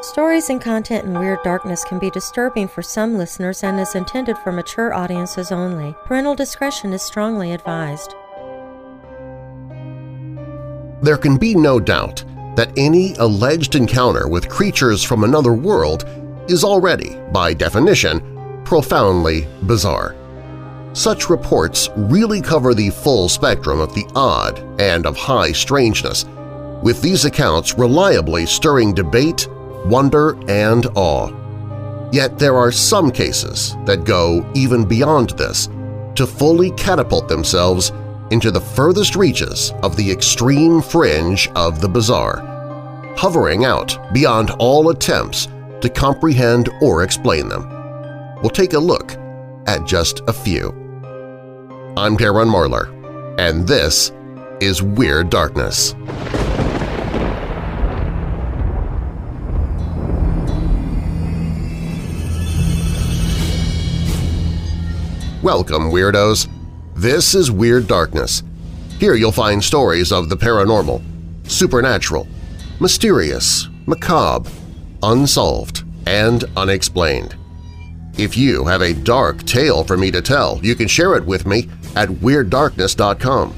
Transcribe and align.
Stories 0.00 0.48
and 0.48 0.60
content 0.60 1.06
in 1.06 1.18
Weird 1.18 1.42
Darkness 1.42 1.82
can 1.82 1.98
be 1.98 2.08
disturbing 2.10 2.68
for 2.68 2.82
some 2.82 3.18
listeners 3.18 3.64
and 3.64 3.80
is 3.80 3.96
intended 3.96 4.38
for 4.38 4.52
mature 4.52 4.94
audiences 4.94 5.50
only. 5.50 5.92
Parental 6.04 6.36
discretion 6.36 6.92
is 6.92 7.02
strongly 7.02 7.50
advised. 7.50 8.14
There 11.02 11.16
can 11.16 11.36
be 11.36 11.56
no 11.56 11.80
doubt 11.80 12.24
that 12.54 12.70
any 12.76 13.14
alleged 13.14 13.74
encounter 13.74 14.28
with 14.28 14.48
creatures 14.48 15.02
from 15.02 15.24
another 15.24 15.52
world 15.52 16.04
is 16.48 16.62
already, 16.62 17.18
by 17.32 17.52
definition, 17.52 18.62
profoundly 18.64 19.48
bizarre. 19.66 20.14
Such 20.92 21.28
reports 21.28 21.88
really 21.96 22.40
cover 22.40 22.72
the 22.72 22.90
full 22.90 23.28
spectrum 23.28 23.80
of 23.80 23.92
the 23.96 24.08
odd 24.14 24.60
and 24.80 25.06
of 25.06 25.16
high 25.16 25.50
strangeness, 25.50 26.24
with 26.84 27.02
these 27.02 27.24
accounts 27.24 27.76
reliably 27.76 28.46
stirring 28.46 28.94
debate 28.94 29.48
wonder, 29.86 30.38
and 30.48 30.86
awe. 30.94 31.30
Yet 32.12 32.38
there 32.38 32.56
are 32.56 32.72
some 32.72 33.10
cases 33.10 33.76
that 33.84 34.04
go 34.04 34.50
even 34.54 34.84
beyond 34.84 35.30
this 35.30 35.68
to 36.14 36.26
fully 36.26 36.70
catapult 36.72 37.28
themselves 37.28 37.92
into 38.30 38.50
the 38.50 38.60
furthest 38.60 39.16
reaches 39.16 39.72
of 39.82 39.96
the 39.96 40.10
extreme 40.10 40.82
fringe 40.82 41.48
of 41.54 41.80
the 41.80 41.88
bizarre, 41.88 42.40
hovering 43.16 43.64
out 43.64 43.96
beyond 44.12 44.50
all 44.58 44.90
attempts 44.90 45.48
to 45.80 45.88
comprehend 45.88 46.68
or 46.82 47.02
explain 47.02 47.48
them. 47.48 47.68
We'll 48.42 48.50
take 48.50 48.72
a 48.72 48.78
look 48.78 49.12
at 49.66 49.86
just 49.86 50.22
a 50.28 50.32
few. 50.32 50.70
I'm 51.96 52.16
Darren 52.16 52.50
Marlar, 52.50 52.88
and 53.38 53.66
this 53.66 54.12
is 54.60 54.82
Weird 54.82 55.30
Darkness. 55.30 55.94
Welcome, 65.42 65.92
Weirdos! 65.92 66.48
This 66.96 67.32
is 67.32 67.48
Weird 67.48 67.86
Darkness. 67.86 68.42
Here 68.98 69.14
you'll 69.14 69.30
find 69.30 69.62
stories 69.62 70.10
of 70.10 70.28
the 70.28 70.36
paranormal, 70.36 71.00
supernatural, 71.48 72.26
mysterious, 72.80 73.68
macabre, 73.86 74.50
unsolved, 75.00 75.84
and 76.08 76.42
unexplained. 76.56 77.36
If 78.18 78.36
you 78.36 78.64
have 78.64 78.82
a 78.82 78.92
dark 78.92 79.44
tale 79.44 79.84
for 79.84 79.96
me 79.96 80.10
to 80.10 80.20
tell, 80.20 80.58
you 80.60 80.74
can 80.74 80.88
share 80.88 81.14
it 81.14 81.24
with 81.24 81.46
me 81.46 81.68
at 81.94 82.08
WeirdDarkness.com. 82.08 83.54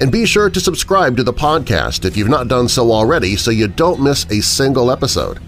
And 0.00 0.12
be 0.12 0.26
sure 0.26 0.48
to 0.48 0.60
subscribe 0.60 1.16
to 1.16 1.24
the 1.24 1.34
podcast 1.34 2.04
if 2.04 2.16
you've 2.16 2.28
not 2.28 2.46
done 2.46 2.68
so 2.68 2.92
already 2.92 3.34
so 3.34 3.50
you 3.50 3.66
don't 3.66 4.00
miss 4.00 4.26
a 4.26 4.40
single 4.40 4.92
episode. 4.92 5.40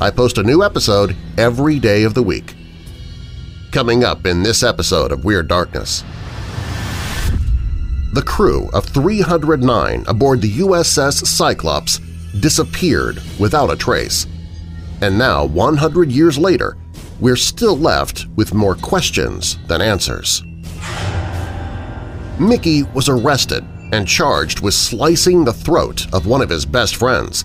I 0.00 0.12
post 0.12 0.38
a 0.38 0.44
new 0.44 0.62
episode 0.62 1.16
every 1.36 1.80
day 1.80 2.04
of 2.04 2.14
the 2.14 2.22
week 2.22 2.54
coming 3.74 4.04
up 4.04 4.24
in 4.24 4.40
this 4.40 4.62
episode 4.62 5.10
of 5.10 5.24
Weird 5.24 5.48
Darkness. 5.48 6.04
The 8.12 8.22
crew 8.24 8.70
of 8.72 8.84
309 8.84 10.04
aboard 10.06 10.40
the 10.40 10.52
USS 10.58 11.26
Cyclops 11.26 11.98
disappeared 12.38 13.20
without 13.40 13.72
a 13.72 13.76
trace. 13.76 14.28
And 15.00 15.18
now, 15.18 15.46
100 15.46 16.12
years 16.12 16.38
later, 16.38 16.76
we're 17.18 17.34
still 17.34 17.76
left 17.76 18.26
with 18.36 18.54
more 18.54 18.76
questions 18.76 19.58
than 19.66 19.82
answers. 19.82 20.44
Mickey 22.38 22.84
was 22.94 23.08
arrested 23.08 23.64
and 23.92 24.06
charged 24.06 24.60
with 24.60 24.74
slicing 24.74 25.44
the 25.44 25.52
throat 25.52 26.06
of 26.14 26.28
one 26.28 26.42
of 26.42 26.48
his 26.48 26.64
best 26.64 26.94
friends. 26.94 27.44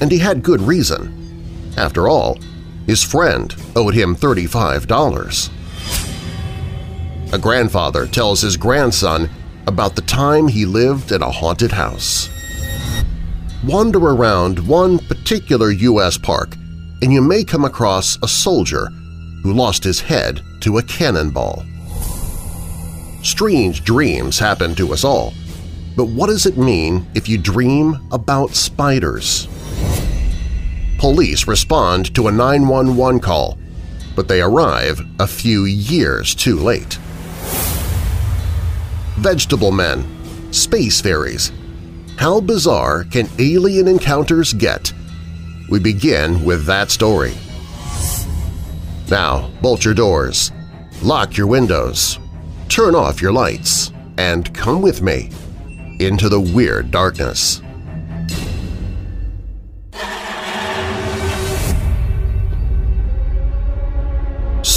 And 0.00 0.10
he 0.10 0.16
had 0.16 0.42
good 0.42 0.62
reason. 0.62 1.74
After 1.76 2.08
all, 2.08 2.38
his 2.90 3.02
friend 3.04 3.54
owed 3.76 3.94
him 3.94 4.16
$35. 4.16 5.50
A 7.32 7.38
grandfather 7.38 8.04
tells 8.04 8.40
his 8.40 8.56
grandson 8.56 9.30
about 9.68 9.94
the 9.94 10.02
time 10.02 10.48
he 10.48 10.66
lived 10.66 11.12
in 11.12 11.22
a 11.22 11.30
haunted 11.30 11.70
house. 11.70 12.28
Wander 13.64 14.00
around 14.00 14.66
one 14.66 14.98
particular 14.98 15.70
U.S. 15.70 16.18
park 16.18 16.56
and 17.00 17.12
you 17.12 17.22
may 17.22 17.44
come 17.44 17.64
across 17.64 18.18
a 18.24 18.28
soldier 18.28 18.86
who 19.44 19.52
lost 19.52 19.84
his 19.84 20.00
head 20.00 20.42
to 20.58 20.78
a 20.78 20.82
cannonball. 20.82 21.64
Strange 23.22 23.84
dreams 23.84 24.36
happen 24.36 24.74
to 24.74 24.92
us 24.92 25.04
all, 25.04 25.32
but 25.96 26.06
what 26.06 26.26
does 26.26 26.44
it 26.44 26.58
mean 26.58 27.06
if 27.14 27.28
you 27.28 27.38
dream 27.38 27.98
about 28.10 28.56
spiders? 28.56 29.46
Police 31.00 31.48
respond 31.48 32.14
to 32.14 32.28
a 32.28 32.30
911 32.30 33.20
call, 33.20 33.56
but 34.14 34.28
they 34.28 34.42
arrive 34.42 35.00
a 35.18 35.26
few 35.26 35.64
years 35.64 36.34
too 36.34 36.56
late. 36.56 36.98
Vegetable 39.16 39.72
men, 39.72 40.04
space 40.52 41.00
fairies. 41.00 41.52
How 42.18 42.38
bizarre 42.38 43.04
can 43.04 43.30
alien 43.38 43.88
encounters 43.88 44.52
get? 44.52 44.92
We 45.70 45.78
begin 45.78 46.44
with 46.44 46.66
that 46.66 46.90
story. 46.90 47.32
Now, 49.10 49.50
bolt 49.62 49.86
your 49.86 49.94
doors, 49.94 50.52
lock 51.02 51.34
your 51.34 51.46
windows, 51.46 52.18
turn 52.68 52.94
off 52.94 53.22
your 53.22 53.32
lights, 53.32 53.90
and 54.18 54.52
come 54.52 54.82
with 54.82 55.00
me 55.00 55.30
into 55.98 56.28
the 56.28 56.42
Weird 56.42 56.90
Darkness. 56.90 57.62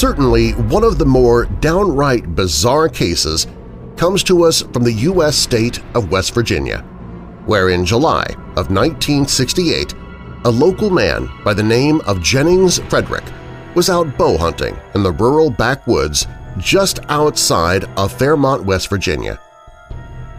Certainly, 0.04 0.52
one 0.52 0.84
of 0.84 0.98
the 0.98 1.06
more 1.06 1.46
downright 1.46 2.36
bizarre 2.36 2.90
cases 2.90 3.48
comes 3.96 4.22
to 4.24 4.44
us 4.44 4.62
from 4.62 4.84
the 4.84 4.92
U.S. 4.92 5.38
state 5.38 5.80
of 5.96 6.12
West 6.12 6.34
Virginia, 6.34 6.80
where 7.46 7.70
in 7.70 7.86
July 7.86 8.26
of 8.58 8.70
1968 8.70 9.94
a 10.44 10.52
local 10.52 10.90
man 10.90 11.30
by 11.46 11.54
the 11.54 11.64
name 11.64 12.02
of 12.02 12.22
Jennings 12.22 12.80
Frederick 12.90 13.24
was 13.76 13.90
out 13.90 14.18
bow 14.18 14.38
hunting 14.38 14.78
in 14.94 15.04
the 15.04 15.14
rural 15.14 15.50
backwoods 15.50 16.28
just 16.58 17.00
outside 17.08 17.86
of 17.96 18.12
Fairmont, 18.12 18.66
West 18.66 18.90
Virginia. 18.90 19.40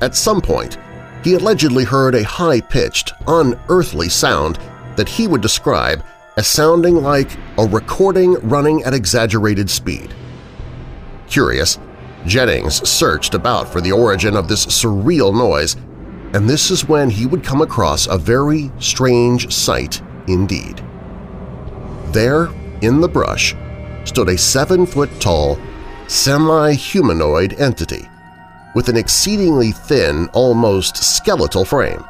At 0.02 0.14
some 0.14 0.42
point, 0.42 0.76
he 1.22 1.36
allegedly 1.36 1.84
heard 1.84 2.14
a 2.14 2.22
high-pitched, 2.22 3.14
unearthly 3.26 4.10
sound 4.10 4.58
that 4.96 5.08
he 5.08 5.26
would 5.26 5.40
describe 5.40 6.04
as 6.36 6.46
sounding 6.46 6.96
like 6.96 7.36
a 7.58 7.66
recording 7.66 8.34
running 8.48 8.82
at 8.84 8.94
exaggerated 8.94 9.70
speed. 9.70 10.14
Curious, 11.28 11.78
Jennings 12.26 12.88
searched 12.88 13.34
about 13.34 13.68
for 13.68 13.80
the 13.80 13.92
origin 13.92 14.36
of 14.36 14.48
this 14.48 14.66
surreal 14.66 15.32
noise, 15.32 15.76
and 16.32 16.48
this 16.48 16.70
is 16.70 16.88
when 16.88 17.10
he 17.10 17.26
would 17.26 17.44
come 17.44 17.60
across 17.60 18.06
a 18.06 18.18
very 18.18 18.70
strange 18.78 19.52
sight 19.52 20.02
indeed. 20.26 20.82
There, 22.08 22.48
in 22.80 23.00
the 23.00 23.08
brush, 23.08 23.54
stood 24.04 24.28
a 24.28 24.38
seven-foot-tall, 24.38 25.58
semi-humanoid 26.08 27.54
entity 27.60 28.08
with 28.74 28.88
an 28.88 28.96
exceedingly 28.96 29.70
thin, 29.70 30.28
almost 30.32 30.96
skeletal 30.96 31.64
frame, 31.64 32.04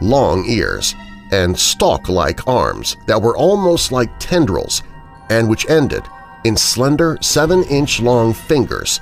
long 0.00 0.44
ears, 0.46 0.94
and 1.32 1.58
stalk-like 1.58 2.46
arms 2.46 2.96
that 3.06 3.20
were 3.20 3.36
almost 3.36 3.92
like 3.92 4.10
tendrils 4.18 4.82
and 5.30 5.48
which 5.48 5.68
ended 5.68 6.02
in 6.44 6.56
slender 6.56 7.18
seven-inch-long 7.20 8.32
fingers 8.32 9.00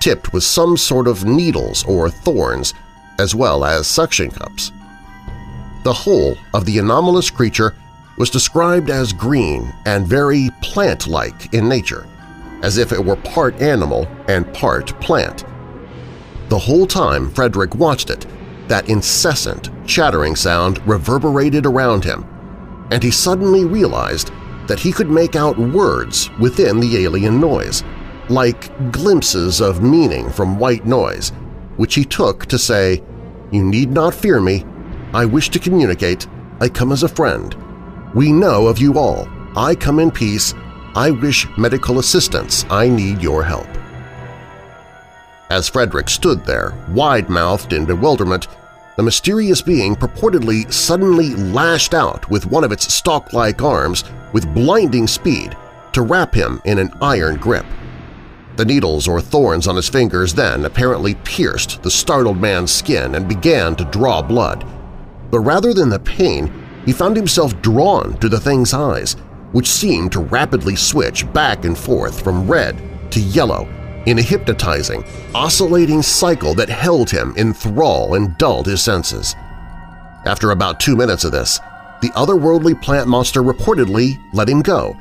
tipped 0.00 0.32
with 0.32 0.42
some 0.42 0.76
sort 0.76 1.06
of 1.06 1.24
needles 1.24 1.84
or 1.84 2.10
thorns, 2.10 2.74
as 3.18 3.34
well 3.34 3.64
as 3.64 3.86
suction 3.86 4.30
cups. 4.30 4.72
The 5.84 5.92
whole 5.92 6.36
of 6.54 6.64
the 6.64 6.78
anomalous 6.78 7.30
creature 7.30 7.74
was 8.16 8.30
described 8.30 8.90
as 8.90 9.12
green 9.12 9.72
and 9.86 10.06
very 10.06 10.50
plant-like 10.62 11.54
in 11.54 11.68
nature, 11.68 12.06
as 12.62 12.78
if 12.78 12.92
it 12.92 13.04
were 13.04 13.16
part 13.16 13.60
animal 13.60 14.08
and 14.28 14.52
part 14.54 14.98
plant. 15.00 15.44
The 16.48 16.58
whole 16.58 16.86
time 16.86 17.30
Frederick 17.30 17.74
watched 17.74 18.10
it, 18.10 18.26
that 18.70 18.88
incessant, 18.88 19.68
chattering 19.86 20.34
sound 20.34 20.84
reverberated 20.88 21.66
around 21.66 22.02
him, 22.02 22.24
and 22.90 23.02
he 23.02 23.10
suddenly 23.10 23.64
realized 23.64 24.32
that 24.66 24.80
he 24.80 24.90
could 24.90 25.10
make 25.10 25.36
out 25.36 25.58
words 25.58 26.30
within 26.40 26.80
the 26.80 26.96
alien 27.04 27.38
noise– 27.38 27.84
like 28.30 28.92
glimpses 28.92 29.60
of 29.60 29.82
meaning 29.82 30.30
from 30.30 30.58
white 30.58 30.86
noise, 30.86 31.30
which 31.76 31.94
he 31.94 32.04
took 32.04 32.46
to 32.46 32.58
say, 32.58 33.02
You 33.50 33.64
need 33.64 33.90
not 33.90 34.14
fear 34.14 34.40
me. 34.40 34.64
I 35.12 35.24
wish 35.24 35.50
to 35.50 35.58
communicate. 35.58 36.26
I 36.60 36.68
come 36.68 36.92
as 36.92 37.02
a 37.02 37.08
friend. 37.08 37.54
We 38.14 38.32
know 38.32 38.68
of 38.68 38.78
you 38.78 38.98
all. 38.98 39.28
I 39.56 39.74
come 39.74 39.98
in 39.98 40.10
peace. 40.10 40.54
I 40.94 41.10
wish 41.10 41.46
medical 41.58 41.98
assistance. 41.98 42.64
I 42.70 42.88
need 42.88 43.20
your 43.20 43.42
help. 43.42 43.66
As 45.50 45.68
Frederick 45.68 46.08
stood 46.08 46.44
there, 46.44 46.72
wide-mouthed 46.90 47.72
in 47.72 47.84
bewilderment, 47.84 48.46
the 48.96 49.02
mysterious 49.02 49.62
being 49.62 49.94
purportedly 49.94 50.70
suddenly 50.72 51.34
lashed 51.34 51.94
out 51.94 52.28
with 52.30 52.46
one 52.46 52.64
of 52.64 52.72
its 52.72 52.92
stalk-like 52.92 53.62
arms 53.62 54.04
with 54.32 54.52
blinding 54.54 55.06
speed 55.06 55.56
to 55.92 56.02
wrap 56.02 56.34
him 56.34 56.60
in 56.64 56.78
an 56.78 56.92
iron 57.00 57.36
grip. 57.36 57.66
The 58.56 58.64
needles 58.64 59.08
or 59.08 59.20
thorns 59.20 59.66
on 59.66 59.76
his 59.76 59.88
fingers 59.88 60.34
then 60.34 60.64
apparently 60.64 61.14
pierced 61.14 61.82
the 61.82 61.90
startled 61.90 62.38
man's 62.38 62.70
skin 62.70 63.14
and 63.14 63.28
began 63.28 63.74
to 63.76 63.84
draw 63.86 64.20
blood. 64.20 64.66
But 65.30 65.40
rather 65.40 65.72
than 65.72 65.88
the 65.88 66.00
pain, 66.00 66.52
he 66.84 66.92
found 66.92 67.16
himself 67.16 67.60
drawn 67.62 68.18
to 68.18 68.28
the 68.28 68.40
thing's 68.40 68.74
eyes, 68.74 69.14
which 69.52 69.68
seemed 69.68 70.12
to 70.12 70.20
rapidly 70.20 70.76
switch 70.76 71.30
back 71.32 71.64
and 71.64 71.78
forth 71.78 72.22
from 72.22 72.50
red 72.50 72.76
to 73.12 73.20
yellow 73.20 73.68
in 74.06 74.18
a 74.18 74.22
hypnotizing, 74.22 75.04
oscillating 75.34 76.02
cycle 76.02 76.54
that 76.54 76.68
held 76.68 77.10
him 77.10 77.34
in 77.36 77.52
thrall 77.52 78.14
and 78.14 78.36
dulled 78.38 78.66
his 78.66 78.82
senses. 78.82 79.34
After 80.24 80.50
about 80.50 80.80
two 80.80 80.96
minutes 80.96 81.24
of 81.24 81.32
this, 81.32 81.60
the 82.02 82.10
otherworldly 82.10 82.80
plant 82.80 83.08
monster 83.08 83.42
reportedly 83.42 84.18
let 84.32 84.48
him 84.48 84.62
go 84.62 84.96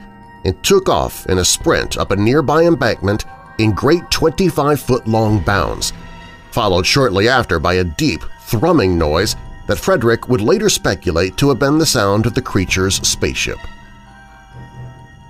and 0.45 0.61
took 0.63 0.89
off 0.89 1.25
in 1.27 1.37
a 1.39 1.45
sprint 1.45 1.97
up 1.97 2.11
a 2.11 2.15
nearby 2.15 2.63
embankment 2.63 3.25
in 3.57 3.71
great 3.71 4.03
25-foot-long 4.03 5.43
bounds, 5.43 5.93
followed 6.51 6.85
shortly 6.85 7.27
after 7.27 7.59
by 7.59 7.75
a 7.75 7.83
deep, 7.83 8.21
thrumming 8.41 8.97
noise 8.97 9.35
that 9.67 9.77
Frederick 9.77 10.27
would 10.27 10.41
later 10.41 10.69
speculate 10.69 11.37
to 11.37 11.49
have 11.49 11.59
been 11.59 11.77
the 11.77 11.85
sound 11.85 12.25
of 12.25 12.33
the 12.33 12.41
creature's 12.41 12.95
spaceship. 13.07 13.59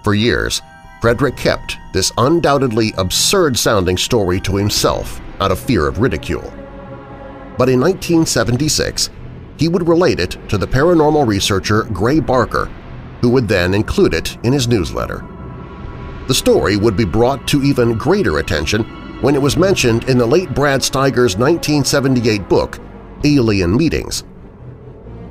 For 0.04 0.14
years, 0.14 0.62
Frederick 1.02 1.38
kept 1.38 1.78
this 1.94 2.12
undoubtedly 2.18 2.94
absurd-sounding 2.98 3.98
story 3.98 4.40
to 4.42 4.58
himself 4.58 5.22
out 5.40 5.52
of 5.52 5.60
fear 5.60 5.88
of 5.88 6.00
ridicule. 6.00 6.54
But 7.58 7.70
in 7.70 7.80
1976, 7.80 9.10
he 9.58 9.68
would 9.68 9.88
relate 9.88 10.20
it 10.20 10.38
to 10.50 10.58
the 10.58 10.68
paranormal 10.68 11.26
researcher 11.26 11.84
Gray 11.84 12.20
Barker, 12.20 12.66
who 13.22 13.30
would 13.30 13.48
then 13.48 13.74
include 13.74 14.14
it 14.14 14.38
in 14.44 14.54
his 14.54 14.68
newsletter. 14.68 15.26
The 16.28 16.34
story 16.34 16.78
would 16.78 16.96
be 16.96 17.06
brought 17.06 17.48
to 17.50 17.64
even 17.64 17.98
greater 17.98 18.40
attention 18.40 18.84
when 19.22 19.36
it 19.36 19.42
was 19.42 19.58
mentioned 19.58 20.08
in 20.08 20.18
the 20.18 20.26
late 20.26 20.54
Brad 20.54 20.82
Steiger's 20.82 21.38
1978 21.38 22.48
book, 22.48 22.80
Alien 23.24 23.76
Meetings. 23.76 24.24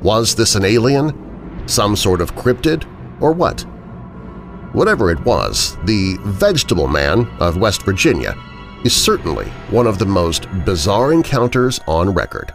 Was 0.02 0.34
this 0.34 0.54
an 0.54 0.64
alien? 0.64 1.66
Some 1.66 1.96
sort 1.96 2.20
of 2.20 2.34
cryptid? 2.34 2.84
Or 3.20 3.32
what? 3.32 3.66
Whatever 4.72 5.10
it 5.10 5.20
was, 5.24 5.76
the 5.84 6.18
Vegetable 6.24 6.88
Man 6.88 7.26
of 7.40 7.56
West 7.56 7.82
Virginia 7.82 8.34
is 8.84 8.94
certainly 8.94 9.46
one 9.70 9.86
of 9.86 9.98
the 9.98 10.06
most 10.06 10.46
bizarre 10.64 11.12
encounters 11.12 11.80
on 11.86 12.12
record. 12.12 12.52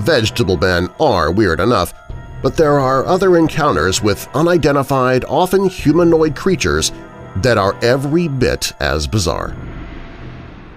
Vegetable 0.00 0.56
men 0.56 0.88
are 0.98 1.30
weird 1.30 1.60
enough, 1.60 1.94
but 2.42 2.56
there 2.56 2.80
are 2.80 3.06
other 3.06 3.36
encounters 3.36 4.02
with 4.02 4.28
unidentified, 4.34 5.24
often 5.28 5.68
humanoid 5.68 6.34
creatures 6.34 6.90
that 7.36 7.56
are 7.56 7.76
every 7.82 8.26
bit 8.26 8.72
as 8.80 9.06
bizarre. 9.06 9.56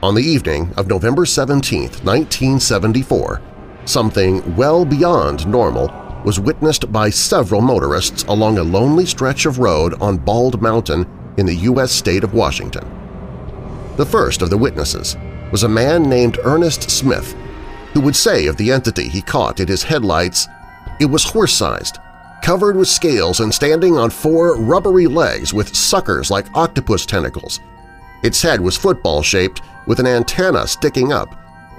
On 0.03 0.13
the 0.13 0.23
evening 0.23 0.71
of 0.77 0.88
November 0.88 1.25
17, 1.25 1.81
1974, 1.81 3.41
something 3.85 4.56
well 4.56 4.85
beyond 4.85 5.47
normal 5.47 6.05
was 6.25 6.39
witnessed 6.39 6.92
by 6.92 7.10
several 7.10 7.62
motorists 7.62 8.24
along 8.24 8.57
a 8.57 8.63
lonely 8.63 9.06
stretch 9.06 9.45
of 9.45 9.60
road 9.60 9.94
on 10.01 10.18
Bald 10.18 10.62
Mountain 10.62 11.06
in 11.38 11.45
the 11.45 11.56
U.S. 11.56 11.92
state 11.92 12.24
of 12.24 12.33
Washington. 12.33 12.83
The 13.98 14.06
first 14.06 14.42
of 14.42 14.50
the 14.50 14.57
witnesses 14.57 15.16
was 15.51 15.63
a 15.63 15.69
man 15.69 16.04
named 16.04 16.39
Ernest 16.44 16.89
Smith, 16.89 17.33
who 17.94 18.01
would 18.01 18.16
say 18.16 18.48
of 18.48 18.57
the 18.57 18.72
entity 18.72 19.07
he 19.07 19.22
caught 19.22 19.60
in 19.60 19.68
his 19.68 19.83
headlights 19.83 20.48
it 21.00 21.06
was 21.06 21.24
horse-sized, 21.24 22.00
covered 22.42 22.75
with 22.75 22.88
scales 22.88 23.39
and 23.39 23.54
standing 23.54 23.98
on 23.98 24.10
four 24.10 24.57
rubbery 24.57 25.07
legs 25.07 25.54
with 25.54 25.75
suckers 25.75 26.31
like 26.31 26.54
octopus 26.56 27.06
tentacles. 27.06 27.60
Its 28.24 28.42
head 28.42 28.60
was 28.60 28.77
football-shaped 28.77 29.62
with 29.88 30.00
an 30.00 30.07
antenna 30.07 30.66
sticking 30.66 31.13
up. 31.13 31.36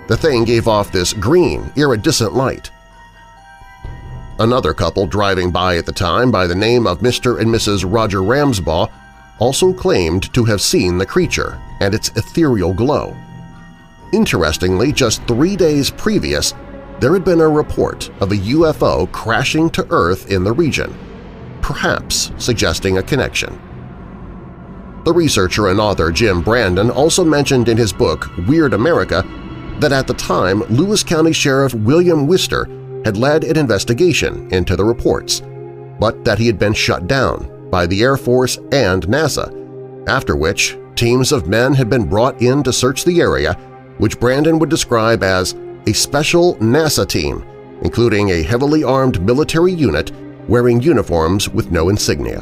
The 0.06 0.16
thing 0.16 0.44
gave 0.44 0.68
off 0.68 0.92
this 0.92 1.12
green, 1.12 1.72
iridescent 1.76 2.34
light. 2.34 2.70
Another 4.38 4.74
couple 4.74 5.06
driving 5.06 5.50
by 5.50 5.78
at 5.78 5.86
the 5.86 5.92
time 5.92 6.30
by 6.30 6.46
the 6.46 6.54
name 6.54 6.86
of 6.86 6.98
Mr. 6.98 7.40
and 7.40 7.48
Mrs. 7.48 7.90
Roger 7.90 8.18
Ramsbaugh 8.18 8.92
also 9.38 9.72
claimed 9.72 10.32
to 10.34 10.44
have 10.44 10.60
seen 10.60 10.98
the 10.98 11.06
creature 11.06 11.60
and 11.80 11.94
its 11.94 12.10
ethereal 12.16 12.74
glow. 12.74 13.16
Interestingly, 14.12 14.92
just 14.92 15.22
three 15.26 15.56
days 15.56 15.90
previous, 15.90 16.52
there 17.00 17.14
had 17.14 17.24
been 17.24 17.40
a 17.40 17.48
report 17.48 18.10
of 18.20 18.30
a 18.30 18.36
UFO 18.36 19.10
crashing 19.10 19.70
to 19.70 19.86
Earth 19.90 20.30
in 20.30 20.44
the 20.44 20.52
region, 20.52 20.94
perhaps 21.62 22.30
suggesting 22.36 22.98
a 22.98 23.02
connection. 23.02 23.58
The 25.04 25.14
researcher 25.14 25.68
and 25.68 25.80
author 25.80 26.12
Jim 26.12 26.42
Brandon 26.42 26.90
also 26.90 27.24
mentioned 27.24 27.68
in 27.68 27.76
his 27.76 27.92
book 27.92 28.28
Weird 28.46 28.74
America 28.74 29.24
that 29.78 29.92
at 29.92 30.06
the 30.06 30.14
time 30.14 30.60
Lewis 30.64 31.02
County 31.02 31.32
Sheriff 31.32 31.72
William 31.74 32.26
Wister 32.26 32.66
had 33.06 33.16
led 33.16 33.44
an 33.44 33.56
investigation 33.56 34.52
into 34.52 34.74
the 34.74 34.84
reports, 34.84 35.40
but 36.00 36.24
that 36.24 36.40
he 36.40 36.46
had 36.48 36.58
been 36.58 36.72
shut 36.72 37.06
down 37.06 37.70
by 37.70 37.86
the 37.86 38.02
Air 38.02 38.16
Force 38.16 38.56
and 38.72 39.06
NASA, 39.06 40.08
after 40.08 40.34
which 40.34 40.76
teams 40.96 41.30
of 41.30 41.46
men 41.46 41.72
had 41.72 41.88
been 41.88 42.08
brought 42.08 42.42
in 42.42 42.64
to 42.64 42.72
search 42.72 43.04
the 43.04 43.20
area, 43.20 43.52
which 43.98 44.18
Brandon 44.18 44.58
would 44.58 44.70
describe 44.70 45.22
as 45.22 45.54
a 45.86 45.92
special 45.92 46.56
NASA 46.56 47.08
team, 47.08 47.44
including 47.82 48.30
a 48.30 48.42
heavily 48.42 48.82
armed 48.82 49.22
military 49.22 49.72
unit 49.72 50.10
wearing 50.48 50.82
uniforms 50.82 51.48
with 51.48 51.70
no 51.70 51.90
insignia. 51.90 52.40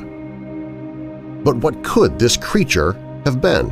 But 1.45 1.57
what 1.57 1.85
could 1.85 2.19
this 2.19 2.39
creature 2.39 2.93
have 3.27 3.43
been? 3.43 3.69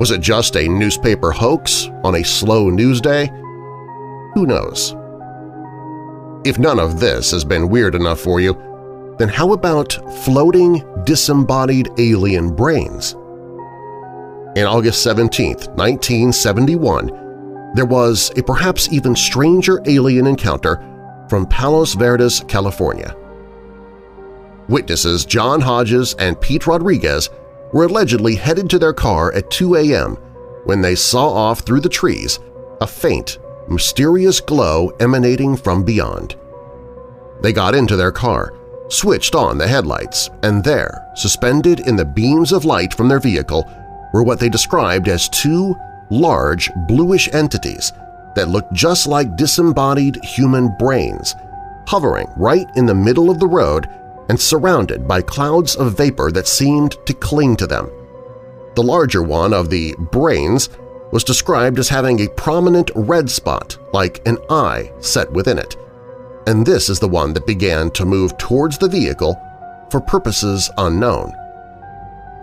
Was 0.00 0.10
it 0.10 0.20
just 0.20 0.56
a 0.56 0.66
newspaper 0.66 1.30
hoax 1.30 1.88
on 2.02 2.16
a 2.16 2.24
slow 2.24 2.68
news 2.68 3.00
day? 3.00 3.26
Who 4.34 4.44
knows? 4.44 4.96
If 6.44 6.58
none 6.58 6.78
of 6.78 7.00
this 7.00 7.30
has 7.30 7.42
been 7.42 7.70
weird 7.70 7.94
enough 7.94 8.20
for 8.20 8.38
you, 8.38 8.54
then 9.18 9.30
how 9.30 9.52
about 9.52 9.92
floating, 10.24 10.84
disembodied 11.04 11.88
alien 11.98 12.54
brains? 12.54 13.12
In 14.54 14.66
August 14.66 15.02
17, 15.02 15.54
1971, 15.74 17.72
there 17.74 17.86
was 17.86 18.30
a 18.36 18.42
perhaps 18.42 18.92
even 18.92 19.16
stranger 19.16 19.80
alien 19.86 20.26
encounter 20.26 20.76
from 21.30 21.46
Palos 21.46 21.94
Verdes, 21.94 22.44
California. 22.46 23.16
Witnesses 24.68 25.24
John 25.24 25.62
Hodges 25.62 26.14
and 26.18 26.40
Pete 26.40 26.66
Rodriguez 26.66 27.30
were 27.72 27.84
allegedly 27.84 28.34
headed 28.34 28.68
to 28.70 28.78
their 28.78 28.92
car 28.92 29.32
at 29.32 29.50
2 29.50 29.76
a.m. 29.76 30.16
when 30.64 30.82
they 30.82 30.94
saw 30.94 31.28
off 31.28 31.60
through 31.60 31.80
the 31.80 31.88
trees 31.88 32.38
a 32.80 32.86
faint, 32.86 33.38
mysterious 33.68 34.40
glow 34.40 34.90
emanating 35.00 35.56
from 35.56 35.84
beyond. 35.84 36.36
They 37.42 37.52
got 37.52 37.74
into 37.74 37.96
their 37.96 38.12
car, 38.12 38.54
switched 38.88 39.34
on 39.34 39.58
the 39.58 39.66
headlights, 39.66 40.30
and 40.42 40.62
there, 40.62 41.06
suspended 41.14 41.80
in 41.80 41.96
the 41.96 42.04
beams 42.04 42.52
of 42.52 42.64
light 42.64 42.94
from 42.94 43.08
their 43.08 43.20
vehicle, 43.20 43.68
were 44.12 44.22
what 44.22 44.38
they 44.38 44.48
described 44.48 45.08
as 45.08 45.28
two 45.28 45.74
large 46.10 46.70
bluish 46.88 47.28
entities 47.32 47.92
that 48.34 48.48
looked 48.48 48.72
just 48.72 49.06
like 49.06 49.36
disembodied 49.36 50.22
human 50.24 50.74
brains, 50.78 51.34
hovering 51.86 52.28
right 52.36 52.66
in 52.76 52.86
the 52.86 52.94
middle 52.94 53.30
of 53.30 53.40
the 53.40 53.46
road 53.46 53.88
and 54.28 54.40
surrounded 54.40 55.06
by 55.06 55.20
clouds 55.20 55.76
of 55.76 55.96
vapor 55.96 56.30
that 56.32 56.48
seemed 56.48 56.96
to 57.06 57.14
cling 57.14 57.56
to 57.56 57.66
them. 57.66 57.90
The 58.74 58.82
larger 58.82 59.22
one 59.22 59.52
of 59.52 59.70
the 59.70 59.94
brains 60.10 60.68
was 61.14 61.22
described 61.22 61.78
as 61.78 61.88
having 61.88 62.20
a 62.20 62.28
prominent 62.30 62.90
red 62.96 63.30
spot 63.30 63.78
like 63.92 64.20
an 64.26 64.36
eye 64.50 64.92
set 64.98 65.30
within 65.30 65.58
it, 65.58 65.76
and 66.48 66.66
this 66.66 66.88
is 66.88 66.98
the 66.98 67.08
one 67.08 67.32
that 67.32 67.46
began 67.46 67.88
to 67.92 68.04
move 68.04 68.36
towards 68.36 68.76
the 68.78 68.88
vehicle 68.88 69.40
for 69.90 70.00
purposes 70.00 70.72
unknown. 70.76 71.32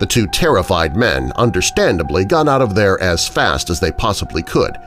The 0.00 0.06
two 0.06 0.26
terrified 0.26 0.96
men 0.96 1.32
understandably 1.36 2.24
got 2.24 2.48
out 2.48 2.62
of 2.62 2.74
there 2.74 2.98
as 3.02 3.28
fast 3.28 3.68
as 3.68 3.78
they 3.78 3.92
possibly 3.92 4.42
could, 4.42 4.78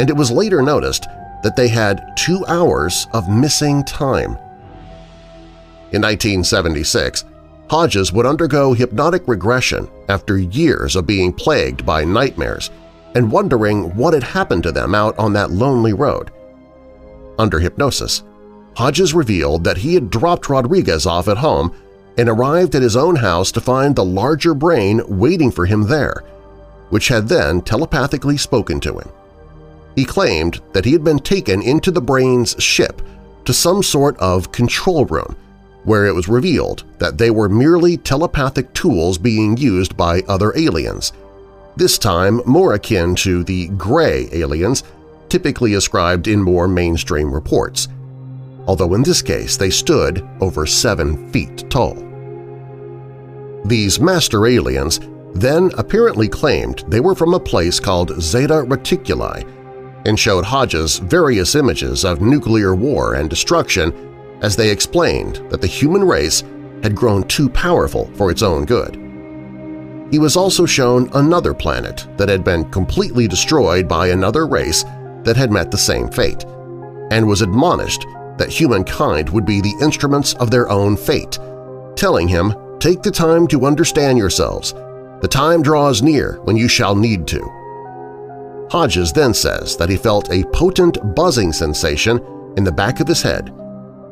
and 0.00 0.08
it 0.08 0.16
was 0.16 0.30
later 0.30 0.62
noticed 0.62 1.06
that 1.42 1.54
they 1.54 1.68
had 1.68 2.16
two 2.16 2.46
hours 2.46 3.08
of 3.12 3.28
missing 3.28 3.84
time. 3.84 4.38
In 5.92 6.00
1976, 6.00 7.26
Hodges 7.68 8.10
would 8.10 8.24
undergo 8.24 8.72
hypnotic 8.72 9.28
regression 9.28 9.86
after 10.08 10.38
years 10.38 10.96
of 10.96 11.06
being 11.06 11.30
plagued 11.30 11.84
by 11.84 12.04
nightmares 12.04 12.70
and 13.14 13.32
wondering 13.32 13.94
what 13.96 14.14
had 14.14 14.22
happened 14.22 14.62
to 14.64 14.72
them 14.72 14.94
out 14.94 15.18
on 15.18 15.32
that 15.32 15.50
lonely 15.50 15.92
road. 15.92 16.30
Under 17.38 17.58
hypnosis, 17.58 18.22
Hodges 18.76 19.14
revealed 19.14 19.64
that 19.64 19.78
he 19.78 19.94
had 19.94 20.10
dropped 20.10 20.48
Rodriguez 20.48 21.06
off 21.06 21.28
at 21.28 21.38
home 21.38 21.72
and 22.16 22.28
arrived 22.28 22.74
at 22.74 22.82
his 22.82 22.96
own 22.96 23.16
house 23.16 23.52
to 23.52 23.60
find 23.60 23.94
the 23.94 24.04
larger 24.04 24.54
brain 24.54 25.00
waiting 25.06 25.50
for 25.50 25.66
him 25.66 25.84
there, 25.84 26.22
which 26.90 27.08
had 27.08 27.28
then 27.28 27.60
telepathically 27.60 28.36
spoken 28.36 28.80
to 28.80 28.98
him. 28.98 29.08
he 29.96 30.04
claimed 30.04 30.60
that 30.72 30.84
he 30.84 30.92
had 30.92 31.02
been 31.02 31.18
taken 31.18 31.60
into 31.60 31.90
the 31.90 32.00
brain's 32.00 32.54
ship 32.62 33.02
to 33.44 33.52
some 33.52 33.82
sort 33.82 34.16
of 34.18 34.52
control 34.52 35.04
room, 35.06 35.36
where 35.82 36.06
it 36.06 36.14
was 36.14 36.28
revealed 36.28 36.84
that 36.98 37.18
they 37.18 37.30
were 37.30 37.48
merely 37.48 37.96
telepathic 37.96 38.72
tools 38.74 39.18
being 39.18 39.56
used 39.56 39.96
by 39.96 40.20
other 40.28 40.56
aliens, 40.56 41.12
this 41.78 41.96
time 41.96 42.42
more 42.44 42.74
akin 42.74 43.14
to 43.14 43.44
the 43.44 43.68
gray 43.68 44.28
aliens 44.32 44.82
typically 45.28 45.74
ascribed 45.74 46.26
in 46.26 46.42
more 46.42 46.66
mainstream 46.66 47.32
reports, 47.32 47.86
although 48.66 48.94
in 48.94 49.02
this 49.04 49.22
case 49.22 49.56
they 49.56 49.70
stood 49.70 50.28
over 50.40 50.66
seven 50.66 51.30
feet 51.32 51.70
tall. 51.70 51.94
These 53.64 54.00
master 54.00 54.46
aliens 54.46 54.98
then 55.34 55.70
apparently 55.78 56.28
claimed 56.28 56.84
they 56.88 57.00
were 57.00 57.14
from 57.14 57.34
a 57.34 57.40
place 57.40 57.78
called 57.78 58.20
Zeta 58.20 58.64
Reticuli 58.66 59.46
and 60.04 60.18
showed 60.18 60.44
Hodges 60.44 60.98
various 60.98 61.54
images 61.54 62.04
of 62.04 62.20
nuclear 62.20 62.74
war 62.74 63.14
and 63.14 63.30
destruction 63.30 63.92
as 64.42 64.56
they 64.56 64.70
explained 64.70 65.36
that 65.50 65.60
the 65.60 65.66
human 65.68 66.02
race 66.02 66.42
had 66.82 66.96
grown 66.96 67.22
too 67.24 67.48
powerful 67.48 68.06
for 68.14 68.30
its 68.32 68.42
own 68.42 68.64
good. 68.64 69.07
He 70.10 70.18
was 70.18 70.36
also 70.36 70.64
shown 70.64 71.10
another 71.14 71.52
planet 71.52 72.06
that 72.16 72.28
had 72.28 72.44
been 72.44 72.70
completely 72.70 73.28
destroyed 73.28 73.86
by 73.86 74.08
another 74.08 74.46
race 74.46 74.84
that 75.24 75.36
had 75.36 75.52
met 75.52 75.70
the 75.70 75.78
same 75.78 76.08
fate, 76.08 76.44
and 77.10 77.26
was 77.26 77.42
admonished 77.42 78.06
that 78.38 78.48
humankind 78.48 79.28
would 79.30 79.44
be 79.44 79.60
the 79.60 79.76
instruments 79.82 80.34
of 80.34 80.50
their 80.50 80.70
own 80.70 80.96
fate, 80.96 81.38
telling 81.96 82.28
him, 82.28 82.54
take 82.78 83.02
the 83.02 83.10
time 83.10 83.46
to 83.48 83.66
understand 83.66 84.16
yourselves, 84.16 84.72
the 85.20 85.28
time 85.28 85.62
draws 85.62 86.00
near 86.00 86.40
when 86.44 86.56
you 86.56 86.68
shall 86.68 86.94
need 86.94 87.26
to. 87.26 87.40
Hodges 88.70 89.12
then 89.12 89.34
says 89.34 89.76
that 89.76 89.88
he 89.88 89.96
felt 89.96 90.30
a 90.30 90.44
potent 90.52 91.14
buzzing 91.14 91.52
sensation 91.52 92.20
in 92.56 92.64
the 92.64 92.72
back 92.72 93.00
of 93.00 93.08
his 93.08 93.22
head 93.22 93.48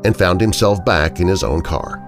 and 0.04 0.16
found 0.16 0.40
himself 0.40 0.84
back 0.84 1.20
in 1.20 1.28
his 1.28 1.44
own 1.44 1.62
car. 1.62 2.02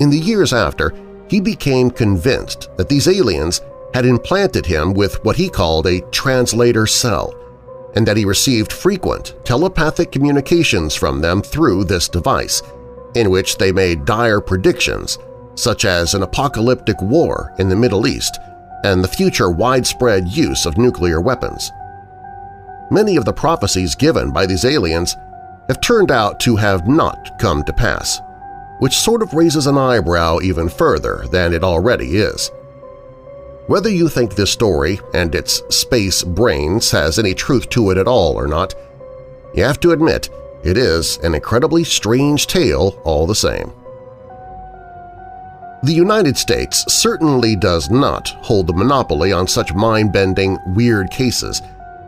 In 0.00 0.10
the 0.10 0.18
years 0.18 0.52
after, 0.52 0.92
he 1.28 1.40
became 1.40 1.90
convinced 1.90 2.70
that 2.76 2.88
these 2.88 3.08
aliens 3.08 3.60
had 3.94 4.06
implanted 4.06 4.66
him 4.66 4.92
with 4.92 5.22
what 5.24 5.36
he 5.36 5.48
called 5.48 5.86
a 5.86 6.02
translator 6.10 6.86
cell, 6.86 7.34
and 7.94 8.06
that 8.06 8.16
he 8.16 8.24
received 8.24 8.72
frequent 8.72 9.34
telepathic 9.44 10.12
communications 10.12 10.94
from 10.94 11.20
them 11.20 11.42
through 11.42 11.84
this 11.84 12.08
device, 12.08 12.62
in 13.14 13.30
which 13.30 13.56
they 13.56 13.72
made 13.72 14.04
dire 14.04 14.40
predictions, 14.40 15.18
such 15.54 15.84
as 15.84 16.14
an 16.14 16.22
apocalyptic 16.22 17.00
war 17.00 17.54
in 17.58 17.68
the 17.68 17.76
Middle 17.76 18.06
East 18.06 18.38
and 18.84 19.02
the 19.02 19.08
future 19.08 19.50
widespread 19.50 20.28
use 20.28 20.66
of 20.66 20.76
nuclear 20.76 21.20
weapons. 21.20 21.72
Many 22.90 23.16
of 23.16 23.24
the 23.24 23.32
prophecies 23.32 23.94
given 23.94 24.30
by 24.30 24.46
these 24.46 24.64
aliens 24.64 25.16
have 25.68 25.80
turned 25.80 26.10
out 26.10 26.38
to 26.40 26.54
have 26.54 26.86
not 26.86 27.38
come 27.38 27.64
to 27.64 27.72
pass, 27.72 28.20
which 28.78 28.98
sort 28.98 29.22
of 29.22 29.34
raises 29.34 29.66
an 29.66 29.78
eyebrow 29.78 30.38
even 30.40 30.68
further 30.68 31.24
than 31.30 31.52
it 31.52 31.64
already 31.64 32.16
is. 32.16 32.50
Whether 33.66 33.90
you 33.90 34.08
think 34.08 34.34
this 34.34 34.52
story 34.52 35.00
and 35.12 35.34
its 35.34 35.62
space 35.74 36.22
brains 36.22 36.90
has 36.92 37.18
any 37.18 37.34
truth 37.34 37.68
to 37.70 37.90
it 37.90 37.98
at 37.98 38.06
all 38.06 38.34
or 38.34 38.46
not, 38.46 38.74
you 39.54 39.64
have 39.64 39.80
to 39.80 39.92
admit 39.92 40.28
it 40.62 40.76
is 40.76 41.18
an 41.18 41.34
incredibly 41.34 41.82
strange 41.82 42.46
tale 42.46 43.00
all 43.04 43.26
the 43.26 43.34
same. 43.34 43.72
The 45.82 45.92
United 45.92 46.36
States 46.36 46.84
certainly 46.92 47.54
does 47.54 47.90
not 47.90 48.28
hold 48.40 48.66
the 48.66 48.72
monopoly 48.72 49.32
on 49.32 49.46
such 49.46 49.74
mind-bending, 49.74 50.58
weird 50.74 51.10
cases, 51.10 51.62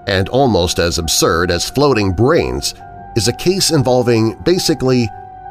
and 0.07 0.29
almost 0.31 0.79
as 0.79 0.99
absurd 0.99 1.51
as 1.51 1.69
floating 1.69 2.13
brains 2.13 2.75
is 3.15 3.29
a 3.29 3.33
case 3.33 3.71
involving 3.71 4.35
basically 4.43 5.09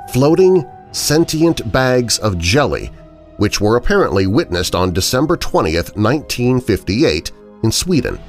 floating, 0.10 0.66
sentient 0.91 1.72
bags 1.72 2.17
of 2.20 2.38
jelly 2.38 2.91
which 3.38 3.62
were 3.62 3.77
apparently 3.77 4.27
witnessed 4.27 4.75
on 4.75 4.94
December 4.94 5.38
20, 5.38 5.75
1958 5.75 7.32
in 7.63 7.72
Sweden. 7.72 8.20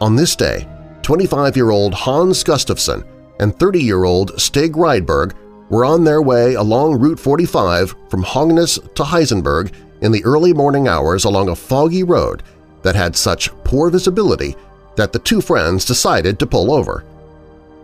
On 0.00 0.16
this 0.16 0.36
day, 0.36 0.68
25-year-old 1.02 1.94
Hans 1.94 2.44
Gustafsson 2.44 3.06
and 3.38 3.56
30-year-old 3.56 4.38
Stig 4.40 4.72
Rydberg 4.72 5.34
were 5.70 5.84
on 5.84 6.04
their 6.04 6.20
way 6.20 6.54
along 6.54 6.98
Route 6.98 7.20
45 7.20 7.94
from 8.10 8.24
Höganäs 8.24 8.94
to 8.94 9.04
Helsingborg 9.04 9.72
in 10.02 10.12
the 10.12 10.24
early 10.24 10.52
morning 10.52 10.88
hours 10.88 11.24
along 11.24 11.48
a 11.48 11.56
foggy 11.56 12.02
road 12.02 12.42
that 12.82 12.96
had 12.96 13.14
such 13.14 13.52
poor 13.64 13.90
visibility 13.90 14.56
that 14.96 15.12
the 15.12 15.18
two 15.18 15.40
friends 15.40 15.84
decided 15.84 16.38
to 16.38 16.46
pull 16.46 16.72
over. 16.72 17.04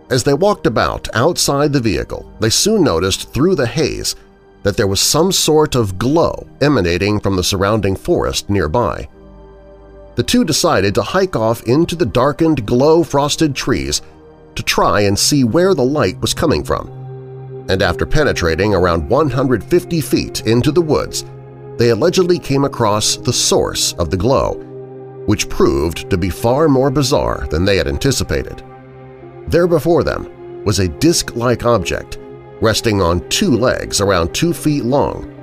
As 0.09 0.23
they 0.23 0.33
walked 0.33 0.65
about 0.65 1.07
outside 1.13 1.73
the 1.73 1.79
vehicle, 1.79 2.31
they 2.39 2.49
soon 2.49 2.83
noticed 2.83 3.33
through 3.33 3.55
the 3.55 3.67
haze 3.67 4.15
that 4.63 4.77
there 4.77 4.87
was 4.87 4.99
some 4.99 5.31
sort 5.31 5.75
of 5.75 5.97
glow 5.97 6.47
emanating 6.61 7.19
from 7.19 7.35
the 7.35 7.43
surrounding 7.43 7.95
forest 7.95 8.49
nearby. 8.49 9.07
The 10.15 10.23
two 10.23 10.43
decided 10.43 10.95
to 10.95 11.03
hike 11.03 11.35
off 11.35 11.63
into 11.63 11.95
the 11.95 12.05
darkened, 12.05 12.65
glow-frosted 12.65 13.55
trees 13.55 14.01
to 14.55 14.63
try 14.63 15.01
and 15.01 15.17
see 15.17 15.43
where 15.43 15.73
the 15.73 15.83
light 15.83 16.19
was 16.19 16.33
coming 16.33 16.63
from 16.63 16.97
and 17.69 17.81
after 17.81 18.05
penetrating 18.05 18.73
around 18.73 19.09
150 19.09 20.01
feet 20.01 20.45
into 20.47 20.71
the 20.71 20.81
woods, 20.81 21.25
they 21.77 21.89
allegedly 21.89 22.39
came 22.39 22.63
across 22.63 23.17
the 23.17 23.33
source 23.33 23.93
of 23.93 24.09
the 24.09 24.17
glow, 24.17 24.53
which 25.25 25.49
proved 25.49 26.09
to 26.09 26.17
be 26.17 26.29
far 26.29 26.67
more 26.67 26.89
bizarre 26.89 27.45
than 27.49 27.65
they 27.65 27.77
had 27.77 27.87
anticipated. 27.87 28.63
There 29.47 29.67
before 29.67 30.03
them 30.03 30.63
was 30.65 30.79
a 30.79 30.87
disc-like 30.89 31.65
object 31.65 32.19
resting 32.59 33.01
on 33.01 33.27
two 33.29 33.51
legs 33.51 34.01
around 34.01 34.33
two 34.33 34.53
feet 34.53 34.83
long, 34.83 35.33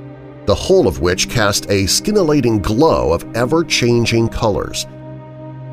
the 0.47 0.55
whole 0.55 0.87
of 0.87 1.01
which 1.01 1.31
cast 1.31 1.71
a 1.71 1.87
scintillating 1.87 2.59
glow 2.59 3.13
of 3.13 3.25
ever-changing 3.37 4.29
colors. 4.29 4.87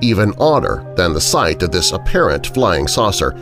Even 0.02 0.34
odder 0.40 0.94
than 0.96 1.14
the 1.14 1.20
sight 1.20 1.62
of 1.62 1.72
this 1.72 1.92
apparent 1.92 2.48
flying 2.48 2.88
saucer 2.88 3.34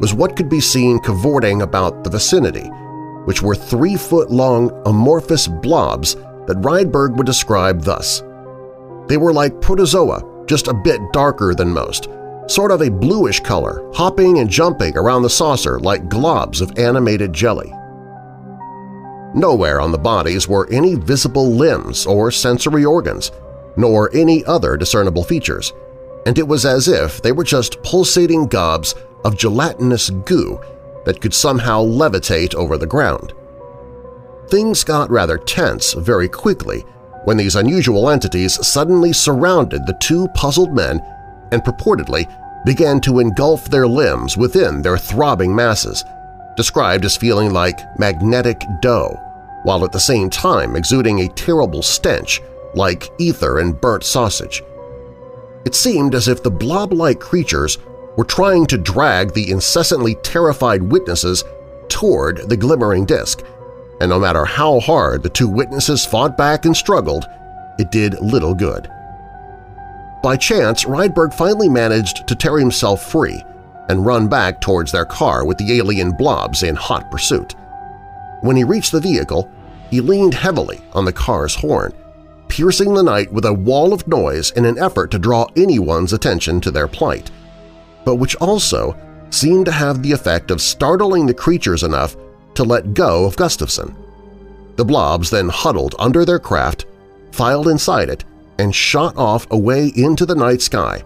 was 0.00 0.12
what 0.12 0.36
could 0.36 0.50
be 0.50 0.60
seen 0.60 0.98
cavorting 0.98 1.62
about 1.62 2.04
the 2.04 2.10
vicinity, 2.10 2.68
which 3.24 3.40
were 3.40 3.54
three-foot-long 3.54 4.82
amorphous 4.84 5.48
blobs 5.48 6.16
that 6.46 6.60
Rydberg 6.60 7.16
would 7.16 7.26
describe 7.26 7.82
thus. 7.82 8.22
They 9.08 9.16
were 9.16 9.32
like 9.32 9.62
protozoa, 9.62 10.44
just 10.46 10.68
a 10.68 10.74
bit 10.74 11.00
darker 11.12 11.54
than 11.54 11.72
most, 11.72 12.08
sort 12.46 12.70
of 12.70 12.82
a 12.82 12.90
bluish 12.90 13.40
color, 13.40 13.88
hopping 13.94 14.38
and 14.38 14.50
jumping 14.50 14.96
around 14.96 15.22
the 15.22 15.30
saucer 15.30 15.78
like 15.80 16.08
globs 16.08 16.60
of 16.60 16.78
animated 16.78 17.32
jelly. 17.32 17.72
Nowhere 19.34 19.80
on 19.80 19.90
the 19.90 19.98
bodies 19.98 20.46
were 20.46 20.70
any 20.70 20.94
visible 20.94 21.50
limbs 21.50 22.06
or 22.06 22.30
sensory 22.30 22.84
organs, 22.84 23.32
nor 23.76 24.14
any 24.14 24.44
other 24.44 24.76
discernible 24.76 25.24
features, 25.24 25.72
and 26.26 26.38
it 26.38 26.46
was 26.46 26.64
as 26.64 26.86
if 26.86 27.20
they 27.20 27.32
were 27.32 27.44
just 27.44 27.82
pulsating 27.82 28.46
gobs 28.46 28.94
of 29.24 29.36
gelatinous 29.36 30.10
goo 30.10 30.60
that 31.04 31.20
could 31.20 31.34
somehow 31.34 31.82
levitate 31.82 32.54
over 32.54 32.78
the 32.78 32.86
ground. 32.86 33.32
Things 34.48 34.84
got 34.84 35.10
rather 35.10 35.38
tense 35.38 35.94
very 35.94 36.28
quickly 36.28 36.84
when 37.24 37.36
these 37.36 37.56
unusual 37.56 38.10
entities 38.10 38.64
suddenly 38.66 39.12
surrounded 39.12 39.86
the 39.86 39.98
two 40.00 40.28
puzzled 40.28 40.74
men 40.74 41.00
and 41.52 41.62
purportedly 41.62 42.28
began 42.64 43.00
to 43.00 43.18
engulf 43.18 43.68
their 43.68 43.86
limbs 43.86 44.36
within 44.36 44.82
their 44.82 44.96
throbbing 44.96 45.54
masses, 45.54 46.04
described 46.56 47.04
as 47.04 47.16
feeling 47.16 47.52
like 47.52 47.98
magnetic 47.98 48.62
dough, 48.80 49.20
while 49.64 49.84
at 49.84 49.92
the 49.92 50.00
same 50.00 50.30
time 50.30 50.76
exuding 50.76 51.20
a 51.20 51.28
terrible 51.28 51.82
stench 51.82 52.40
like 52.74 53.10
ether 53.18 53.58
and 53.60 53.80
burnt 53.80 54.04
sausage. 54.04 54.62
It 55.64 55.74
seemed 55.74 56.14
as 56.14 56.28
if 56.28 56.42
the 56.42 56.50
blob-like 56.50 57.20
creatures 57.20 57.78
were 58.16 58.24
trying 58.24 58.66
to 58.66 58.78
drag 58.78 59.32
the 59.32 59.50
incessantly 59.50 60.14
terrified 60.16 60.82
witnesses 60.82 61.44
toward 61.88 62.48
the 62.48 62.56
glimmering 62.56 63.04
disk, 63.04 63.42
and 64.00 64.10
no 64.10 64.18
matter 64.18 64.44
how 64.44 64.80
hard 64.80 65.22
the 65.22 65.28
two 65.28 65.48
witnesses 65.48 66.04
fought 66.04 66.36
back 66.36 66.64
and 66.64 66.76
struggled, 66.76 67.26
it 67.78 67.90
did 67.90 68.20
little 68.20 68.54
good. 68.54 68.90
By 70.24 70.36
chance, 70.36 70.84
Rydberg 70.84 71.32
finally 71.32 71.68
managed 71.68 72.26
to 72.26 72.34
tear 72.34 72.58
himself 72.58 73.04
free 73.04 73.44
and 73.88 74.04
run 74.04 74.26
back 74.26 74.60
towards 74.60 74.90
their 74.90 75.04
car 75.04 75.44
with 75.44 75.58
the 75.58 75.74
alien 75.74 76.10
blobs 76.10 76.64
in 76.64 76.74
hot 76.74 77.08
pursuit. 77.12 77.54
When 78.40 78.56
he 78.56 78.64
reached 78.64 78.90
the 78.90 79.00
vehicle, 79.00 79.48
he 79.90 80.00
leaned 80.00 80.34
heavily 80.34 80.80
on 80.94 81.04
the 81.04 81.12
car's 81.12 81.54
horn, 81.54 81.92
piercing 82.48 82.94
the 82.94 83.02
night 83.02 83.32
with 83.32 83.44
a 83.44 83.52
wall 83.54 83.92
of 83.92 84.08
noise 84.08 84.50
in 84.52 84.64
an 84.64 84.78
effort 84.78 85.12
to 85.12 85.18
draw 85.20 85.46
anyone's 85.54 86.12
attention 86.12 86.60
to 86.62 86.72
their 86.72 86.88
plight 86.88 87.30
but 88.04 88.16
which 88.16 88.36
also 88.36 88.96
seemed 89.30 89.66
to 89.66 89.72
have 89.72 90.02
the 90.02 90.12
effect 90.12 90.50
of 90.50 90.60
startling 90.60 91.26
the 91.26 91.34
creatures 91.34 91.82
enough 91.82 92.16
to 92.54 92.62
let 92.62 92.94
go 92.94 93.24
of 93.24 93.36
Gustafson. 93.36 93.96
The 94.76 94.84
blobs 94.84 95.30
then 95.30 95.48
huddled 95.48 95.94
under 95.98 96.24
their 96.24 96.38
craft, 96.38 96.86
filed 97.32 97.68
inside 97.68 98.08
it, 98.10 98.24
and 98.58 98.74
shot 98.74 99.16
off 99.16 99.50
away 99.50 99.92
into 99.96 100.26
the 100.26 100.34
night 100.34 100.62
sky, 100.62 101.02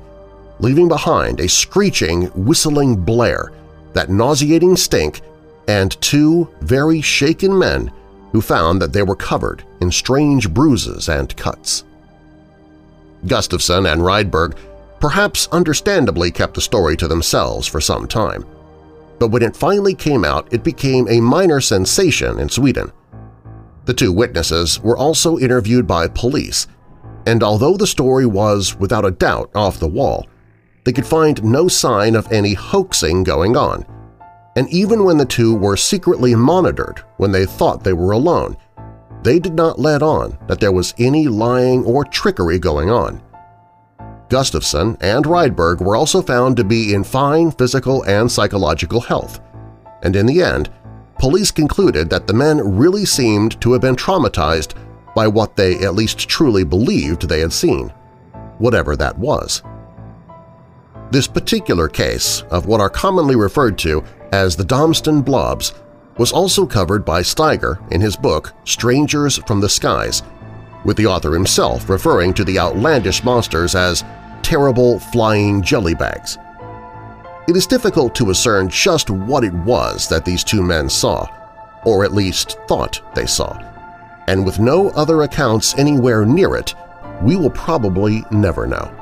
leaving 0.60 0.88
behind 0.88 1.40
a 1.40 1.48
screeching, 1.48 2.24
whistling 2.34 2.96
blare, 2.96 3.52
that 3.92 4.10
nauseating 4.10 4.76
stink, 4.76 5.20
and 5.66 6.00
two 6.00 6.48
very 6.60 7.00
shaken 7.00 7.56
men 7.56 7.90
who 8.32 8.40
found 8.40 8.80
that 8.80 8.92
they 8.92 9.02
were 9.02 9.16
covered 9.16 9.64
in 9.80 9.90
strange 9.90 10.50
bruises 10.50 11.08
and 11.08 11.36
cuts. 11.36 11.84
Gustafson 13.26 13.86
and 13.86 14.02
Rydberg 14.02 14.56
perhaps 15.00 15.48
understandably 15.52 16.30
kept 16.30 16.54
the 16.54 16.60
story 16.60 16.96
to 16.96 17.08
themselves 17.08 17.66
for 17.66 17.80
some 17.80 18.06
time. 18.06 18.44
But 19.18 19.28
when 19.28 19.42
it 19.42 19.56
finally 19.56 19.94
came 19.94 20.24
out, 20.24 20.52
it 20.52 20.62
became 20.62 21.08
a 21.08 21.20
minor 21.20 21.60
sensation 21.60 22.38
in 22.38 22.48
Sweden. 22.48 22.92
The 23.84 23.94
two 23.94 24.12
witnesses 24.12 24.80
were 24.80 24.96
also 24.96 25.38
interviewed 25.38 25.86
by 25.86 26.08
police, 26.08 26.66
and 27.28 27.42
although 27.42 27.76
the 27.76 27.86
story 27.86 28.24
was 28.24 28.74
without 28.76 29.04
a 29.04 29.10
doubt 29.10 29.50
off 29.54 29.78
the 29.78 29.86
wall, 29.86 30.26
they 30.84 30.92
could 30.94 31.06
find 31.06 31.44
no 31.44 31.68
sign 31.68 32.16
of 32.16 32.32
any 32.32 32.54
hoaxing 32.54 33.22
going 33.22 33.54
on. 33.54 33.84
And 34.56 34.66
even 34.70 35.04
when 35.04 35.18
the 35.18 35.26
two 35.26 35.54
were 35.54 35.76
secretly 35.76 36.34
monitored 36.34 37.04
when 37.18 37.30
they 37.30 37.44
thought 37.44 37.84
they 37.84 37.92
were 37.92 38.12
alone, 38.12 38.56
they 39.22 39.38
did 39.38 39.52
not 39.52 39.78
let 39.78 40.02
on 40.02 40.38
that 40.46 40.58
there 40.58 40.72
was 40.72 40.94
any 40.96 41.28
lying 41.28 41.84
or 41.84 42.02
trickery 42.02 42.58
going 42.58 42.88
on. 42.88 43.22
Gustafson 44.30 44.96
and 45.02 45.26
Rydberg 45.26 45.82
were 45.82 45.96
also 45.96 46.22
found 46.22 46.56
to 46.56 46.64
be 46.64 46.94
in 46.94 47.04
fine 47.04 47.50
physical 47.50 48.04
and 48.04 48.32
psychological 48.32 49.02
health, 49.02 49.40
and 50.02 50.16
in 50.16 50.24
the 50.24 50.42
end, 50.42 50.70
police 51.18 51.50
concluded 51.50 52.08
that 52.08 52.26
the 52.26 52.32
men 52.32 52.78
really 52.78 53.04
seemed 53.04 53.60
to 53.60 53.72
have 53.72 53.82
been 53.82 53.96
traumatized 53.96 54.72
by 55.18 55.26
what 55.26 55.56
they 55.56 55.74
at 55.80 55.96
least 55.96 56.28
truly 56.28 56.62
believed 56.62 57.28
they 57.28 57.40
had 57.40 57.52
seen, 57.52 57.88
whatever 58.58 58.94
that 58.94 59.18
was. 59.18 59.64
This 61.10 61.26
particular 61.26 61.88
case 61.88 62.42
of 62.52 62.66
what 62.66 62.80
are 62.80 62.88
commonly 62.88 63.34
referred 63.34 63.76
to 63.78 64.04
as 64.30 64.54
the 64.54 64.62
Domsten 64.62 65.24
Blobs 65.24 65.74
was 66.18 66.30
also 66.30 66.64
covered 66.64 67.04
by 67.04 67.22
Steiger 67.22 67.80
in 67.90 68.00
his 68.00 68.14
book 68.14 68.52
Strangers 68.62 69.38
from 69.38 69.60
the 69.60 69.68
Skies, 69.68 70.22
with 70.84 70.96
the 70.96 71.06
author 71.06 71.32
himself 71.32 71.90
referring 71.90 72.32
to 72.34 72.44
the 72.44 72.60
outlandish 72.60 73.24
monsters 73.24 73.74
as 73.74 74.04
terrible 74.42 75.00
flying 75.00 75.62
jelly 75.62 75.94
bags. 75.96 76.38
It 77.48 77.56
is 77.56 77.66
difficult 77.66 78.14
to 78.14 78.26
discern 78.26 78.68
just 78.68 79.10
what 79.10 79.42
it 79.42 79.52
was 79.52 80.08
that 80.10 80.24
these 80.24 80.44
two 80.44 80.62
men 80.62 80.88
saw, 80.88 81.26
or 81.84 82.04
at 82.04 82.14
least 82.14 82.56
thought 82.68 83.00
they 83.16 83.26
saw, 83.26 83.67
and 84.28 84.44
with 84.44 84.58
no 84.58 84.90
other 84.90 85.22
accounts 85.22 85.74
anywhere 85.78 86.26
near 86.26 86.54
it, 86.54 86.74
we 87.22 87.34
will 87.34 87.50
probably 87.50 88.22
never 88.30 88.66
know. 88.66 88.94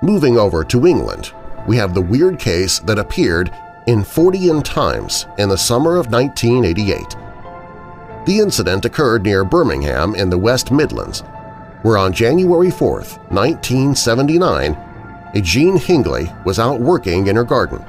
Moving 0.00 0.38
over 0.38 0.64
to 0.64 0.86
England, 0.86 1.34
we 1.68 1.76
have 1.76 1.92
the 1.92 2.00
weird 2.00 2.38
case 2.38 2.78
that 2.80 2.98
appeared 2.98 3.52
in 3.86 4.00
Fortean 4.00 4.64
Times 4.64 5.26
in 5.36 5.50
the 5.50 5.58
summer 5.58 5.98
of 5.98 6.10
1988. 6.10 7.16
The 8.24 8.38
incident 8.38 8.86
occurred 8.86 9.24
near 9.24 9.44
Birmingham 9.44 10.14
in 10.14 10.30
the 10.30 10.38
West 10.38 10.72
Midlands, 10.72 11.20
where 11.82 11.98
on 11.98 12.14
January 12.14 12.70
4, 12.70 12.90
1979, 13.28 14.72
a 15.34 15.40
Jean 15.42 15.76
Hingley 15.76 16.44
was 16.46 16.58
out 16.58 16.80
working 16.80 17.26
in 17.26 17.36
her 17.36 17.44
garden. 17.44 17.84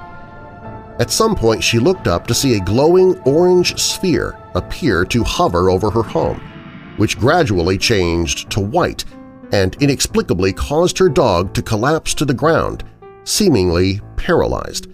At 1.00 1.12
some 1.12 1.34
point 1.34 1.64
she 1.64 1.80
looked 1.80 2.08
up 2.08 2.28
to 2.28 2.34
see 2.34 2.58
a 2.58 2.60
glowing 2.60 3.18
orange 3.22 3.80
sphere 3.80 4.38
appear 4.56 5.06
to 5.06 5.24
hover 5.24 5.70
over 5.70 5.90
her 5.90 6.04
home, 6.04 6.40
which 6.98 7.20
gradually 7.20 7.78
changed 7.78 8.50
to 8.52 8.60
white 8.60 9.06
and 9.52 9.76
inexplicably 9.82 10.54
caused 10.54 10.98
her 10.98 11.10
dog 11.10 11.54
to 11.54 11.62
collapse 11.62 12.14
to 12.14 12.26
the 12.26 12.34
ground, 12.34 12.84
seemingly 13.24 14.02
paralyzed. 14.16 14.88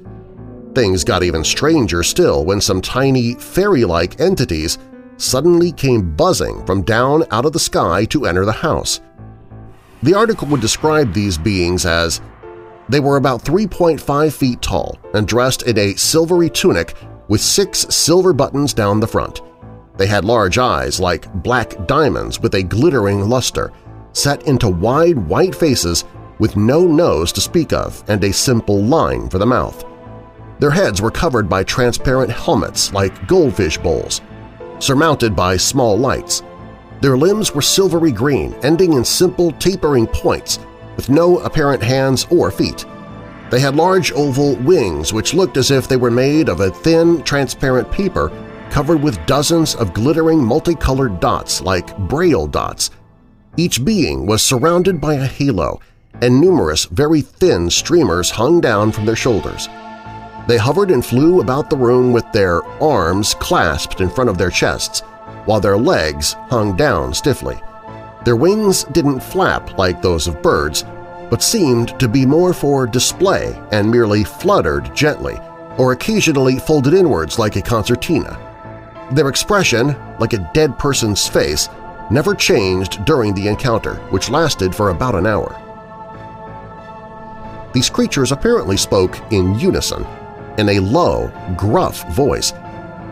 Things 0.73 1.03
got 1.03 1.23
even 1.23 1.43
stranger 1.43 2.03
still 2.03 2.45
when 2.45 2.61
some 2.61 2.81
tiny, 2.81 3.35
fairy-like 3.35 4.19
entities 4.19 4.77
suddenly 5.17 5.71
came 5.71 6.15
buzzing 6.15 6.65
from 6.65 6.83
down 6.83 7.23
out 7.31 7.45
of 7.45 7.53
the 7.53 7.59
sky 7.59 8.05
to 8.05 8.25
enter 8.25 8.45
the 8.45 8.51
house. 8.51 9.01
The 10.03 10.13
article 10.13 10.47
would 10.49 10.61
describe 10.61 11.13
these 11.13 11.37
beings 11.37 11.85
as 11.85 12.21
they 12.89 12.99
were 12.99 13.17
about 13.17 13.43
3.5 13.43 14.31
feet 14.31 14.61
tall 14.61 14.97
and 15.13 15.27
dressed 15.27 15.63
in 15.63 15.77
a 15.77 15.95
silvery 15.95 16.49
tunic 16.49 16.95
with 17.27 17.41
six 17.41 17.85
silver 17.89 18.33
buttons 18.33 18.73
down 18.73 18.99
the 18.99 19.07
front. 19.07 19.41
They 19.97 20.07
had 20.07 20.25
large 20.25 20.57
eyes 20.57 20.99
like 20.99 21.31
black 21.43 21.87
diamonds 21.87 22.39
with 22.39 22.55
a 22.55 22.63
glittering 22.63 23.27
luster, 23.27 23.71
set 24.13 24.47
into 24.47 24.69
wide 24.69 25.17
white 25.17 25.55
faces 25.55 26.05
with 26.39 26.55
no 26.55 26.85
nose 26.85 27.31
to 27.33 27.41
speak 27.41 27.73
of 27.73 28.03
and 28.07 28.23
a 28.23 28.31
simple 28.31 28.83
line 28.83 29.29
for 29.29 29.39
the 29.39 29.45
mouth. 29.45 29.83
Their 30.59 30.71
heads 30.71 31.01
were 31.01 31.11
covered 31.11 31.49
by 31.49 31.63
transparent 31.63 32.31
helmets 32.31 32.93
like 32.93 33.27
goldfish 33.27 33.77
bowls, 33.77 34.21
surmounted 34.79 35.35
by 35.35 35.57
small 35.57 35.97
lights. 35.97 36.43
Their 37.01 37.17
limbs 37.17 37.53
were 37.53 37.61
silvery 37.61 38.11
green, 38.11 38.53
ending 38.63 38.93
in 38.93 39.05
simple 39.05 39.51
tapering 39.53 40.07
points 40.07 40.59
with 40.95 41.09
no 41.09 41.39
apparent 41.39 41.83
hands 41.83 42.25
or 42.31 42.49
feet. 42.49 42.85
They 43.49 43.59
had 43.59 43.75
large 43.75 44.11
oval 44.11 44.55
wings 44.57 45.13
which 45.13 45.33
looked 45.33 45.57
as 45.57 45.71
if 45.71 45.87
they 45.87 45.95
were 45.95 46.11
made 46.11 46.49
of 46.49 46.59
a 46.59 46.71
thin, 46.71 47.23
transparent 47.23 47.91
paper 47.91 48.31
covered 48.69 49.01
with 49.01 49.25
dozens 49.25 49.75
of 49.75 49.93
glittering 49.93 50.43
multicolored 50.43 51.19
dots 51.19 51.61
like 51.61 51.97
braille 51.97 52.47
dots. 52.47 52.89
Each 53.55 53.83
being 53.83 54.25
was 54.25 54.43
surrounded 54.43 54.99
by 54.99 55.15
a 55.15 55.25
halo, 55.25 55.79
and 56.21 56.41
numerous 56.41 56.85
very 56.85 57.21
thin 57.21 57.69
streamers 57.69 58.29
hung 58.29 58.59
down 58.59 58.91
from 58.91 59.05
their 59.05 59.15
shoulders. 59.15 59.67
They 60.47 60.57
hovered 60.57 60.91
and 60.91 61.05
flew 61.05 61.41
about 61.41 61.69
the 61.69 61.77
room 61.77 62.13
with 62.13 62.29
their 62.31 62.63
arms 62.81 63.33
clasped 63.33 64.01
in 64.01 64.09
front 64.09 64.29
of 64.29 64.37
their 64.37 64.51
chests, 64.51 65.01
while 65.45 65.59
their 65.59 65.77
legs 65.77 66.33
hung 66.49 66.75
down 66.75 67.13
stiffly. 67.13 67.59
Their 68.25 68.35
wings 68.35 68.83
didn't 68.85 69.21
flap 69.21 69.77
like 69.77 70.01
those 70.01 70.27
of 70.27 70.41
birds, 70.41 70.83
but 71.29 71.43
seemed 71.43 71.99
to 71.99 72.07
be 72.07 72.25
more 72.25 72.53
for 72.53 72.87
display 72.87 73.59
and 73.71 73.89
merely 73.89 74.23
fluttered 74.23 74.95
gently 74.95 75.37
or 75.77 75.91
occasionally 75.91 76.59
folded 76.59 76.93
inwards 76.93 77.37
like 77.37 77.55
a 77.55 77.61
concertina. 77.61 78.37
Their 79.11 79.29
expression, 79.29 79.95
like 80.19 80.33
a 80.33 80.49
dead 80.53 80.77
person's 80.77 81.27
face, 81.27 81.69
never 82.09 82.33
changed 82.33 83.05
during 83.05 83.33
the 83.33 83.47
encounter, 83.47 83.95
which 84.09 84.29
lasted 84.29 84.73
for 84.73 84.89
about 84.89 85.15
an 85.15 85.27
hour. 85.27 85.55
These 87.73 87.89
creatures 87.89 88.31
apparently 88.31 88.77
spoke 88.77 89.19
in 89.31 89.59
unison, 89.59 90.05
in 90.57 90.69
a 90.69 90.79
low, 90.79 91.31
gruff 91.55 92.07
voice 92.15 92.53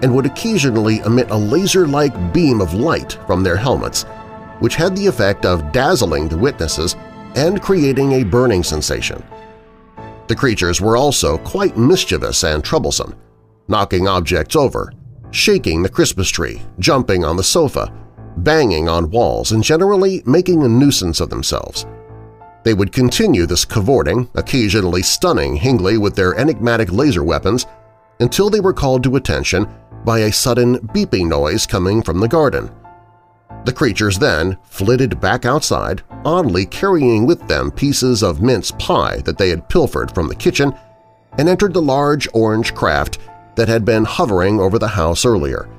and 0.01 0.13
would 0.13 0.25
occasionally 0.25 0.99
emit 0.99 1.29
a 1.31 1.37
laser-like 1.37 2.33
beam 2.33 2.61
of 2.61 2.73
light 2.73 3.13
from 3.25 3.43
their 3.43 3.55
helmets, 3.55 4.03
which 4.59 4.75
had 4.75 4.95
the 4.95 5.07
effect 5.07 5.45
of 5.45 5.71
dazzling 5.71 6.27
the 6.27 6.37
witnesses 6.37 6.95
and 7.35 7.61
creating 7.61 8.13
a 8.13 8.23
burning 8.23 8.63
sensation. 8.63 9.23
The 10.27 10.35
creatures 10.35 10.81
were 10.81 10.97
also 10.97 11.37
quite 11.39 11.77
mischievous 11.77 12.43
and 12.43 12.63
troublesome, 12.63 13.15
knocking 13.67 14.07
objects 14.07 14.55
over, 14.55 14.91
shaking 15.31 15.83
the 15.83 15.89
Christmas 15.89 16.29
tree, 16.29 16.61
jumping 16.79 17.23
on 17.23 17.37
the 17.37 17.43
sofa, 17.43 17.93
banging 18.37 18.89
on 18.89 19.11
walls, 19.11 19.51
and 19.51 19.63
generally 19.63 20.23
making 20.25 20.63
a 20.63 20.67
nuisance 20.67 21.19
of 21.19 21.29
themselves. 21.29 21.85
They 22.63 22.73
would 22.73 22.91
continue 22.91 23.45
this 23.45 23.65
cavorting, 23.65 24.29
occasionally 24.33 25.03
stunning 25.03 25.55
Hingley 25.55 25.99
with 25.99 26.15
their 26.15 26.35
enigmatic 26.39 26.91
laser 26.91 27.23
weapons 27.23 27.67
until 28.19 28.49
they 28.49 28.59
were 28.59 28.73
called 28.73 29.03
to 29.03 29.17
attention 29.17 29.67
by 30.03 30.19
a 30.19 30.31
sudden 30.31 30.79
beeping 30.89 31.27
noise 31.27 31.67
coming 31.67 32.01
from 32.01 32.19
the 32.19 32.27
garden. 32.27 32.71
The 33.65 33.73
creatures 33.73 34.19
then 34.19 34.57
flitted 34.63 35.19
back 35.19 35.45
outside, 35.45 36.03
oddly 36.23 36.65
carrying 36.65 37.25
with 37.25 37.47
them 37.47 37.71
pieces 37.71 38.23
of 38.23 38.41
mince 38.41 38.71
pie 38.71 39.21
that 39.25 39.37
they 39.37 39.49
had 39.49 39.69
pilfered 39.69 40.13
from 40.13 40.27
the 40.27 40.35
kitchen, 40.35 40.73
and 41.37 41.49
entered 41.49 41.73
the 41.73 41.81
large 41.81 42.27
orange 42.33 42.73
craft 42.73 43.19
that 43.55 43.67
had 43.67 43.85
been 43.85 44.05
hovering 44.05 44.59
over 44.59 44.77
the 44.77 44.87
house 44.87 45.25
earlier, 45.25 45.69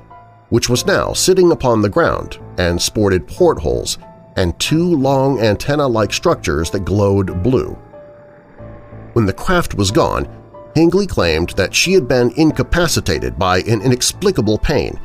which 0.49 0.69
was 0.69 0.85
now 0.85 1.13
sitting 1.13 1.51
upon 1.51 1.81
the 1.81 1.89
ground 1.89 2.39
and 2.57 2.81
sported 2.81 3.27
portholes 3.27 3.97
and 4.35 4.57
two 4.59 4.95
long 4.95 5.39
antenna-like 5.39 6.13
structures 6.13 6.69
that 6.71 6.85
glowed 6.85 7.41
blue. 7.43 7.77
When 9.13 9.25
the 9.25 9.33
craft 9.33 9.75
was 9.75 9.91
gone, 9.91 10.27
Hingley 10.75 11.07
claimed 11.07 11.49
that 11.51 11.73
she 11.73 11.93
had 11.93 12.07
been 12.07 12.31
incapacitated 12.37 13.39
by 13.39 13.59
an 13.61 13.81
inexplicable 13.81 14.59
pain, 14.59 14.99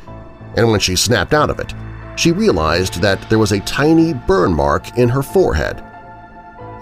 and 0.55 0.69
when 0.69 0.79
she 0.79 0.95
snapped 0.95 1.33
out 1.33 1.49
of 1.49 1.59
it, 1.59 1.73
she 2.15 2.31
realized 2.31 3.01
that 3.01 3.21
there 3.29 3.39
was 3.39 3.51
a 3.51 3.59
tiny 3.61 4.13
burn 4.13 4.53
mark 4.53 4.97
in 4.97 5.09
her 5.09 5.23
forehead. 5.23 5.83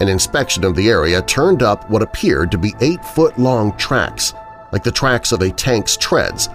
An 0.00 0.08
inspection 0.08 0.64
of 0.64 0.74
the 0.74 0.88
area 0.88 1.22
turned 1.22 1.62
up 1.62 1.88
what 1.88 2.02
appeared 2.02 2.50
to 2.50 2.58
be 2.58 2.74
eight-foot-long 2.80 3.76
tracks, 3.76 4.34
like 4.72 4.82
the 4.82 4.90
tracks 4.92 5.32
of 5.32 5.42
a 5.42 5.50
tank's 5.50 5.96
treads, 5.96 6.48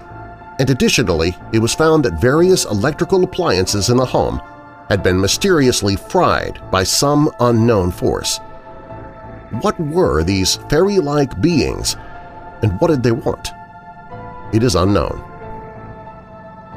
and 0.58 0.68
additionally 0.70 1.36
it 1.52 1.58
was 1.60 1.74
found 1.74 2.04
that 2.04 2.20
various 2.20 2.64
electrical 2.64 3.22
appliances 3.24 3.88
in 3.88 3.96
the 3.96 4.04
home 4.04 4.40
had 4.88 5.02
been 5.02 5.20
mysteriously 5.20 5.96
fried 5.96 6.60
by 6.70 6.82
some 6.82 7.30
unknown 7.40 7.90
force. 7.90 8.38
What 9.60 9.78
were 9.80 10.24
these 10.24 10.56
fairy-like 10.68 11.40
beings, 11.40 11.96
and 12.62 12.78
what 12.80 12.88
did 12.88 13.02
they 13.02 13.12
want? 13.12 13.50
It 14.52 14.62
is 14.62 14.74
unknown. 14.74 15.24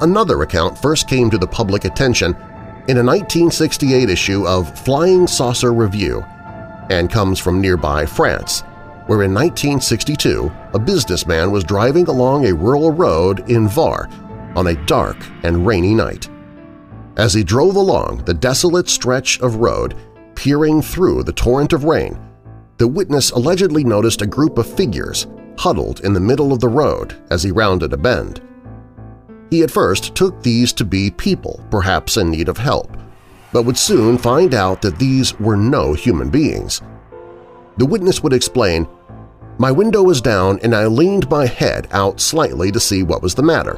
Another 0.02 0.42
account 0.42 0.80
first 0.80 1.08
came 1.08 1.30
to 1.30 1.38
the 1.38 1.46
public 1.46 1.86
attention 1.86 2.32
in 2.88 2.98
a 2.98 3.04
1968 3.04 4.10
issue 4.10 4.48
of 4.48 4.80
Flying 4.80 5.28
Saucer 5.28 5.72
Review 5.72 6.22
and 6.90 7.08
comes 7.08 7.38
from 7.38 7.62
nearby 7.62 8.08
France, 8.08 8.62
where 9.06 9.22
in 9.22 9.32
1962 9.32 10.52
a 10.74 10.80
businessman 10.80 11.52
was 11.52 11.64
driving 11.64 12.08
along 12.08 12.48
a 12.48 12.54
rural 12.54 12.92
road 12.92 13.48
in 13.48 13.68
Var 13.68 14.10
on 14.56 14.68
a 14.68 14.86
dark 14.88 15.18
and 15.44 15.68
rainy 15.68 15.94
night. 15.94 16.28
As 17.18 17.36
he 17.36 17.44
drove 17.44 17.76
along 17.76 18.26
the 18.26 18.34
desolate 18.34 18.90
stretch 18.90 19.40
of 19.42 19.58
road, 19.58 19.96
peering 20.34 20.82
through 20.82 21.22
the 21.24 21.34
torrent 21.34 21.74
of 21.74 21.84
rain, 21.84 22.20
the 22.78 22.88
witness 22.88 23.30
allegedly 23.30 23.84
noticed 23.84 24.24
a 24.24 24.28
group 24.28 24.58
of 24.58 24.66
figures 24.66 25.28
huddled 25.60 26.00
in 26.00 26.14
the 26.14 26.20
middle 26.20 26.52
of 26.52 26.60
the 26.60 26.68
road 26.68 27.22
as 27.30 27.44
he 27.44 27.52
rounded 27.52 27.94
a 27.94 27.98
bend. 27.98 28.42
He 29.52 29.64
at 29.64 29.70
first 29.70 30.16
took 30.16 30.42
these 30.42 30.72
to 30.74 30.86
be 30.86 31.12
people, 31.12 31.64
perhaps 31.70 32.16
in 32.16 32.32
need 32.32 32.48
of 32.48 32.58
help, 32.58 32.96
but 33.52 33.64
would 33.64 33.78
soon 33.78 34.18
find 34.18 34.54
out 34.54 34.82
that 34.82 34.98
these 34.98 35.38
were 35.42 35.58
no 35.58 35.92
human 35.94 36.30
beings. 36.30 36.82
The 37.76 37.86
witness 37.86 38.24
would 38.24 38.32
explain, 38.32 38.88
My 39.58 39.70
window 39.70 40.04
was 40.04 40.22
down 40.22 40.60
and 40.64 40.74
I 40.74 40.86
leaned 40.86 41.30
my 41.30 41.46
head 41.46 41.90
out 41.92 42.22
slightly 42.22 42.72
to 42.72 42.80
see 42.80 43.04
what 43.04 43.22
was 43.22 43.36
the 43.36 43.44
matter. 43.44 43.78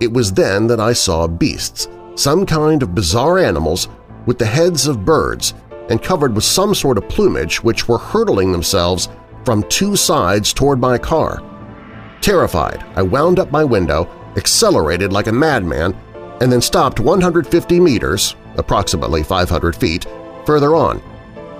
It 0.00 0.12
was 0.12 0.32
then 0.32 0.66
that 0.66 0.80
I 0.80 0.92
saw 0.92 1.28
beasts, 1.28 1.88
some 2.16 2.44
kind 2.44 2.82
of 2.82 2.94
bizarre 2.94 3.38
animals 3.38 3.88
with 4.26 4.38
the 4.38 4.46
heads 4.46 4.88
of 4.88 5.04
birds 5.04 5.54
and 5.88 6.02
covered 6.02 6.34
with 6.34 6.42
some 6.42 6.74
sort 6.74 6.98
of 6.98 7.08
plumage 7.08 7.62
which 7.62 7.86
were 7.86 7.98
hurtling 7.98 8.50
themselves 8.50 9.08
from 9.44 9.62
two 9.68 9.94
sides 9.94 10.52
toward 10.52 10.80
my 10.80 10.98
car. 10.98 11.40
Terrified, 12.20 12.84
I 12.96 13.02
wound 13.02 13.38
up 13.38 13.52
my 13.52 13.62
window, 13.62 14.10
accelerated 14.36 15.12
like 15.12 15.26
a 15.26 15.32
madman, 15.32 15.94
and 16.40 16.52
then 16.52 16.60
stopped 16.60 17.00
150 17.00 17.80
meters, 17.80 18.36
approximately 18.56 19.22
500 19.22 19.74
feet, 19.74 20.06
further 20.44 20.76
on. 20.76 21.02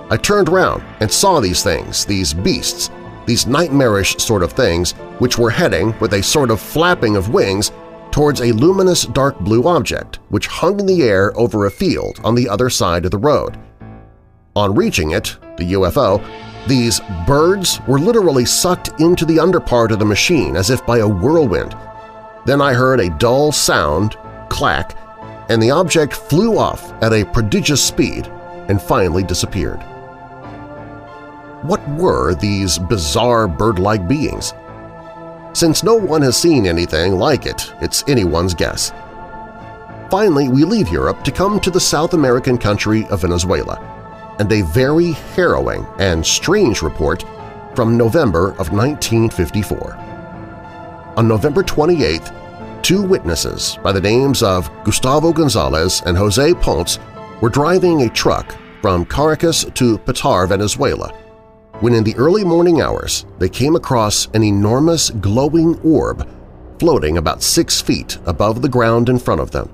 I 0.09 0.17
turned 0.17 0.49
around 0.49 0.83
and 0.99 1.11
saw 1.11 1.39
these 1.39 1.63
things, 1.63 2.05
these 2.05 2.33
beasts, 2.33 2.89
these 3.25 3.45
nightmarish 3.45 4.17
sort 4.17 4.41
of 4.41 4.53
things 4.53 4.93
which 5.19 5.37
were 5.37 5.49
heading 5.49 5.97
with 5.99 6.13
a 6.13 6.23
sort 6.23 6.49
of 6.49 6.61
flapping 6.61 7.15
of 7.17 7.33
wings 7.33 7.71
towards 8.11 8.39
a 8.41 8.53
luminous 8.53 9.03
dark 9.03 9.37
blue 9.39 9.67
object 9.67 10.19
which 10.29 10.47
hung 10.47 10.79
in 10.79 10.85
the 10.85 11.03
air 11.03 11.37
over 11.37 11.65
a 11.65 11.71
field 11.71 12.19
on 12.23 12.35
the 12.35 12.47
other 12.47 12.69
side 12.69 13.03
of 13.03 13.11
the 13.11 13.17
road. 13.17 13.59
On 14.55 14.73
reaching 14.73 15.11
it, 15.11 15.37
the 15.57 15.73
UFO, 15.73 16.25
these 16.67 17.01
birds 17.27 17.79
were 17.87 17.99
literally 17.99 18.45
sucked 18.45 18.99
into 18.99 19.25
the 19.25 19.37
underpart 19.37 19.91
of 19.91 19.99
the 19.99 20.05
machine 20.05 20.55
as 20.55 20.69
if 20.69 20.85
by 20.85 20.99
a 20.99 21.07
whirlwind. 21.07 21.75
Then 22.47 22.61
I 22.61 22.73
heard 22.73 23.01
a 23.01 23.09
dull 23.09 23.51
sound, 23.51 24.15
clack, 24.47 24.95
and 25.49 25.61
the 25.61 25.71
object 25.71 26.13
flew 26.13 26.57
off 26.57 26.93
at 27.03 27.11
a 27.11 27.25
prodigious 27.25 27.83
speed 27.83 28.27
and 28.69 28.81
finally 28.81 29.21
disappeared. 29.21 29.83
What 31.63 31.85
were 31.89 32.35
these 32.35 32.79
bizarre 32.79 33.49
bird-like 33.49 34.07
beings? 34.07 34.53
Since 35.51 35.83
no 35.83 35.95
one 35.95 36.21
has 36.21 36.37
seen 36.37 36.65
anything 36.65 37.15
like 37.15 37.45
it, 37.45 37.73
it's 37.81 38.05
anyone's 38.07 38.53
guess. 38.53 38.93
Finally, 40.09 40.47
we 40.47 40.63
leave 40.63 40.87
Europe 40.87 41.25
to 41.25 41.33
come 41.33 41.59
to 41.59 41.69
the 41.69 41.81
South 41.81 42.13
American 42.13 42.57
country 42.57 43.05
of 43.07 43.23
Venezuela, 43.23 43.77
and 44.39 44.49
a 44.53 44.61
very 44.61 45.11
harrowing 45.35 45.85
and 45.99 46.25
strange 46.25 46.81
report 46.81 47.25
from 47.75 47.97
November 47.97 48.51
of 48.51 48.71
1954. 48.71 49.97
On 51.17 51.27
November 51.27 51.63
28, 51.63 52.31
two 52.87 53.03
witnesses 53.03 53.77
by 53.83 53.91
the 53.91 53.99
names 53.99 54.41
of 54.41 54.71
Gustavo 54.85 55.33
Gonzalez 55.33 56.01
and 56.05 56.15
Jose 56.15 56.53
Ponce 56.53 56.99
were 57.41 57.49
driving 57.49 58.03
a 58.03 58.09
truck 58.09 58.55
from 58.81 59.03
Caracas 59.03 59.65
to 59.73 59.97
Petare, 59.97 60.47
Venezuela, 60.47 61.09
when 61.81 61.93
in 61.93 62.05
the 62.05 62.15
early 62.15 62.45
morning 62.45 62.79
hours 62.79 63.25
they 63.39 63.49
came 63.49 63.75
across 63.75 64.27
an 64.27 64.41
enormous 64.41 65.09
glowing 65.09 65.77
orb 65.81 66.25
floating 66.79 67.17
about 67.17 67.43
six 67.43 67.81
feet 67.81 68.19
above 68.25 68.61
the 68.61 68.69
ground 68.69 69.09
in 69.09 69.19
front 69.19 69.41
of 69.41 69.51
them. 69.51 69.69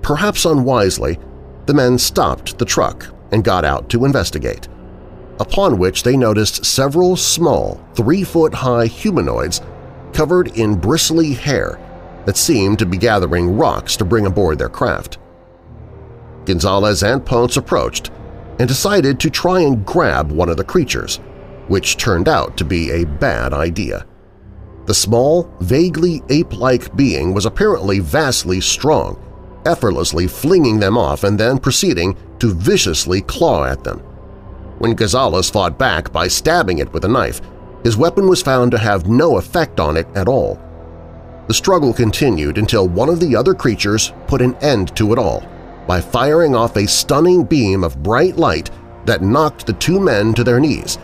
Perhaps 0.00 0.46
unwisely, 0.46 1.18
the 1.66 1.74
men 1.74 1.98
stopped 1.98 2.56
the 2.56 2.64
truck 2.64 3.06
and 3.32 3.44
got 3.44 3.66
out 3.66 3.90
to 3.90 4.06
investigate, 4.06 4.66
upon 5.40 5.76
which 5.76 6.04
they 6.04 6.16
noticed 6.16 6.64
several 6.64 7.16
small, 7.16 7.78
three-foot-high 7.94 8.86
humanoids 8.86 9.60
covered 10.14 10.56
in 10.56 10.74
bristly 10.74 11.34
hair 11.34 11.78
that 12.28 12.36
seemed 12.36 12.78
to 12.78 12.84
be 12.84 12.98
gathering 12.98 13.56
rocks 13.56 13.96
to 13.96 14.04
bring 14.04 14.26
aboard 14.26 14.58
their 14.58 14.68
craft. 14.68 15.16
Gonzalez 16.44 17.02
and 17.02 17.24
Ponce 17.24 17.56
approached 17.56 18.10
and 18.58 18.68
decided 18.68 19.18
to 19.18 19.30
try 19.30 19.60
and 19.60 19.86
grab 19.86 20.30
one 20.30 20.50
of 20.50 20.58
the 20.58 20.64
creatures, 20.64 21.20
which 21.68 21.96
turned 21.96 22.28
out 22.28 22.54
to 22.58 22.66
be 22.66 22.90
a 22.90 23.06
bad 23.06 23.54
idea. 23.54 24.04
The 24.84 24.92
small, 24.92 25.50
vaguely 25.60 26.20
ape-like 26.28 26.94
being 26.94 27.32
was 27.32 27.46
apparently 27.46 27.98
vastly 27.98 28.60
strong, 28.60 29.18
effortlessly 29.64 30.26
flinging 30.26 30.80
them 30.80 30.98
off 30.98 31.24
and 31.24 31.40
then 31.40 31.56
proceeding 31.56 32.14
to 32.40 32.52
viciously 32.52 33.22
claw 33.22 33.64
at 33.64 33.84
them. 33.84 34.00
When 34.80 34.94
Gonzalez 34.94 35.48
fought 35.48 35.78
back 35.78 36.12
by 36.12 36.28
stabbing 36.28 36.76
it 36.76 36.92
with 36.92 37.06
a 37.06 37.08
knife, 37.08 37.40
his 37.84 37.96
weapon 37.96 38.28
was 38.28 38.42
found 38.42 38.72
to 38.72 38.78
have 38.78 39.08
no 39.08 39.38
effect 39.38 39.80
on 39.80 39.96
it 39.96 40.06
at 40.14 40.28
all. 40.28 40.62
The 41.48 41.54
struggle 41.54 41.94
continued 41.94 42.58
until 42.58 42.86
one 42.86 43.08
of 43.08 43.20
the 43.20 43.34
other 43.34 43.54
creatures 43.54 44.12
put 44.26 44.42
an 44.42 44.54
end 44.56 44.94
to 44.96 45.14
it 45.14 45.18
all 45.18 45.42
by 45.86 45.98
firing 45.98 46.54
off 46.54 46.76
a 46.76 46.86
stunning 46.86 47.42
beam 47.42 47.82
of 47.82 48.02
bright 48.02 48.36
light 48.36 48.70
that 49.06 49.22
knocked 49.22 49.66
the 49.66 49.72
two 49.72 49.98
men 49.98 50.34
to 50.34 50.44
their 50.44 50.60
knees, 50.60 50.96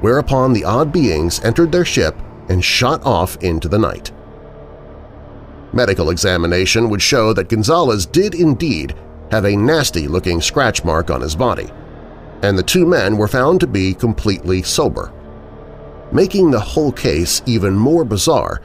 whereupon 0.00 0.52
the 0.52 0.64
odd 0.64 0.92
beings 0.92 1.40
entered 1.40 1.72
their 1.72 1.84
ship 1.84 2.16
and 2.48 2.64
shot 2.64 3.04
off 3.04 3.36
into 3.42 3.68
the 3.68 3.78
night. 3.78 4.12
Medical 5.72 6.10
examination 6.10 6.88
would 6.88 7.02
show 7.02 7.32
that 7.32 7.48
Gonzalez 7.48 8.06
did 8.06 8.36
indeed 8.36 8.94
have 9.32 9.44
a 9.44 9.56
nasty-looking 9.56 10.40
scratch 10.40 10.84
mark 10.84 11.10
on 11.10 11.20
his 11.20 11.34
body, 11.34 11.68
and 12.42 12.56
the 12.56 12.62
two 12.62 12.86
men 12.86 13.16
were 13.16 13.28
found 13.28 13.58
to 13.58 13.66
be 13.66 13.92
completely 13.92 14.62
sober. 14.62 15.12
Making 16.12 16.52
the 16.52 16.60
whole 16.60 16.92
case 16.92 17.42
even 17.46 17.74
more 17.74 18.04
bizarre 18.04 18.62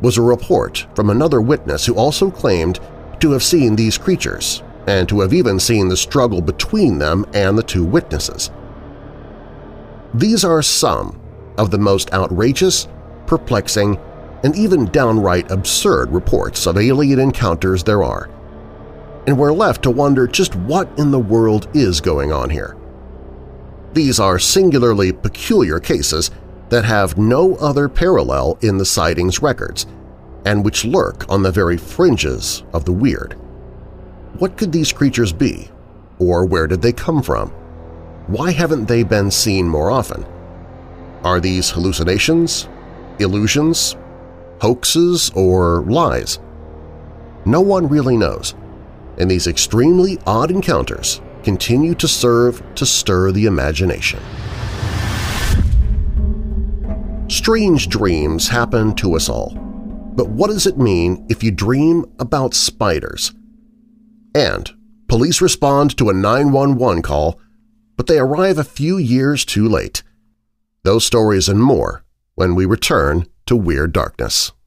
was 0.00 0.16
a 0.16 0.22
report 0.22 0.86
from 0.94 1.10
another 1.10 1.40
witness 1.40 1.86
who 1.86 1.94
also 1.94 2.30
claimed 2.30 2.78
to 3.20 3.32
have 3.32 3.42
seen 3.42 3.76
these 3.76 3.98
creatures 3.98 4.62
and 4.86 5.08
to 5.08 5.20
have 5.20 5.34
even 5.34 5.58
seen 5.58 5.88
the 5.88 5.96
struggle 5.96 6.40
between 6.40 6.98
them 6.98 7.26
and 7.34 7.58
the 7.58 7.62
two 7.62 7.84
witnesses. 7.84 8.50
These 10.14 10.44
are 10.44 10.62
some 10.62 11.20
of 11.58 11.70
the 11.70 11.78
most 11.78 12.12
outrageous, 12.12 12.88
perplexing, 13.26 13.98
and 14.44 14.56
even 14.56 14.86
downright 14.86 15.50
absurd 15.50 16.10
reports 16.10 16.66
of 16.66 16.78
alien 16.78 17.18
encounters 17.18 17.84
there 17.84 18.02
are, 18.02 18.30
and 19.26 19.36
we're 19.36 19.52
left 19.52 19.82
to 19.82 19.90
wonder 19.90 20.26
just 20.26 20.54
what 20.54 20.88
in 20.98 21.10
the 21.10 21.18
world 21.18 21.68
is 21.74 22.00
going 22.00 22.32
on 22.32 22.48
here. 22.48 22.76
These 23.92 24.20
are 24.20 24.38
singularly 24.38 25.12
peculiar 25.12 25.80
cases 25.80 26.30
that 26.68 26.84
have 26.84 27.18
no 27.18 27.56
other 27.56 27.88
parallel 27.88 28.58
in 28.60 28.78
the 28.78 28.84
sightings 28.84 29.40
records, 29.42 29.86
and 30.44 30.64
which 30.64 30.84
lurk 30.84 31.28
on 31.28 31.42
the 31.42 31.52
very 31.52 31.76
fringes 31.76 32.62
of 32.72 32.84
the 32.84 32.92
weird. 32.92 33.34
What 34.38 34.56
could 34.56 34.72
these 34.72 34.92
creatures 34.92 35.32
be? 35.32 35.70
Or 36.18 36.44
where 36.44 36.66
did 36.66 36.82
they 36.82 36.92
come 36.92 37.22
from? 37.22 37.50
Why 38.28 38.50
haven't 38.50 38.86
they 38.86 39.02
been 39.02 39.30
seen 39.30 39.68
more 39.68 39.90
often? 39.90 40.26
Are 41.24 41.40
these 41.40 41.70
hallucinations, 41.70 42.68
illusions, 43.18 43.96
hoaxes, 44.60 45.30
or 45.34 45.82
lies? 45.84 46.38
No 47.44 47.60
one 47.60 47.88
really 47.88 48.16
knows, 48.16 48.54
and 49.16 49.30
these 49.30 49.46
extremely 49.46 50.18
odd 50.26 50.50
encounters 50.50 51.20
continue 51.42 51.94
to 51.94 52.06
serve 52.06 52.62
to 52.74 52.84
stir 52.84 53.32
the 53.32 53.46
imagination. 53.46 54.20
Strange 57.48 57.88
dreams 57.88 58.46
happen 58.48 58.94
to 58.94 59.16
us 59.16 59.30
all, 59.30 59.54
but 60.14 60.28
what 60.28 60.48
does 60.48 60.66
it 60.66 60.76
mean 60.76 61.24
if 61.30 61.42
you 61.42 61.50
dream 61.50 62.04
about 62.18 62.52
spiders? 62.52 63.32
And 64.34 64.70
police 65.08 65.40
respond 65.40 65.96
to 65.96 66.10
a 66.10 66.12
911 66.12 67.00
call, 67.00 67.40
but 67.96 68.06
they 68.06 68.18
arrive 68.18 68.58
a 68.58 68.64
few 68.64 68.98
years 68.98 69.46
too 69.46 69.66
late. 69.66 70.02
Those 70.82 71.06
stories 71.06 71.48
and 71.48 71.62
more 71.62 72.04
when 72.34 72.54
we 72.54 72.66
return 72.66 73.26
to 73.46 73.56
Weird 73.56 73.94
Darkness.– 73.94 74.52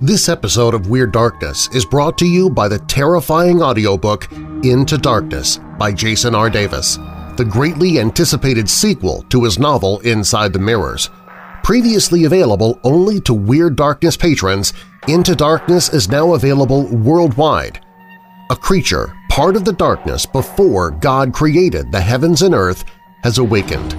This 0.00 0.30
episode 0.30 0.72
of 0.72 0.88
Weird 0.88 1.12
Darkness 1.12 1.68
is 1.74 1.84
brought 1.84 2.16
to 2.16 2.26
you 2.26 2.48
by 2.48 2.68
the 2.68 2.78
terrifying 2.78 3.60
audiobook 3.60 4.32
Into 4.64 4.96
Darkness 4.96 5.60
by 5.78 5.92
Jason 5.92 6.34
R. 6.34 6.48
Davis, 6.48 6.96
the 7.40 7.44
greatly 7.46 7.98
anticipated 7.98 8.68
sequel 8.68 9.22
to 9.30 9.44
his 9.44 9.58
novel 9.58 9.98
Inside 10.00 10.52
the 10.52 10.58
Mirrors. 10.58 11.08
Previously 11.62 12.24
available 12.24 12.78
only 12.84 13.18
to 13.22 13.32
Weird 13.32 13.76
Darkness 13.76 14.14
patrons, 14.14 14.74
Into 15.08 15.34
Darkness 15.34 15.88
is 15.88 16.10
now 16.10 16.34
available 16.34 16.86
worldwide. 16.88 17.82
A 18.50 18.56
creature, 18.56 19.16
part 19.30 19.56
of 19.56 19.64
the 19.64 19.72
darkness 19.72 20.26
before 20.26 20.90
God 20.90 21.32
created 21.32 21.90
the 21.90 22.00
heavens 22.02 22.42
and 22.42 22.54
earth, 22.54 22.84
has 23.22 23.38
awakened. 23.38 23.96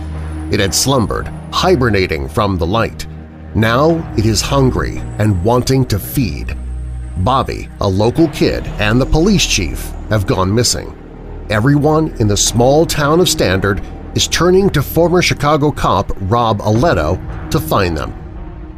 It 0.54 0.60
had 0.60 0.75
slumbered, 0.75 1.25
hibernating 1.51 2.30
from 2.30 2.60
the 2.60 2.67
light. 2.67 3.08
Now 3.56 4.08
it 4.19 4.27
is 4.27 4.41
hungry 4.41 4.99
and 5.17 5.43
wanting 5.43 5.86
to 5.86 5.97
feed. 5.97 6.56
Bobby, 7.17 7.69
a 7.80 7.89
local 7.89 8.27
kid, 8.27 8.67
and 8.77 9.01
the 9.01 9.06
police 9.08 9.47
chief 9.47 9.89
have 10.10 10.27
gone 10.27 10.54
missing. 10.54 10.95
Everyone 11.52 12.16
in 12.20 12.28
the 12.28 12.38
small 12.38 12.86
town 12.86 13.20
of 13.20 13.30
Standard 13.30 13.84
is 14.16 14.28
turning 14.28 14.70
to 14.72 14.82
former 14.82 15.22
Chicago 15.22 15.70
cop 15.70 16.12
Rob 16.22 16.60
Aletto 16.62 17.20
to 17.52 17.60
find 17.60 17.96
them. 17.96 18.14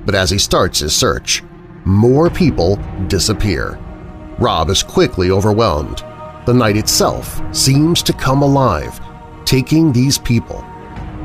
But 0.05 0.15
as 0.15 0.29
he 0.29 0.37
starts 0.37 0.79
his 0.79 0.95
search, 0.95 1.43
more 1.85 2.29
people 2.29 2.77
disappear. 3.07 3.79
Rob 4.39 4.69
is 4.69 4.83
quickly 4.83 5.29
overwhelmed. 5.31 5.99
The 6.45 6.53
night 6.53 6.75
itself 6.75 7.41
seems 7.55 8.03
to 8.03 8.11
come 8.13 8.41
alive, 8.41 8.99
taking 9.45 9.93
these 9.93 10.17
people 10.17 10.65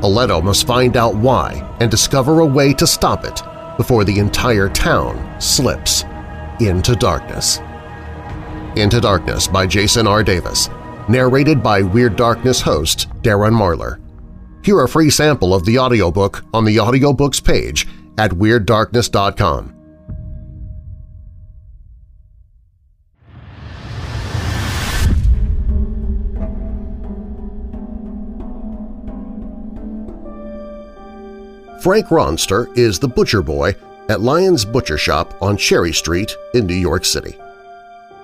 Aletto 0.01 0.41
must 0.41 0.65
find 0.65 0.95
out 0.95 1.15
why 1.15 1.75
and 1.81 1.91
discover 1.91 2.39
a 2.39 2.45
way 2.45 2.73
to 2.73 2.87
stop 2.87 3.25
it 3.25 3.41
before 3.75 4.05
the 4.05 4.17
entire 4.17 4.69
town 4.69 5.41
slips 5.41 6.05
into 6.61 6.95
darkness. 6.95 7.59
Into 8.77 9.01
Darkness 9.01 9.47
by 9.47 9.67
Jason 9.67 10.07
R. 10.07 10.23
Davis, 10.23 10.69
narrated 11.09 11.63
by 11.63 11.81
Weird 11.81 12.15
Darkness 12.15 12.61
host 12.61 13.09
Darren 13.21 13.53
Marlar. 13.53 13.99
Hear 14.63 14.83
a 14.83 14.87
free 14.87 15.09
sample 15.09 15.53
of 15.53 15.65
the 15.65 15.79
audiobook 15.79 16.43
on 16.53 16.65
the 16.65 16.77
audiobooks 16.77 17.43
page 17.43 17.87
at 18.17 18.31
WeirdDarkness.com. 18.31 19.75
Frank 31.81 32.07
Ronster 32.07 32.77
is 32.77 32.99
the 32.99 33.07
butcher 33.07 33.41
boy 33.41 33.73
at 34.09 34.19
Lyons 34.19 34.65
Butcher 34.65 34.97
Shop 34.97 35.33
on 35.41 35.55
Cherry 35.55 35.93
Street 35.93 36.35
in 36.53 36.65
New 36.67 36.75
York 36.75 37.05
City. 37.05 37.37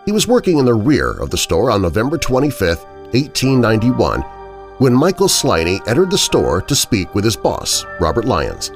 He 0.05 0.11
was 0.11 0.27
working 0.27 0.59
in 0.59 0.65
the 0.65 0.73
rear 0.73 1.11
of 1.11 1.31
the 1.31 1.37
store 1.37 1.71
on 1.71 1.81
November 1.81 2.19
25, 2.19 2.83
1891, 3.13 4.21
when 4.77 4.93
Michael 4.93 5.27
Sliney 5.27 5.85
entered 5.87 6.11
the 6.11 6.17
store 6.17 6.61
to 6.61 6.75
speak 6.75 7.15
with 7.15 7.23
his 7.23 7.35
boss, 7.35 7.83
Robert 7.99 8.25
Lyons. 8.25 8.71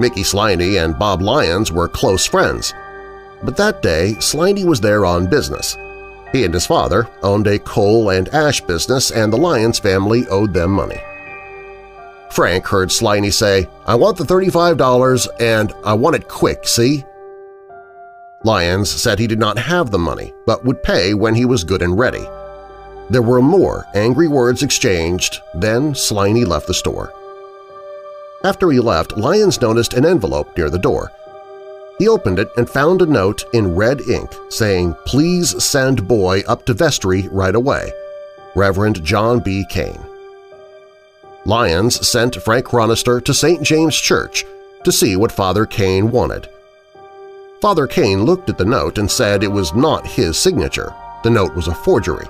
Mickey 0.00 0.22
Sliney 0.22 0.82
and 0.82 0.98
Bob 0.98 1.22
Lyons 1.22 1.70
were 1.70 1.86
close 1.86 2.26
friends, 2.26 2.74
but 3.44 3.56
that 3.56 3.80
day 3.80 4.14
Sliney 4.18 4.64
was 4.64 4.80
there 4.80 5.04
on 5.04 5.30
business. 5.30 5.76
He 6.32 6.44
and 6.44 6.54
his 6.54 6.66
father 6.66 7.08
owned 7.22 7.46
a 7.46 7.60
coal 7.60 8.10
and 8.10 8.28
ash 8.30 8.60
business 8.60 9.12
and 9.12 9.32
the 9.32 9.36
Lyons 9.36 9.78
family 9.78 10.26
owed 10.28 10.52
them 10.52 10.72
money. 10.72 11.00
Frank 12.32 12.66
heard 12.66 12.88
Sliney 12.88 13.32
say, 13.32 13.68
I 13.86 13.94
want 13.94 14.16
the 14.16 14.24
$35 14.24 15.28
and 15.38 15.72
I 15.84 15.92
want 15.92 16.16
it 16.16 16.26
quick, 16.26 16.66
see? 16.66 17.04
Lyons 18.44 18.90
said 18.90 19.18
he 19.18 19.26
did 19.26 19.38
not 19.38 19.58
have 19.58 19.90
the 19.90 19.98
money 19.98 20.32
but 20.46 20.64
would 20.64 20.82
pay 20.82 21.14
when 21.14 21.34
he 21.34 21.44
was 21.44 21.64
good 21.64 21.82
and 21.82 21.98
ready. 21.98 22.26
There 23.10 23.22
were 23.22 23.42
more 23.42 23.86
angry 23.94 24.28
words 24.28 24.62
exchanged, 24.62 25.40
then 25.54 25.92
Sliney 25.92 26.46
left 26.46 26.66
the 26.66 26.74
store. 26.74 27.12
After 28.44 28.70
he 28.70 28.80
left, 28.80 29.16
Lyons 29.16 29.60
noticed 29.60 29.94
an 29.94 30.04
envelope 30.04 30.56
near 30.56 30.70
the 30.70 30.78
door. 30.78 31.12
He 31.98 32.08
opened 32.08 32.38
it 32.38 32.48
and 32.56 32.68
found 32.68 33.00
a 33.00 33.06
note 33.06 33.44
in 33.52 33.76
red 33.76 34.00
ink 34.08 34.34
saying, 34.48 34.96
Please 35.04 35.62
send 35.62 36.08
boy 36.08 36.40
up 36.48 36.64
to 36.66 36.74
vestry 36.74 37.28
right 37.28 37.54
away. 37.54 37.92
Reverend 38.56 39.04
John 39.04 39.38
B. 39.38 39.64
Kane. 39.68 40.02
Lyons 41.44 42.08
sent 42.08 42.42
Frank 42.42 42.66
Chronister 42.66 43.24
to 43.24 43.34
St. 43.34 43.62
James 43.62 43.96
Church 43.96 44.44
to 44.84 44.92
see 44.92 45.16
what 45.16 45.30
Father 45.32 45.66
Kane 45.66 46.10
wanted. 46.10 46.48
Father 47.62 47.86
Kane 47.86 48.24
looked 48.24 48.48
at 48.50 48.58
the 48.58 48.64
note 48.64 48.98
and 48.98 49.08
said 49.08 49.44
it 49.44 49.52
was 49.52 49.72
not 49.72 50.04
his 50.04 50.36
signature. 50.36 50.92
The 51.22 51.30
note 51.30 51.54
was 51.54 51.68
a 51.68 51.74
forgery. 51.74 52.26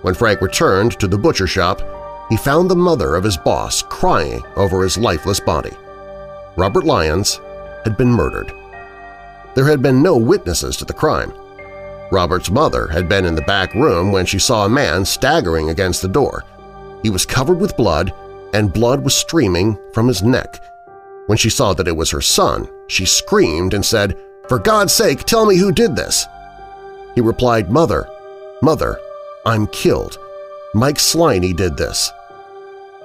When 0.00 0.14
Frank 0.14 0.40
returned 0.40 0.98
to 0.98 1.06
the 1.06 1.18
butcher 1.18 1.46
shop, 1.46 1.82
he 2.30 2.38
found 2.38 2.70
the 2.70 2.74
mother 2.74 3.16
of 3.16 3.22
his 3.22 3.36
boss 3.36 3.82
crying 3.82 4.42
over 4.56 4.82
his 4.82 4.96
lifeless 4.96 5.40
body. 5.40 5.72
Robert 6.56 6.84
Lyons 6.84 7.38
had 7.84 7.98
been 7.98 8.10
murdered. 8.10 8.50
There 9.54 9.66
had 9.66 9.82
been 9.82 10.02
no 10.02 10.16
witnesses 10.16 10.74
to 10.78 10.86
the 10.86 10.94
crime. 10.94 11.34
Robert's 12.10 12.50
mother 12.50 12.86
had 12.86 13.10
been 13.10 13.26
in 13.26 13.34
the 13.34 13.42
back 13.42 13.74
room 13.74 14.10
when 14.10 14.24
she 14.24 14.38
saw 14.38 14.64
a 14.64 14.70
man 14.70 15.04
staggering 15.04 15.68
against 15.68 16.00
the 16.00 16.08
door. 16.08 16.44
He 17.02 17.10
was 17.10 17.26
covered 17.26 17.60
with 17.60 17.76
blood, 17.76 18.14
and 18.54 18.72
blood 18.72 19.04
was 19.04 19.14
streaming 19.14 19.76
from 19.92 20.08
his 20.08 20.22
neck. 20.22 20.64
When 21.26 21.36
she 21.36 21.50
saw 21.50 21.74
that 21.74 21.88
it 21.88 21.94
was 21.94 22.10
her 22.10 22.22
son, 22.22 22.66
she 22.88 23.04
screamed 23.04 23.74
and 23.74 23.84
said, 23.84 24.16
"'For 24.50 24.58
God's 24.58 24.92
sake, 24.92 25.22
tell 25.22 25.46
me 25.46 25.58
who 25.58 25.70
did 25.70 25.94
this!' 25.94 26.26
He 27.14 27.20
replied, 27.20 27.70
"'Mother, 27.70 28.10
Mother, 28.60 28.98
I'm 29.46 29.68
killed. 29.68 30.18
Mike 30.74 30.98
Sliney 30.98 31.54
did 31.54 31.76
this.' 31.76 32.10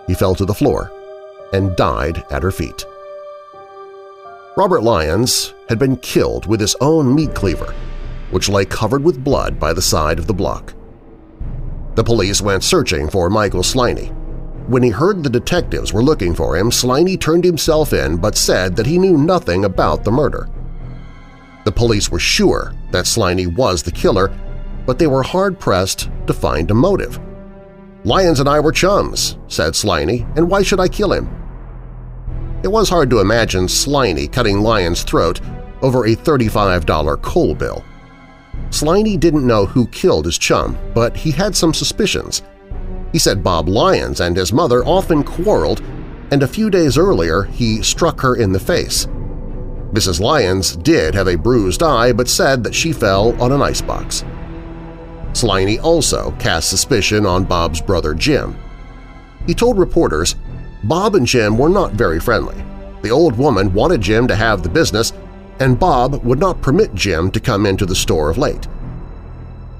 He 0.07 0.15
fell 0.15 0.33
to 0.33 0.45
the 0.45 0.55
floor 0.55 0.91
and 1.53 1.75
died 1.75 2.25
at 2.31 2.41
her 2.41 2.49
feet. 2.49 2.87
Robert 4.57 4.81
Lyons 4.81 5.53
had 5.69 5.77
been 5.77 5.97
killed 5.97 6.47
with 6.47 6.59
his 6.59 6.75
own 6.81 7.13
meat 7.13 7.35
cleaver, 7.35 7.75
which 8.31 8.49
lay 8.49 8.65
covered 8.65 9.03
with 9.03 9.23
blood 9.23 9.59
by 9.59 9.71
the 9.71 9.83
side 9.83 10.17
of 10.17 10.25
the 10.25 10.33
block. 10.33 10.73
The 11.93 12.03
police 12.03 12.41
went 12.41 12.63
searching 12.63 13.07
for 13.07 13.29
Michael 13.29 13.61
Sliney. 13.61 14.07
When 14.67 14.81
he 14.81 14.89
heard 14.89 15.23
the 15.23 15.29
detectives 15.29 15.93
were 15.93 16.01
looking 16.01 16.33
for 16.33 16.57
him, 16.57 16.71
Sliney 16.71 17.19
turned 17.19 17.43
himself 17.43 17.93
in 17.93 18.17
but 18.17 18.35
said 18.35 18.75
that 18.77 18.87
he 18.87 18.97
knew 18.97 19.15
nothing 19.15 19.63
about 19.63 20.03
the 20.03 20.11
murder. 20.11 20.49
The 21.65 21.71
police 21.71 22.09
were 22.09 22.19
sure 22.19 22.73
that 22.91 23.05
Sliney 23.05 23.47
was 23.47 23.83
the 23.83 23.91
killer, 23.91 24.31
but 24.85 24.99
they 24.99 25.07
were 25.07 25.23
hard-pressed 25.23 26.09
to 26.27 26.33
find 26.33 26.69
a 26.71 26.75
motive. 26.75 27.19
Lyons 28.03 28.39
and 28.39 28.47
I 28.47 28.59
were 28.59 28.71
chums, 28.71 29.37
said 29.47 29.73
Sliney, 29.73 30.25
and 30.37 30.49
why 30.49 30.61
should 30.61 30.79
I 30.79 30.87
kill 30.87 31.11
him? 31.11 31.27
It 32.63 32.67
was 32.67 32.87
hard 32.87 33.09
to 33.09 33.19
imagine 33.19 33.65
Sliney 33.65 34.31
cutting 34.31 34.61
Lyons' 34.61 35.03
throat 35.03 35.41
over 35.81 36.05
a 36.05 36.15
$35 36.15 37.21
coal 37.23 37.55
bill. 37.55 37.83
Sliney 38.69 39.19
didn't 39.19 39.47
know 39.47 39.65
who 39.65 39.87
killed 39.87 40.25
his 40.25 40.37
chum, 40.37 40.77
but 40.93 41.17
he 41.17 41.31
had 41.31 41.55
some 41.55 41.73
suspicions. 41.73 42.43
He 43.11 43.19
said 43.19 43.43
Bob 43.43 43.67
Lyons 43.67 44.21
and 44.21 44.37
his 44.37 44.53
mother 44.53 44.85
often 44.85 45.23
quarreled, 45.23 45.81
and 46.31 46.43
a 46.43 46.47
few 46.47 46.69
days 46.69 46.97
earlier 46.97 47.43
he 47.43 47.81
struck 47.81 48.21
her 48.21 48.35
in 48.35 48.51
the 48.51 48.59
face. 48.59 49.07
Mrs. 49.95 50.19
Lyons 50.19 50.75
did 50.75 51.15
have 51.15 51.29
a 51.29 51.37
bruised 51.37 51.81
eye 51.81 52.11
but 52.11 52.27
said 52.27 52.65
that 52.65 52.75
she 52.75 52.91
fell 52.91 53.41
on 53.41 53.53
an 53.53 53.61
icebox. 53.61 54.25
Sliney 55.31 55.81
also 55.81 56.31
cast 56.31 56.69
suspicion 56.69 57.25
on 57.25 57.45
Bob's 57.45 57.79
brother 57.79 58.13
Jim. 58.13 58.57
He 59.47 59.53
told 59.53 59.77
reporters 59.77 60.35
Bob 60.83 61.15
and 61.15 61.25
Jim 61.25 61.57
were 61.57 61.69
not 61.69 61.93
very 61.93 62.19
friendly. 62.19 62.61
The 63.03 63.09
old 63.09 63.37
woman 63.37 63.73
wanted 63.73 64.01
Jim 64.01 64.27
to 64.27 64.35
have 64.35 64.63
the 64.63 64.69
business 64.69 65.13
and 65.61 65.79
Bob 65.79 66.21
would 66.25 66.39
not 66.39 66.61
permit 66.61 66.93
Jim 66.93 67.31
to 67.31 67.39
come 67.39 67.65
into 67.65 67.85
the 67.85 67.95
store 67.95 68.29
of 68.29 68.37
late. 68.37 68.67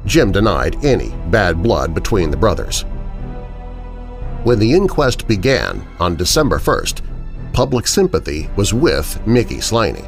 Jim 0.06 0.32
denied 0.32 0.82
any 0.86 1.10
bad 1.30 1.62
blood 1.62 1.94
between 1.94 2.32
the 2.32 2.38
brothers. 2.38 2.84
When 4.46 4.60
the 4.60 4.72
inquest 4.72 5.28
began 5.28 5.86
on 6.00 6.16
December 6.16 6.58
1st, 6.58 7.02
public 7.56 7.88
sympathy 7.88 8.50
was 8.58 8.74
with 8.74 9.26
Mickey 9.26 9.60
Sliney. 9.60 10.06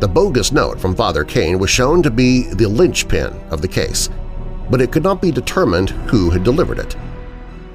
The 0.00 0.08
bogus 0.08 0.52
note 0.52 0.80
from 0.80 0.96
Father 0.96 1.22
Kane 1.22 1.58
was 1.58 1.68
shown 1.68 2.02
to 2.02 2.10
be 2.10 2.44
the 2.44 2.66
linchpin 2.66 3.38
of 3.50 3.60
the 3.60 3.68
case, 3.68 4.08
but 4.70 4.80
it 4.80 4.90
could 4.90 5.02
not 5.02 5.20
be 5.20 5.30
determined 5.30 5.90
who 5.90 6.30
had 6.30 6.44
delivered 6.44 6.78
it. 6.78 6.96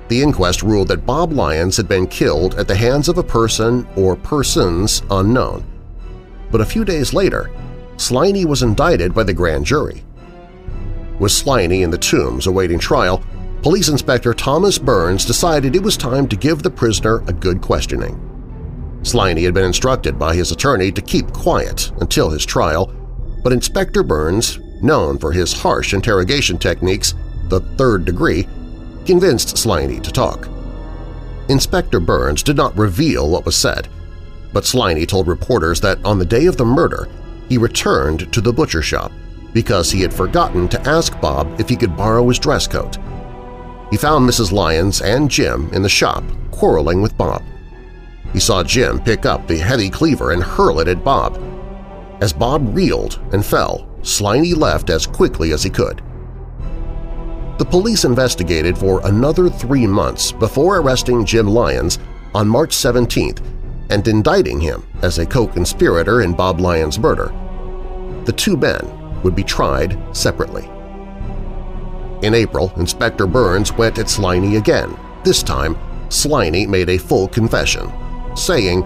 The 0.08 0.20
inquest 0.20 0.64
ruled 0.64 0.88
that 0.88 1.06
Bob 1.06 1.32
Lyons 1.32 1.78
had 1.78 1.88
been 1.88 2.08
killed 2.08 2.56
at 2.56 2.68
the 2.68 2.76
hands 2.76 3.08
of 3.08 3.20
a 3.20 3.24
person 3.24 3.88
or 3.96 4.16
persons 4.16 5.04
unknown, 5.12 5.64
but 6.50 6.62
a 6.62 6.66
few 6.66 6.84
days 6.84 7.14
later, 7.14 7.52
Sliney 7.98 8.46
was 8.46 8.64
indicted 8.64 9.14
by 9.14 9.22
the 9.22 9.32
grand 9.32 9.68
jury. 9.68 10.04
With 11.20 11.32
Sliney 11.32 11.84
in 11.84 11.92
the 11.92 12.00
tombs 12.00 12.48
awaiting 12.48 12.80
trial, 12.80 13.24
Police 13.62 13.90
Inspector 13.90 14.34
Thomas 14.34 14.80
Burns 14.80 15.24
decided 15.24 15.76
it 15.76 15.84
was 15.84 15.98
time 15.98 16.28
to 16.30 16.36
give 16.36 16.64
the 16.64 16.72
prisoner 16.72 17.20
a 17.28 17.34
good 17.34 17.62
questioning. 17.62 18.27
Sliney 19.02 19.44
had 19.44 19.54
been 19.54 19.66
instructed 19.66 20.20
by 20.20 20.36
his 20.36 20.52
attorney 20.52 20.92
to 20.92 21.02
keep 21.02 21.32
quiet 21.32 21.92
until 22.02 22.30
his 22.30 22.46
trial, 22.46 22.94
but 23.44 23.54
Inspector 23.54 24.02
Burns, 24.04 24.60
known 24.82 25.18
for 25.18 25.32
his 25.32 25.54
harsh 25.54 25.94
interrogation 25.94 26.58
techniques, 26.58 27.14
the 27.46 27.62
third 27.78 28.06
degree, 28.06 28.48
convinced 29.06 29.56
Sliney 29.56 30.02
to 30.04 30.12
talk. 30.12 30.50
Inspector 31.50 32.00
Burns 32.02 32.44
did 32.44 32.58
not 32.58 32.78
reveal 32.78 33.30
what 33.30 33.46
was 33.46 33.56
said, 33.56 33.88
but 34.52 34.66
Sliney 34.66 35.08
told 35.08 35.28
reporters 35.28 35.80
that 35.82 36.04
on 36.04 36.20
the 36.20 36.26
day 36.26 36.46
of 36.46 36.58
the 36.58 36.66
murder 36.66 37.08
he 37.48 37.58
returned 37.58 38.32
to 38.34 38.42
the 38.42 38.52
butcher 38.52 38.82
shop 38.82 39.12
because 39.54 39.90
he 39.90 40.02
had 40.02 40.14
forgotten 40.14 40.68
to 40.68 40.82
ask 40.82 41.20
Bob 41.22 41.60
if 41.60 41.70
he 41.70 41.76
could 41.76 41.96
borrow 41.96 42.28
his 42.28 42.40
dress 42.40 42.68
coat. 42.68 42.98
He 43.90 43.98
found 43.98 44.28
Mrs. 44.28 44.52
Lyons 44.52 45.02
and 45.02 45.32
Jim 45.32 45.70
in 45.74 45.82
the 45.82 45.90
shop 45.90 46.24
quarreling 46.52 47.02
with 47.02 47.18
Bob. 47.18 47.42
He 48.38 48.42
saw 48.42 48.62
Jim 48.62 49.00
pick 49.00 49.26
up 49.26 49.48
the 49.48 49.58
heavy 49.58 49.90
cleaver 49.90 50.30
and 50.30 50.44
hurl 50.44 50.80
it 50.80 50.88
at 50.88 51.04
Bob. 51.04 51.42
As 52.22 52.32
Bob 52.32 52.76
reeled 52.76 53.20
and 53.34 53.44
fell, 53.44 53.90
Sliney 54.02 54.56
left 54.56 54.92
as 54.92 55.08
quickly 55.08 55.54
as 55.54 55.64
he 55.64 55.72
could. 55.72 56.04
The 57.58 57.66
police 57.66 58.06
investigated 58.06 58.78
for 58.78 59.04
another 59.08 59.50
three 59.50 59.88
months 59.88 60.32
before 60.32 60.78
arresting 60.78 61.26
Jim 61.26 61.48
Lyons 61.48 61.98
on 62.36 62.48
March 62.48 62.76
17th 62.76 63.42
and 63.90 64.08
indicting 64.08 64.60
him 64.60 64.84
as 65.02 65.18
a 65.18 65.26
co-conspirator 65.26 66.22
in 66.22 66.34
Bob 66.34 66.60
Lyons' 66.60 67.00
murder. 67.00 67.34
The 68.26 68.34
two 68.34 68.56
men 68.56 69.24
would 69.24 69.36
be 69.36 69.44
tried 69.44 69.98
separately. 70.16 70.70
In 72.22 72.36
April, 72.36 72.72
Inspector 72.78 73.26
Burns 73.26 73.74
went 73.74 73.98
at 73.98 74.06
Sliney 74.06 74.60
again. 74.60 74.96
This 75.24 75.42
time, 75.42 75.76
Sliney 76.10 76.68
made 76.68 76.90
a 76.90 77.00
full 77.00 77.28
confession, 77.28 77.92
saying, 78.38 78.86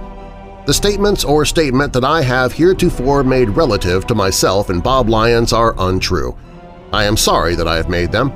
The 0.65 0.73
statements 0.73 1.23
or 1.23 1.45
statement 1.45 1.93
that 1.93 2.03
I 2.03 2.21
have 2.21 2.53
heretofore 2.53 3.23
made 3.23 3.49
relative 3.49 4.07
to 4.07 4.15
myself 4.15 4.69
and 4.69 4.83
Bob 4.83 5.09
Lyons 5.09 5.53
are 5.53 5.75
untrue. 5.77 6.37
I 6.93 7.05
am 7.05 7.17
sorry 7.17 7.55
that 7.55 7.67
I 7.67 7.77
have 7.77 7.89
made 7.89 8.11
them. 8.11 8.33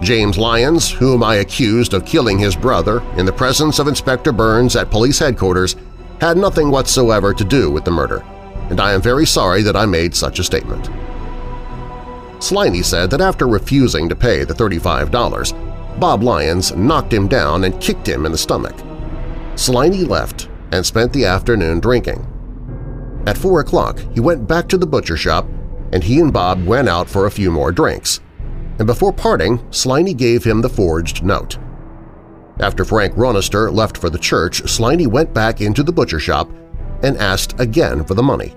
James 0.00 0.38
Lyons, 0.38 0.90
whom 0.90 1.22
I 1.22 1.36
accused 1.36 1.92
of 1.92 2.06
killing 2.06 2.38
his 2.38 2.54
brother 2.54 3.00
in 3.16 3.26
the 3.26 3.32
presence 3.32 3.78
of 3.78 3.88
Inspector 3.88 4.30
Burns 4.32 4.76
at 4.76 4.90
police 4.90 5.18
headquarters, 5.18 5.76
had 6.20 6.36
nothing 6.36 6.70
whatsoever 6.70 7.34
to 7.34 7.44
do 7.44 7.70
with 7.70 7.84
the 7.84 7.90
murder, 7.90 8.24
and 8.70 8.80
I 8.80 8.92
am 8.92 9.02
very 9.02 9.26
sorry 9.26 9.62
that 9.62 9.76
I 9.76 9.86
made 9.86 10.14
such 10.14 10.38
a 10.38 10.44
statement. 10.44 10.88
Sliney 12.38 12.84
said 12.84 13.10
that 13.10 13.20
after 13.20 13.48
refusing 13.48 14.08
to 14.08 14.16
pay 14.16 14.44
the 14.44 14.54
$35, 14.54 15.98
Bob 15.98 16.22
Lyons 16.22 16.74
knocked 16.76 17.12
him 17.12 17.26
down 17.26 17.64
and 17.64 17.80
kicked 17.80 18.08
him 18.08 18.24
in 18.24 18.32
the 18.32 18.38
stomach. 18.38 18.76
Sliney 19.54 20.08
left 20.08 20.47
and 20.72 20.84
spent 20.84 21.12
the 21.12 21.24
afternoon 21.24 21.80
drinking. 21.80 22.26
At 23.26 23.38
4 23.38 23.60
o'clock, 23.60 23.98
he 24.14 24.20
went 24.20 24.48
back 24.48 24.68
to 24.68 24.78
the 24.78 24.86
butcher 24.86 25.16
shop 25.16 25.46
and 25.92 26.04
he 26.04 26.20
and 26.20 26.32
Bob 26.32 26.64
went 26.66 26.88
out 26.88 27.08
for 27.08 27.26
a 27.26 27.30
few 27.30 27.50
more 27.50 27.72
drinks. 27.72 28.20
And 28.78 28.86
before 28.86 29.12
parting, 29.12 29.58
Sliney 29.70 30.16
gave 30.16 30.44
him 30.44 30.60
the 30.60 30.68
forged 30.68 31.24
note. 31.24 31.58
After 32.60 32.84
Frank 32.84 33.14
Ronister 33.14 33.72
left 33.72 33.96
for 33.96 34.10
the 34.10 34.18
church, 34.18 34.62
Sliney 34.62 35.06
went 35.06 35.32
back 35.32 35.60
into 35.60 35.82
the 35.82 35.92
butcher 35.92 36.20
shop 36.20 36.50
and 37.02 37.16
asked 37.18 37.58
again 37.60 38.04
for 38.04 38.14
the 38.14 38.22
money. 38.22 38.54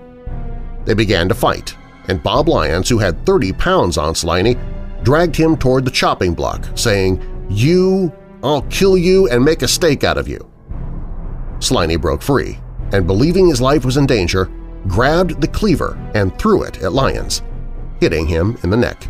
They 0.84 0.94
began 0.94 1.28
to 1.28 1.34
fight, 1.34 1.76
and 2.08 2.22
Bob 2.22 2.48
Lyons, 2.48 2.88
who 2.88 2.98
had 2.98 3.24
30 3.24 3.52
pounds 3.52 3.96
on 3.96 4.14
Sliney, 4.14 4.58
dragged 5.04 5.36
him 5.36 5.56
toward 5.56 5.84
the 5.84 5.90
chopping 5.90 6.34
block, 6.34 6.66
saying, 6.74 7.22
You, 7.48 8.12
I'll 8.42 8.62
kill 8.62 8.98
you 8.98 9.28
and 9.28 9.44
make 9.44 9.62
a 9.62 9.68
steak 9.68 10.02
out 10.02 10.18
of 10.18 10.28
you. 10.28 10.51
Sliney 11.62 12.00
broke 12.00 12.22
free, 12.22 12.58
and 12.92 13.06
believing 13.06 13.48
his 13.48 13.60
life 13.60 13.84
was 13.84 13.96
in 13.96 14.06
danger, 14.06 14.50
grabbed 14.88 15.40
the 15.40 15.48
cleaver 15.48 15.96
and 16.14 16.36
threw 16.38 16.62
it 16.62 16.82
at 16.82 16.92
Lyons, 16.92 17.42
hitting 18.00 18.26
him 18.26 18.58
in 18.62 18.70
the 18.70 18.76
neck. 18.76 19.06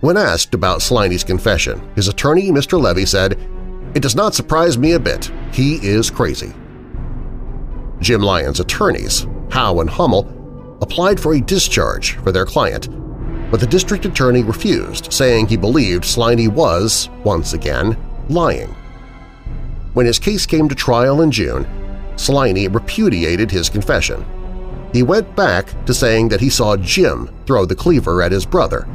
When 0.00 0.16
asked 0.16 0.52
about 0.52 0.80
Sliney's 0.80 1.24
confession, 1.24 1.80
his 1.94 2.08
attorney, 2.08 2.50
Mr. 2.50 2.78
Levy, 2.78 3.06
said, 3.06 3.38
It 3.94 4.02
does 4.02 4.14
not 4.14 4.34
surprise 4.34 4.76
me 4.76 4.92
a 4.92 5.00
bit. 5.00 5.32
He 5.52 5.76
is 5.76 6.10
crazy. 6.10 6.52
Jim 8.00 8.20
Lyons' 8.20 8.60
attorneys, 8.60 9.26
Howe 9.50 9.80
and 9.80 9.88
Hummel, 9.88 10.78
applied 10.82 11.18
for 11.18 11.34
a 11.34 11.40
discharge 11.40 12.16
for 12.16 12.30
their 12.30 12.44
client, 12.44 12.90
but 13.50 13.60
the 13.60 13.66
district 13.66 14.04
attorney 14.04 14.42
refused, 14.42 15.12
saying 15.12 15.46
he 15.46 15.56
believed 15.56 16.04
Sliney 16.04 16.48
was, 16.48 17.08
once 17.24 17.54
again, 17.54 17.96
lying. 18.28 18.74
When 19.96 20.04
his 20.04 20.18
case 20.18 20.44
came 20.44 20.68
to 20.68 20.74
trial 20.74 21.22
in 21.22 21.30
June, 21.30 21.66
Sliney 22.16 22.68
repudiated 22.68 23.50
his 23.50 23.70
confession. 23.70 24.26
He 24.92 25.02
went 25.02 25.34
back 25.34 25.72
to 25.86 25.94
saying 25.94 26.28
that 26.28 26.40
he 26.42 26.50
saw 26.50 26.76
Jim 26.76 27.30
throw 27.46 27.64
the 27.64 27.74
cleaver 27.74 28.20
at 28.20 28.30
his 28.30 28.44
brother, 28.44 28.86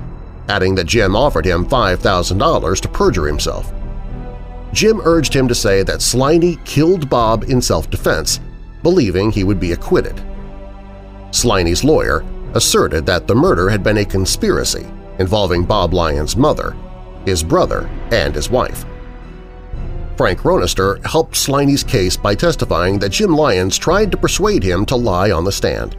adding 0.48 0.76
that 0.76 0.86
Jim 0.86 1.16
offered 1.16 1.44
him 1.44 1.66
$5,000 1.66 2.82
to 2.82 2.88
perjure 2.90 3.26
himself. 3.26 3.74
Jim 4.74 5.02
urged 5.04 5.34
him 5.34 5.48
to 5.48 5.56
say 5.56 5.82
that 5.82 6.02
Sliney 6.02 6.64
killed 6.66 7.10
Bob 7.10 7.46
in 7.46 7.64
self-defense, 7.64 8.40
believing 8.84 9.32
he 9.32 9.44
would 9.44 9.60
be 9.60 9.72
acquitted. 9.72 10.22
Sliney's 11.32 11.84
lawyer 11.84 12.24
asserted 12.54 13.08
that 13.08 13.26
the 13.26 13.34
murder 13.34 13.72
had 13.72 13.82
been 13.82 13.98
a 13.98 14.06
conspiracy 14.06 14.86
involving 15.18 15.66
Bob 15.66 15.96
Lyons' 15.96 16.38
mother, 16.38 16.76
his 17.26 17.42
brother, 17.42 17.90
and 18.12 18.36
his 18.36 18.52
wife. 18.52 18.86
Frank 20.22 20.42
Ronister 20.42 21.04
helped 21.04 21.34
Sliney's 21.34 21.84
case 21.84 22.16
by 22.16 22.36
testifying 22.36 23.00
that 23.00 23.10
Jim 23.10 23.32
Lyons 23.32 23.76
tried 23.76 24.12
to 24.12 24.18
persuade 24.18 24.62
him 24.62 24.86
to 24.86 24.96
lie 24.96 25.32
on 25.32 25.44
the 25.44 25.52
stand. 25.52 25.96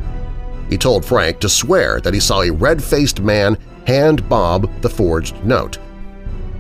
He 0.71 0.79
told 0.79 1.05
Frank 1.05 1.41
to 1.41 1.49
swear 1.49 2.01
that 2.03 2.15
he 2.15 2.21
saw 2.21 2.43
a 2.43 2.53
red-faced 2.53 3.21
man 3.21 3.59
hand 3.85 4.29
Bob 4.29 4.71
the 4.81 4.89
forged 4.89 5.45
note. 5.45 5.79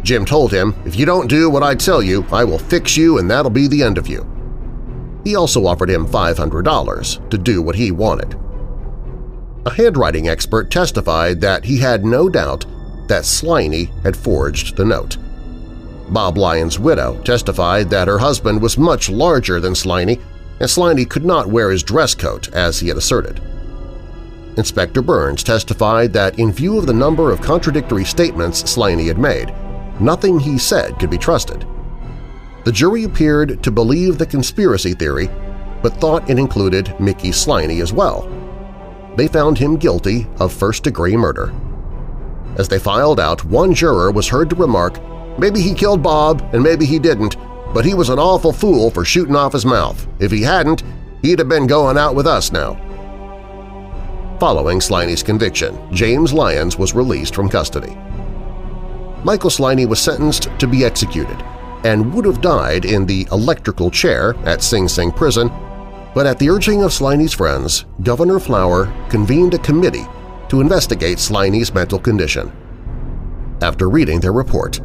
Jim 0.03 0.25
told 0.25 0.53
him, 0.53 0.75
if 0.85 0.97
you 0.97 1.07
don't 1.07 1.29
do 1.29 1.49
what 1.49 1.63
I 1.63 1.77
tell 1.77 2.03
you, 2.03 2.27
I 2.33 2.43
will 2.43 2.59
fix 2.59 2.97
you 2.97 3.19
and 3.19 3.31
that'll 3.31 3.49
be 3.49 3.69
the 3.69 3.85
end 3.85 3.97
of 3.97 4.09
you. 4.09 4.27
He 5.23 5.37
also 5.37 5.65
offered 5.65 5.89
him 5.89 6.05
$500 6.05 7.31
to 7.31 7.39
do 7.39 7.63
what 7.63 7.77
he 7.77 7.93
wanted. 7.93 8.35
A 9.67 9.73
handwriting 9.73 10.29
expert 10.29 10.69
testified 10.69 11.41
that 11.43 11.65
he 11.65 11.79
had 11.79 12.05
no 12.05 12.29
doubt 12.29 12.67
that 13.07 13.23
Sliney 13.23 13.87
had 14.03 14.17
forged 14.17 14.77
the 14.77 14.85
note. 14.85 15.17
Bob 16.13 16.37
Lyons' 16.37 16.79
widow 16.79 17.21
testified 17.23 17.89
that 17.91 18.09
her 18.09 18.19
husband 18.19 18.61
was 18.61 18.77
much 18.77 19.09
larger 19.09 19.61
than 19.61 19.73
Sliney 19.73 20.21
and 20.61 20.69
Sliney 20.69 21.09
could 21.09 21.25
not 21.25 21.49
wear 21.49 21.71
his 21.71 21.83
dress 21.83 22.15
coat 22.15 22.53
as 22.53 22.79
he 22.79 22.89
had 22.89 22.97
asserted. 22.97 23.41
Inspector 24.57 25.01
Burns 25.01 25.43
testified 25.43 26.13
that 26.13 26.39
in 26.39 26.53
view 26.53 26.79
of 26.79 26.87
the 26.87 26.93
number 26.93 27.33
of 27.33 27.41
contradictory 27.41 28.05
statements 28.05 28.63
Sliney 28.63 29.07
had 29.07 29.19
made, 29.19 29.53
nothing 30.01 30.39
he 30.39 30.59
said 30.59 30.99
could 30.99 31.11
be 31.11 31.19
trusted. 31.19 31.67
The 32.65 32.73
jury 32.73 33.05
appeared 33.05 33.63
to 33.63 33.71
believe 33.71 34.19
the 34.19 34.27
conspiracy 34.27 34.93
theory, 34.93 35.29
but 35.83 35.95
thought 35.95 36.29
it 36.31 36.39
included 36.39 36.95
Mickey 37.01 37.31
Sliney 37.31 37.81
as 37.81 37.93
well, 37.93 38.29
they 39.17 39.29
found 39.29 39.59
him 39.59 39.77
guilty 39.77 40.27
of 40.39 40.53
first-degree 40.53 41.17
murder. 41.17 41.53
As 42.57 42.69
they 42.69 42.79
filed 42.79 43.21
out, 43.21 43.45
one 43.45 43.75
juror 43.75 44.11
was 44.11 44.29
heard 44.29 44.49
to 44.51 44.57
remark, 44.57 44.99
maybe 45.39 45.61
he 45.61 45.75
killed 45.75 46.03
Bob 46.03 46.49
and 46.53 46.63
maybe 46.63 46.85
he 46.85 46.99
didn't, 46.99 47.37
but 47.73 47.85
he 47.85 47.95
was 47.95 48.09
an 48.09 48.19
awful 48.19 48.53
fool 48.53 48.91
for 48.91 49.05
shooting 49.05 49.37
off 49.37 49.53
his 49.53 49.67
mouth. 49.67 50.07
If 50.19 50.31
he 50.31 50.43
hadn't, 50.43 50.83
he'd 51.23 51.39
have 51.39 51.49
been 51.49 51.67
going 51.67 51.99
out 51.99 52.15
with 52.15 52.27
us 52.27 52.53
now. 52.53 52.75
Following 54.39 54.81
Sliney's 54.81 55.23
conviction, 55.23 55.79
James 55.95 56.33
Lyons 56.33 56.77
was 56.77 56.95
released 56.95 57.35
from 57.35 57.49
custody. 57.49 57.97
Michael 59.25 59.51
Sliney 59.51 59.87
was 59.87 60.01
sentenced 60.01 60.49
to 60.59 60.67
be 60.67 60.85
executed 60.85 61.41
and 61.85 62.13
would 62.13 62.25
have 62.25 62.41
died 62.41 62.85
in 62.85 63.07
the 63.07 63.27
electrical 63.31 63.91
chair 63.91 64.35
at 64.45 64.63
Sing 64.63 64.89
Sing 64.89 65.13
Prison 65.13 65.49
but 66.15 66.27
at 66.27 66.39
the 66.39 66.51
urging 66.51 66.83
of 66.83 66.91
Sliney's 66.93 67.33
friends, 67.33 67.87
Governor 68.03 68.39
Flower 68.39 68.93
convened 69.09 69.55
a 69.55 69.59
committee 69.59 70.07
to 70.49 70.61
investigate 70.61 71.19
Sliney's 71.19 71.73
mental 71.73 71.99
condition. 71.99 72.53
After 73.63 73.89
reading 73.89 74.21
their 74.21 74.33
report, 74.33 74.81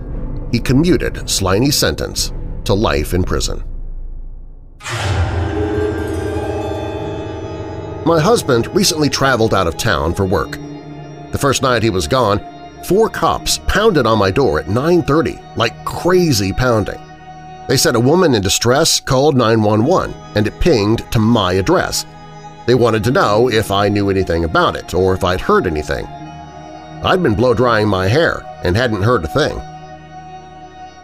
he 0.51 0.59
commuted 0.59 1.29
Sliney's 1.29 1.77
sentence 1.77 2.31
to 2.65 2.73
life 2.73 3.13
in 3.13 3.23
prison. 3.23 3.63
My 8.05 8.19
husband 8.21 8.73
recently 8.73 9.09
traveled 9.09 9.53
out 9.53 9.67
of 9.67 9.75
town 9.75 10.13
for 10.13 10.25
work. 10.25 10.51
The 11.31 11.37
first 11.37 11.61
night 11.61 11.83
he 11.83 11.89
was 11.89 12.07
gone, 12.07 12.39
four 12.85 13.09
cops 13.09 13.59
pounded 13.67 14.07
on 14.07 14.17
my 14.17 14.31
door 14.31 14.59
at 14.59 14.67
9.30 14.67 15.57
like 15.57 15.83
crazy 15.83 16.53
pounding. 16.53 17.01
They 17.67 17.75
said 17.75 17.95
a 17.95 17.99
woman 17.99 18.33
in 18.33 18.41
distress 18.41 19.01
called 19.01 19.35
911 19.35 20.15
and 20.35 20.47
it 20.47 20.57
pinged 20.61 21.09
to 21.11 21.19
my 21.19 21.53
address. 21.53 22.05
They 22.65 22.75
wanted 22.75 23.03
to 23.05 23.11
know 23.11 23.49
if 23.49 23.71
I 23.71 23.89
knew 23.89 24.09
anything 24.09 24.45
about 24.45 24.77
it 24.77 24.93
or 24.93 25.13
if 25.13 25.25
I'd 25.25 25.41
heard 25.41 25.67
anything. 25.67 26.05
I'd 26.05 27.21
been 27.21 27.35
blow-drying 27.35 27.89
my 27.89 28.07
hair 28.07 28.41
and 28.63 28.75
hadn't 28.75 29.03
heard 29.03 29.25
a 29.25 29.27
thing. 29.27 29.61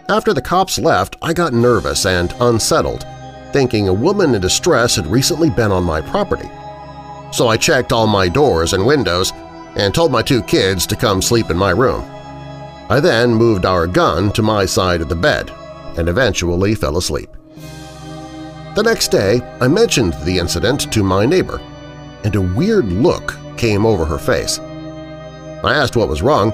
After 0.08 0.34
the 0.34 0.42
cops 0.42 0.78
left, 0.78 1.16
I 1.22 1.32
got 1.32 1.54
nervous 1.54 2.04
and 2.04 2.34
unsettled, 2.38 3.06
thinking 3.52 3.88
a 3.88 3.94
woman 3.94 4.34
in 4.34 4.40
distress 4.42 4.96
had 4.96 5.06
recently 5.06 5.48
been 5.48 5.72
on 5.72 5.82
my 5.82 6.02
property. 6.02 6.50
so 7.32 7.48
I 7.48 7.56
checked 7.56 7.92
all 7.92 8.06
my 8.06 8.28
doors 8.28 8.74
and 8.74 8.86
windows 8.86 9.32
and 9.74 9.92
told 9.92 10.12
my 10.12 10.22
two 10.22 10.40
kids 10.42 10.86
to 10.86 10.94
come 10.94 11.20
sleep 11.20 11.50
in 11.50 11.56
my 11.56 11.70
room. 11.70 12.04
I 12.88 13.00
then 13.00 13.34
moved 13.34 13.64
our 13.64 13.88
gun 13.88 14.30
to 14.32 14.42
my 14.42 14.66
side 14.66 15.00
of 15.00 15.08
the 15.08 15.16
bed 15.16 15.50
and 15.96 16.08
eventually 16.08 16.76
fell 16.76 16.96
asleep. 16.96 17.30
The 18.76 18.82
next 18.84 19.08
day, 19.08 19.40
I 19.60 19.68
mentioned 19.68 20.14
the 20.24 20.38
incident 20.38 20.92
to 20.92 21.02
my 21.02 21.26
neighbor, 21.26 21.60
and 22.24 22.36
a 22.36 22.40
weird 22.40 22.86
look 22.86 23.36
came 23.56 23.84
over 23.86 24.04
her 24.04 24.18
face. 24.18 24.60
I 24.60 25.74
asked 25.74 25.96
what 25.96 26.08
was 26.08 26.22
wrong, 26.22 26.52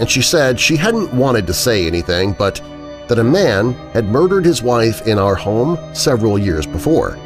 and 0.00 0.10
she 0.10 0.22
said 0.22 0.58
she 0.58 0.76
hadn't 0.76 1.12
wanted 1.12 1.46
to 1.46 1.54
say 1.54 1.86
anything 1.86 2.32
but 2.32 2.60
that 3.08 3.18
a 3.18 3.24
man 3.24 3.72
had 3.92 4.06
murdered 4.06 4.44
his 4.44 4.62
wife 4.62 5.06
in 5.06 5.18
our 5.18 5.34
home 5.34 5.78
several 5.94 6.38
years 6.38 6.66
before. 6.66 7.18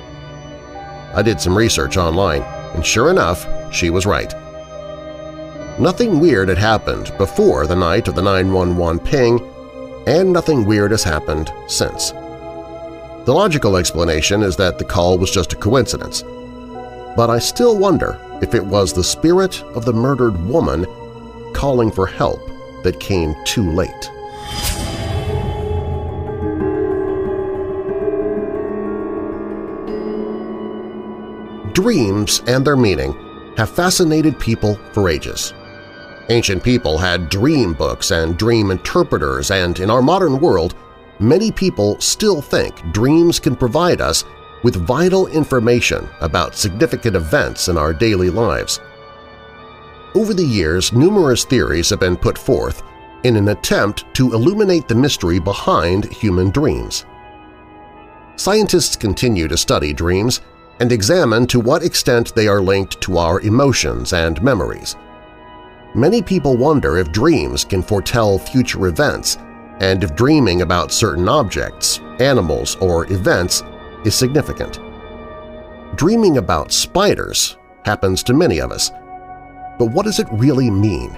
I 1.15 1.23
did 1.23 1.41
some 1.41 1.57
research 1.57 1.97
online, 1.97 2.43
and 2.75 2.87
sure 2.87 3.11
enough, 3.11 3.47
she 3.73 3.91
was 3.91 4.07
right. 4.07 4.33
Nothing 5.79 6.21
weird 6.21 6.49
had 6.49 6.59
happened 6.59 7.13
before 7.19 7.67
the 7.67 7.77
night 7.77 8.09
of 8.09 8.15
the 8.15 8.23
911 8.23 8.99
ping, 9.01 9.41
and 10.07 10.33
nothing 10.33 10.65
weird 10.65 10.91
has 10.91 11.03
happened 11.03 11.53
since. 11.67 12.13
The 13.25 13.33
logical 13.33 13.77
explanation 13.77 14.43
is 14.43 14.57
that 14.57 14.79
the 14.79 14.85
call 14.85 15.19
was 15.19 15.31
just 15.31 15.53
a 15.53 15.57
coincidence. 15.57 16.23
But 17.17 17.31
I 17.31 17.39
still 17.39 17.79
wonder 17.79 18.19
if 18.43 18.55
it 18.55 18.65
was 18.65 18.93
the 18.93 19.05
spirit 19.05 19.63
of 19.75 19.85
the 19.85 19.93
murdered 19.93 20.37
woman 20.47 20.87
calling 21.53 21.91
for 21.91 22.07
help 22.07 22.41
that 22.83 23.01
came 23.01 23.35
too 23.45 23.71
late. 23.71 24.11
Dreams 31.73 32.43
and 32.47 32.67
their 32.67 32.77
meaning 32.77 33.15
have 33.57 33.71
fascinated 33.71 34.39
people 34.39 34.79
for 34.93 35.09
ages. 35.09 35.55
Ancient 36.29 36.63
people 36.63 36.99
had 36.99 37.29
dream 37.29 37.73
books 37.73 38.11
and 38.11 38.39
dream 38.39 38.71
interpreters, 38.71 39.51
and 39.51 39.79
in 39.81 39.91
our 39.91 40.03
modern 40.03 40.39
world, 40.39 40.75
many 41.19 41.51
people 41.51 42.01
still 42.01 42.41
think 42.41 42.93
dreams 42.93 43.41
can 43.41 43.57
provide 43.57 44.01
us 44.01 44.25
with 44.63 44.87
vital 44.87 45.27
information 45.29 46.09
about 46.21 46.55
significant 46.55 47.17
events 47.17 47.69
in 47.69 47.77
our 47.77 47.93
daily 47.93 48.31
lives. 48.31 48.81
Over 50.15 50.35
the 50.35 50.45
years, 50.45 50.93
numerous 50.93 51.45
theories 51.45 51.91
have 51.91 52.01
been 52.01 52.17
put 52.17 52.37
forth 52.37 52.83
in 53.25 53.37
an 53.37 53.49
attempt 53.49 54.05
to 54.15 54.35
illuminate 54.35 54.89
the 54.89 54.95
mystery 54.95 55.39
behind 55.39 56.05
human 56.13 56.51
dreams. 56.51 57.07
Scientists 58.37 58.97
continue 58.97 59.49
to 59.49 59.57
study 59.57 59.93
dreams 59.93 60.41
and 60.81 60.93
examine 60.93 61.47
to 61.47 61.61
what 61.61 61.83
extent 61.83 62.35
they 62.35 62.49
are 62.49 62.61
linked 62.61 63.01
to 63.03 63.19
our 63.19 63.41
emotions 63.41 64.13
and 64.13 64.43
memories. 64.43 64.97
Many 65.95 66.23
people 66.23 66.57
wonder 66.57 66.97
if 66.99 67.13
dreams 67.13 67.65
can 67.65 67.83
foretell 67.83 68.39
future 68.39 68.87
events 68.87 69.37
and 69.81 70.03
if 70.03 70.15
dreaming 70.15 70.63
about 70.63 70.93
certain 70.93 71.29
objects, 71.29 71.99
animals, 72.19 72.77
or 72.77 73.11
events 73.13 73.63
is 74.05 74.15
significant. 74.15 74.79
Dreaming 75.97 76.39
about 76.39 76.73
spiders 76.73 77.57
happens 77.85 78.23
to 78.23 78.33
many 78.33 78.61
of 78.61 78.73
us, 78.73 78.91
but 79.79 79.91
what 79.93 80.05
does 80.05 80.19
it 80.19 80.29
really 80.33 80.71
mean? 80.71 81.17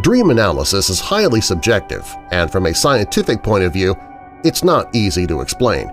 Dream 0.00 0.30
analysis 0.30 0.88
is 0.90 1.00
highly 1.00 1.40
subjective, 1.40 2.06
and 2.30 2.50
from 2.50 2.66
a 2.66 2.74
scientific 2.74 3.42
point 3.42 3.64
of 3.64 3.72
view, 3.72 3.94
it's 4.42 4.64
not 4.64 4.94
easy 4.94 5.26
to 5.26 5.40
explain, 5.40 5.90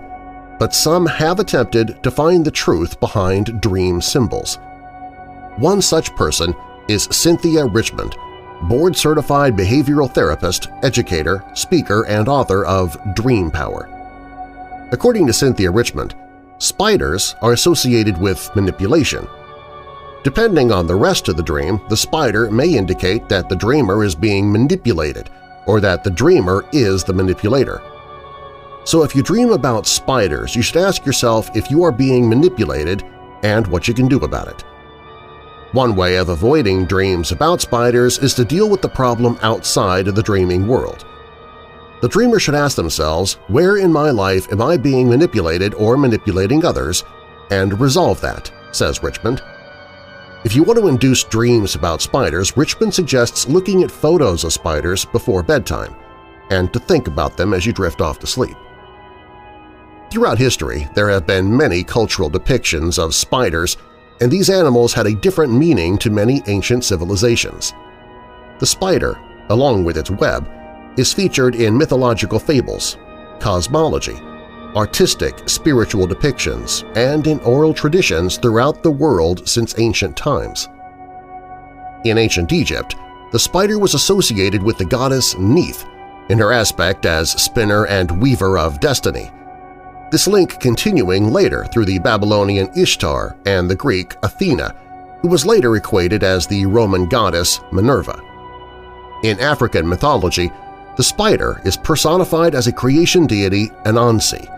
but 0.60 0.74
some 0.74 1.06
have 1.06 1.40
attempted 1.40 2.00
to 2.02 2.10
find 2.10 2.44
the 2.44 2.50
truth 2.50 3.00
behind 3.00 3.62
dream 3.62 3.98
symbols. 4.00 4.58
One 5.56 5.80
such 5.80 6.14
person 6.14 6.54
is 6.86 7.08
Cynthia 7.10 7.64
Richmond, 7.64 8.14
board-certified 8.68 9.56
behavioral 9.56 10.12
therapist, 10.12 10.68
educator, 10.82 11.42
speaker, 11.54 12.06
and 12.06 12.28
author 12.28 12.66
of 12.66 12.98
Dream 13.14 13.50
Power. 13.50 13.88
According 14.92 15.26
to 15.28 15.32
Cynthia 15.32 15.70
Richmond, 15.70 16.14
spiders 16.58 17.34
are 17.40 17.54
associated 17.54 18.20
with 18.20 18.54
manipulation. 18.54 19.26
Depending 20.24 20.72
on 20.72 20.86
the 20.86 20.94
rest 20.94 21.28
of 21.28 21.38
the 21.38 21.42
dream, 21.42 21.80
the 21.88 21.96
spider 21.96 22.50
may 22.50 22.76
indicate 22.76 23.30
that 23.30 23.48
the 23.48 23.56
dreamer 23.56 24.04
is 24.04 24.14
being 24.14 24.52
manipulated 24.52 25.30
or 25.66 25.80
that 25.80 26.04
the 26.04 26.10
dreamer 26.10 26.66
is 26.72 27.02
the 27.02 27.14
manipulator. 27.14 27.80
So 28.84 29.02
if 29.02 29.14
you 29.14 29.22
dream 29.22 29.50
about 29.50 29.86
spiders, 29.86 30.56
you 30.56 30.62
should 30.62 30.78
ask 30.78 31.04
yourself 31.04 31.54
if 31.54 31.70
you 31.70 31.82
are 31.82 31.92
being 31.92 32.28
manipulated 32.28 33.04
and 33.42 33.66
what 33.66 33.86
you 33.86 33.94
can 33.94 34.08
do 34.08 34.18
about 34.18 34.48
it. 34.48 34.64
One 35.72 35.94
way 35.94 36.16
of 36.16 36.30
avoiding 36.30 36.86
dreams 36.86 37.30
about 37.30 37.60
spiders 37.60 38.18
is 38.18 38.34
to 38.34 38.44
deal 38.44 38.68
with 38.68 38.82
the 38.82 38.88
problem 38.88 39.38
outside 39.42 40.08
of 40.08 40.14
the 40.14 40.22
dreaming 40.22 40.66
world. 40.66 41.04
The 42.00 42.08
dreamer 42.08 42.40
should 42.40 42.54
ask 42.54 42.76
themselves, 42.76 43.34
where 43.48 43.76
in 43.76 43.92
my 43.92 44.10
life 44.10 44.50
am 44.50 44.62
I 44.62 44.76
being 44.76 45.08
manipulated 45.08 45.74
or 45.74 45.96
manipulating 45.96 46.64
others, 46.64 47.04
and 47.50 47.78
resolve 47.78 48.20
that, 48.22 48.50
says 48.72 49.02
Richmond. 49.02 49.42
If 50.44 50.56
you 50.56 50.62
want 50.62 50.78
to 50.78 50.88
induce 50.88 51.22
dreams 51.24 51.74
about 51.74 52.00
spiders, 52.00 52.56
Richmond 52.56 52.94
suggests 52.94 53.46
looking 53.46 53.82
at 53.82 53.90
photos 53.90 54.42
of 54.44 54.54
spiders 54.54 55.04
before 55.04 55.42
bedtime 55.42 55.94
and 56.50 56.72
to 56.72 56.80
think 56.80 57.06
about 57.06 57.36
them 57.36 57.52
as 57.52 57.64
you 57.64 57.72
drift 57.72 58.00
off 58.00 58.18
to 58.20 58.26
sleep. 58.26 58.56
Throughout 60.10 60.38
history, 60.38 60.88
there 60.94 61.08
have 61.08 61.24
been 61.24 61.56
many 61.56 61.84
cultural 61.84 62.28
depictions 62.28 62.98
of 62.98 63.14
spiders, 63.14 63.76
and 64.20 64.30
these 64.30 64.50
animals 64.50 64.92
had 64.92 65.06
a 65.06 65.14
different 65.14 65.52
meaning 65.52 65.96
to 65.98 66.10
many 66.10 66.42
ancient 66.48 66.84
civilizations. 66.84 67.72
The 68.58 68.66
spider, 68.66 69.20
along 69.50 69.84
with 69.84 69.96
its 69.96 70.10
web, 70.10 70.48
is 70.96 71.12
featured 71.12 71.54
in 71.54 71.78
mythological 71.78 72.40
fables, 72.40 72.98
cosmology, 73.38 74.20
artistic 74.74 75.48
spiritual 75.48 76.08
depictions, 76.08 76.84
and 76.96 77.28
in 77.28 77.38
oral 77.40 77.72
traditions 77.72 78.36
throughout 78.36 78.82
the 78.82 78.90
world 78.90 79.48
since 79.48 79.78
ancient 79.78 80.16
times. 80.16 80.68
In 82.04 82.18
ancient 82.18 82.52
Egypt, 82.52 82.96
the 83.30 83.38
spider 83.38 83.78
was 83.78 83.94
associated 83.94 84.60
with 84.60 84.76
the 84.76 84.84
goddess 84.84 85.38
Neith 85.38 85.86
in 86.30 86.38
her 86.38 86.52
aspect 86.52 87.06
as 87.06 87.30
spinner 87.30 87.86
and 87.86 88.20
weaver 88.20 88.58
of 88.58 88.80
destiny, 88.80 89.30
this 90.10 90.26
link 90.26 90.58
continuing 90.60 91.30
later 91.30 91.64
through 91.66 91.84
the 91.84 91.98
Babylonian 91.98 92.68
Ishtar 92.76 93.36
and 93.46 93.70
the 93.70 93.76
Greek 93.76 94.16
Athena, 94.22 94.74
who 95.22 95.28
was 95.28 95.46
later 95.46 95.76
equated 95.76 96.22
as 96.22 96.46
the 96.46 96.66
Roman 96.66 97.08
goddess 97.08 97.60
Minerva. 97.72 98.20
In 99.22 99.38
African 99.38 99.88
mythology, 99.88 100.50
the 100.96 101.04
spider 101.04 101.60
is 101.64 101.76
personified 101.76 102.54
as 102.54 102.66
a 102.66 102.72
creation 102.72 103.26
deity 103.26 103.68
Anansi 103.84 104.48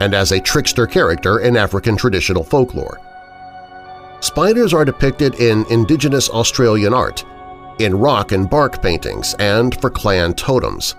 and 0.00 0.14
as 0.14 0.32
a 0.32 0.40
trickster 0.40 0.86
character 0.86 1.40
in 1.40 1.56
African 1.56 1.96
traditional 1.96 2.44
folklore. 2.44 3.00
Spiders 4.20 4.72
are 4.72 4.84
depicted 4.84 5.34
in 5.36 5.66
indigenous 5.70 6.30
Australian 6.30 6.94
art, 6.94 7.24
in 7.78 7.94
rock 7.94 8.32
and 8.32 8.48
bark 8.48 8.80
paintings, 8.80 9.34
and 9.38 9.78
for 9.80 9.90
clan 9.90 10.34
totems. 10.34 10.94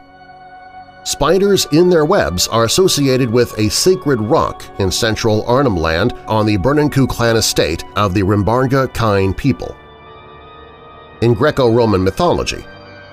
Spiders 1.05 1.67
in 1.71 1.87
their 1.87 2.03
webs 2.03 2.47
are 2.47 2.63
associated 2.63 3.29
with 3.29 3.55
a 3.59 3.69
sacred 3.69 4.19
rock 4.19 4.65
in 4.79 4.89
central 4.89 5.45
Arnhem 5.47 5.77
Land 5.77 6.13
on 6.27 6.47
the 6.47 6.57
Burnunku 6.57 7.07
clan 7.07 7.35
estate 7.35 7.83
of 7.95 8.15
the 8.15 8.23
Rimbarga 8.23 8.91
Kain 8.91 9.31
people. 9.31 9.77
In 11.21 11.35
Greco-Roman 11.35 12.03
mythology, 12.03 12.65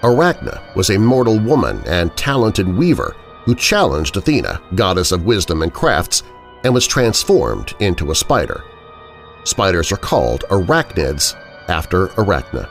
Arachne 0.03 0.59
was 0.75 0.89
a 0.89 0.99
mortal 0.99 1.39
woman 1.39 1.83
and 1.87 2.17
talented 2.17 2.67
weaver 2.67 3.15
who 3.45 3.55
challenged 3.55 4.17
Athena, 4.17 4.63
goddess 4.75 5.13
of 5.13 5.27
wisdom 5.27 5.61
and 5.61 5.75
crafts, 5.75 6.23
and 6.65 6.73
was 6.73 6.87
transformed 6.87 7.75
into 7.79 8.11
a 8.11 8.15
spider. 8.15 8.65
Spiders 9.45 9.93
are 9.93 9.99
called 9.99 10.45
arachnids 10.49 11.35
after 11.69 12.07
Arachne. 12.17 12.67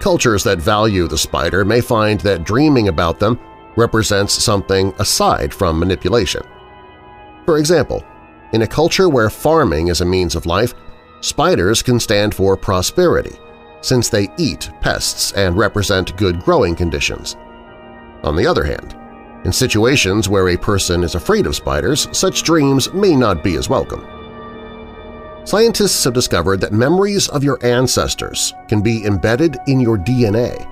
Cultures 0.00 0.42
that 0.42 0.58
value 0.58 1.06
the 1.06 1.18
spider 1.18 1.64
may 1.64 1.80
find 1.80 2.18
that 2.20 2.42
dreaming 2.42 2.88
about 2.88 3.20
them 3.20 3.38
represents 3.78 4.34
something 4.34 4.92
aside 4.98 5.54
from 5.54 5.78
manipulation. 5.78 6.42
For 7.46 7.58
example, 7.58 8.04
in 8.52 8.62
a 8.62 8.66
culture 8.66 9.08
where 9.08 9.30
farming 9.30 9.88
is 9.88 10.00
a 10.00 10.04
means 10.04 10.34
of 10.34 10.46
life, 10.46 10.74
spiders 11.20 11.82
can 11.82 12.00
stand 12.00 12.34
for 12.34 12.56
prosperity, 12.56 13.38
since 13.80 14.08
they 14.08 14.28
eat 14.36 14.70
pests 14.80 15.32
and 15.32 15.56
represent 15.56 16.16
good 16.16 16.40
growing 16.40 16.74
conditions. 16.74 17.36
On 18.24 18.36
the 18.36 18.46
other 18.46 18.64
hand, 18.64 18.96
in 19.44 19.52
situations 19.52 20.28
where 20.28 20.48
a 20.48 20.58
person 20.58 21.04
is 21.04 21.14
afraid 21.14 21.46
of 21.46 21.54
spiders, 21.54 22.08
such 22.10 22.42
dreams 22.42 22.92
may 22.92 23.14
not 23.14 23.44
be 23.44 23.54
as 23.54 23.68
welcome. 23.68 24.04
Scientists 25.44 26.04
have 26.04 26.12
discovered 26.12 26.60
that 26.60 26.72
memories 26.72 27.28
of 27.28 27.44
your 27.44 27.64
ancestors 27.64 28.52
can 28.68 28.82
be 28.82 29.06
embedded 29.06 29.56
in 29.66 29.80
your 29.80 29.96
DNA. 29.96 30.66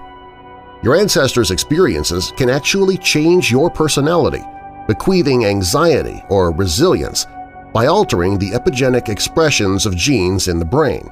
Your 0.87 0.95
ancestors' 0.95 1.51
experiences 1.51 2.33
can 2.37 2.49
actually 2.49 2.97
change 2.99 3.51
your 3.51 3.69
personality, 3.69 4.45
bequeathing 4.87 5.45
anxiety 5.45 6.23
or 6.29 6.53
resilience, 6.53 7.27
by 7.73 7.87
altering 7.87 8.39
the 8.39 8.53
epigenetic 8.53 9.09
expressions 9.09 9.85
of 9.85 9.97
genes 9.97 10.47
in 10.47 10.61
the 10.61 10.65
brain. 10.65 11.11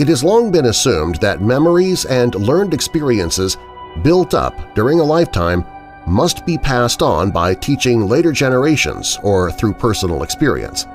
It 0.00 0.08
has 0.08 0.24
long 0.24 0.50
been 0.50 0.66
assumed 0.66 1.20
that 1.20 1.40
memories 1.40 2.06
and 2.06 2.34
learned 2.34 2.74
experiences 2.74 3.56
built 4.02 4.34
up 4.34 4.74
during 4.74 4.98
a 4.98 5.04
lifetime 5.04 5.64
must 6.04 6.44
be 6.44 6.58
passed 6.58 7.02
on 7.02 7.30
by 7.30 7.54
teaching 7.54 8.08
later 8.08 8.32
generations 8.32 9.16
or 9.22 9.52
through 9.52 9.74
personal 9.74 10.24
experience. 10.24 10.88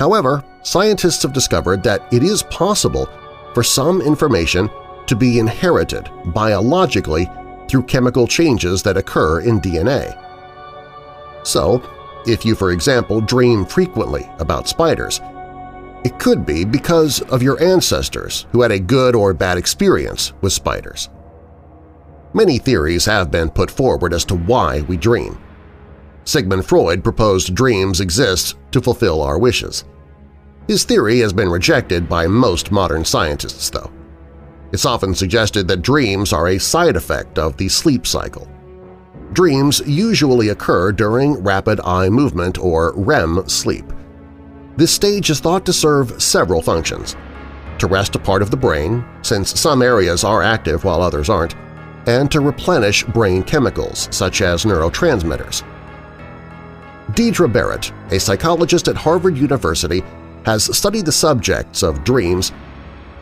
However, 0.00 0.42
scientists 0.64 1.22
have 1.22 1.32
discovered 1.32 1.84
that 1.84 2.12
it 2.12 2.24
is 2.24 2.42
possible 2.42 3.08
for 3.54 3.62
some 3.62 4.02
information 4.02 4.68
to 5.06 5.16
be 5.16 5.38
inherited 5.38 6.10
biologically 6.26 7.28
through 7.68 7.84
chemical 7.84 8.26
changes 8.26 8.82
that 8.82 8.96
occur 8.96 9.40
in 9.40 9.60
DNA. 9.60 10.16
So, 11.46 11.82
if 12.26 12.44
you, 12.44 12.54
for 12.54 12.72
example, 12.72 13.20
dream 13.20 13.64
frequently 13.64 14.28
about 14.38 14.68
spiders, 14.68 15.20
it 16.04 16.18
could 16.18 16.46
be 16.46 16.64
because 16.64 17.20
of 17.22 17.42
your 17.42 17.60
ancestors 17.62 18.46
who 18.52 18.62
had 18.62 18.70
a 18.70 18.78
good 18.78 19.14
or 19.14 19.34
bad 19.34 19.58
experience 19.58 20.32
with 20.40 20.52
spiders. 20.52 21.08
Many 22.34 22.58
theories 22.58 23.06
have 23.06 23.30
been 23.30 23.48
put 23.50 23.70
forward 23.70 24.12
as 24.12 24.24
to 24.26 24.36
why 24.36 24.82
we 24.82 24.96
dream. 24.96 25.38
Sigmund 26.24 26.66
Freud 26.66 27.02
proposed 27.02 27.54
dreams 27.54 28.00
exist 28.00 28.56
to 28.72 28.82
fulfill 28.82 29.22
our 29.22 29.38
wishes. 29.38 29.84
His 30.66 30.84
theory 30.84 31.20
has 31.20 31.32
been 31.32 31.48
rejected 31.48 32.08
by 32.08 32.26
most 32.26 32.72
modern 32.72 33.04
scientists, 33.04 33.70
though. 33.70 33.90
It's 34.72 34.84
often 34.84 35.14
suggested 35.14 35.68
that 35.68 35.82
dreams 35.82 36.32
are 36.32 36.48
a 36.48 36.58
side 36.58 36.96
effect 36.96 37.38
of 37.38 37.56
the 37.56 37.68
sleep 37.68 38.06
cycle. 38.06 38.48
Dreams 39.32 39.80
usually 39.86 40.48
occur 40.48 40.92
during 40.92 41.42
rapid 41.42 41.80
eye 41.80 42.08
movement 42.08 42.58
or 42.58 42.92
REM 42.96 43.48
sleep. 43.48 43.84
This 44.76 44.92
stage 44.92 45.30
is 45.30 45.40
thought 45.40 45.64
to 45.66 45.72
serve 45.72 46.20
several 46.22 46.62
functions– 46.62 47.16
to 47.78 47.86
rest 47.86 48.14
a 48.14 48.18
part 48.18 48.42
of 48.42 48.50
the 48.50 48.56
brain, 48.56 49.04
since 49.22 49.58
some 49.58 49.82
areas 49.82 50.24
are 50.24 50.42
active 50.42 50.84
while 50.84 51.02
others 51.02 51.28
aren't, 51.28 51.54
and 52.06 52.30
to 52.30 52.40
replenish 52.40 53.04
brain 53.04 53.42
chemicals 53.42 54.08
such 54.10 54.40
as 54.40 54.64
neurotransmitters. 54.64 55.64
Deirdre 57.14 57.48
Barrett, 57.48 57.92
a 58.10 58.20
psychologist 58.20 58.88
at 58.88 58.96
Harvard 58.96 59.36
University, 59.36 60.02
has 60.44 60.76
studied 60.76 61.06
the 61.06 61.12
subjects 61.12 61.82
of 61.82 62.04
dreams. 62.04 62.52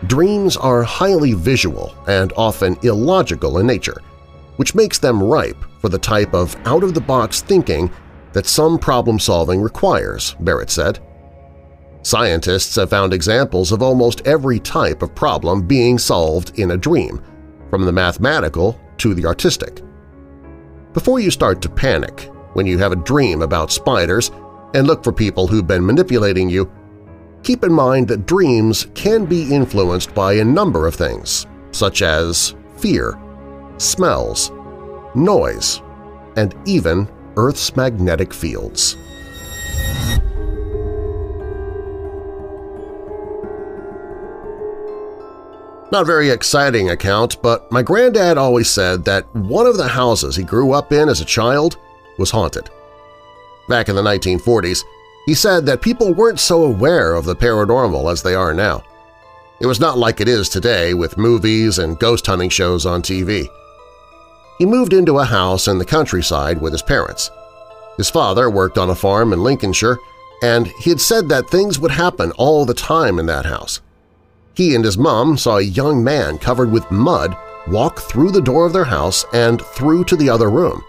Dreams 0.06 0.56
are 0.56 0.82
highly 0.82 1.32
visual 1.32 1.94
and 2.06 2.32
often 2.36 2.76
illogical 2.82 3.58
in 3.58 3.66
nature, 3.66 4.00
which 4.56 4.74
makes 4.74 4.98
them 4.98 5.22
ripe 5.22 5.64
for 5.80 5.88
the 5.88 5.98
type 5.98 6.34
of 6.34 6.56
out-of-the-box 6.66 7.42
thinking 7.42 7.90
that 8.32 8.46
some 8.46 8.78
problem-solving 8.78 9.60
requires, 9.62 10.34
Barrett 10.40 10.70
said. 10.70 11.00
Scientists 12.02 12.76
have 12.76 12.90
found 12.90 13.14
examples 13.14 13.72
of 13.72 13.80
almost 13.80 14.26
every 14.26 14.60
type 14.60 15.00
of 15.00 15.14
problem 15.14 15.66
being 15.66 15.98
solved 15.98 16.58
in 16.58 16.72
a 16.72 16.76
dream, 16.76 17.22
from 17.70 17.86
the 17.86 17.92
mathematical 17.92 18.78
to 18.98 19.14
the 19.14 19.24
artistic. 19.24 19.80
Before 20.92 21.18
you 21.18 21.30
start 21.30 21.62
to 21.62 21.68
panic 21.68 22.30
when 22.52 22.66
you 22.66 22.78
have 22.78 22.92
a 22.92 22.96
dream 22.96 23.42
about 23.42 23.72
spiders 23.72 24.30
and 24.74 24.86
look 24.86 25.02
for 25.02 25.12
people 25.12 25.46
who've 25.46 25.66
been 25.66 25.84
manipulating 25.84 26.50
you, 26.50 26.70
keep 27.44 27.62
in 27.62 27.72
mind 27.72 28.08
that 28.08 28.26
dreams 28.26 28.88
can 28.94 29.26
be 29.26 29.54
influenced 29.54 30.14
by 30.14 30.34
a 30.34 30.44
number 30.44 30.86
of 30.86 30.94
things, 30.94 31.46
such 31.70 32.02
as 32.02 32.54
fear, 32.76 33.18
smells, 33.78 34.50
noise, 35.14 35.82
and 36.36 36.54
even 36.64 37.08
Earth's 37.36 37.76
magnetic 37.76 38.32
fields. 38.32 38.96
Not 45.92 46.06
very 46.06 46.30
exciting 46.30 46.90
account, 46.90 47.40
but 47.40 47.70
my 47.70 47.82
granddad 47.82 48.36
always 48.36 48.68
said 48.68 49.04
that 49.04 49.32
one 49.34 49.66
of 49.66 49.76
the 49.76 49.86
houses 49.86 50.34
he 50.34 50.42
grew 50.42 50.72
up 50.72 50.92
in 50.92 51.08
as 51.08 51.20
a 51.20 51.24
child 51.24 51.76
was 52.18 52.32
haunted. 52.32 52.68
Back 53.68 53.88
in 53.88 53.94
the 53.94 54.02
1940s, 54.02 54.82
he 55.26 55.34
said 55.34 55.66
that 55.66 55.82
people 55.82 56.12
weren't 56.12 56.40
so 56.40 56.64
aware 56.64 57.14
of 57.14 57.24
the 57.24 57.36
paranormal 57.36 58.10
as 58.10 58.22
they 58.22 58.34
are 58.34 58.54
now. 58.54 58.84
It 59.60 59.66
was 59.66 59.80
not 59.80 59.98
like 59.98 60.20
it 60.20 60.28
is 60.28 60.48
today 60.48 60.94
with 60.94 61.16
movies 61.16 61.78
and 61.78 61.98
ghost 61.98 62.26
hunting 62.26 62.50
shows 62.50 62.84
on 62.84 63.02
TV. 63.02 63.48
He 64.58 64.66
moved 64.66 64.92
into 64.92 65.18
a 65.18 65.24
house 65.24 65.68
in 65.68 65.78
the 65.78 65.84
countryside 65.84 66.60
with 66.60 66.72
his 66.72 66.82
parents. 66.82 67.30
His 67.96 68.10
father 68.10 68.50
worked 68.50 68.78
on 68.78 68.90
a 68.90 68.94
farm 68.94 69.32
in 69.32 69.42
Lincolnshire, 69.42 69.98
and 70.42 70.66
he 70.66 70.90
had 70.90 71.00
said 71.00 71.28
that 71.28 71.48
things 71.48 71.78
would 71.78 71.92
happen 71.92 72.32
all 72.32 72.64
the 72.64 72.74
time 72.74 73.18
in 73.18 73.26
that 73.26 73.46
house. 73.46 73.80
He 74.54 74.74
and 74.74 74.84
his 74.84 74.98
mom 74.98 75.36
saw 75.36 75.56
a 75.56 75.62
young 75.62 76.04
man 76.04 76.38
covered 76.38 76.70
with 76.70 76.90
mud 76.90 77.36
walk 77.66 78.00
through 78.00 78.30
the 78.30 78.42
door 78.42 78.66
of 78.66 78.72
their 78.72 78.84
house 78.84 79.24
and 79.32 79.62
through 79.62 80.04
to 80.04 80.16
the 80.16 80.28
other 80.28 80.50
room. 80.50 80.84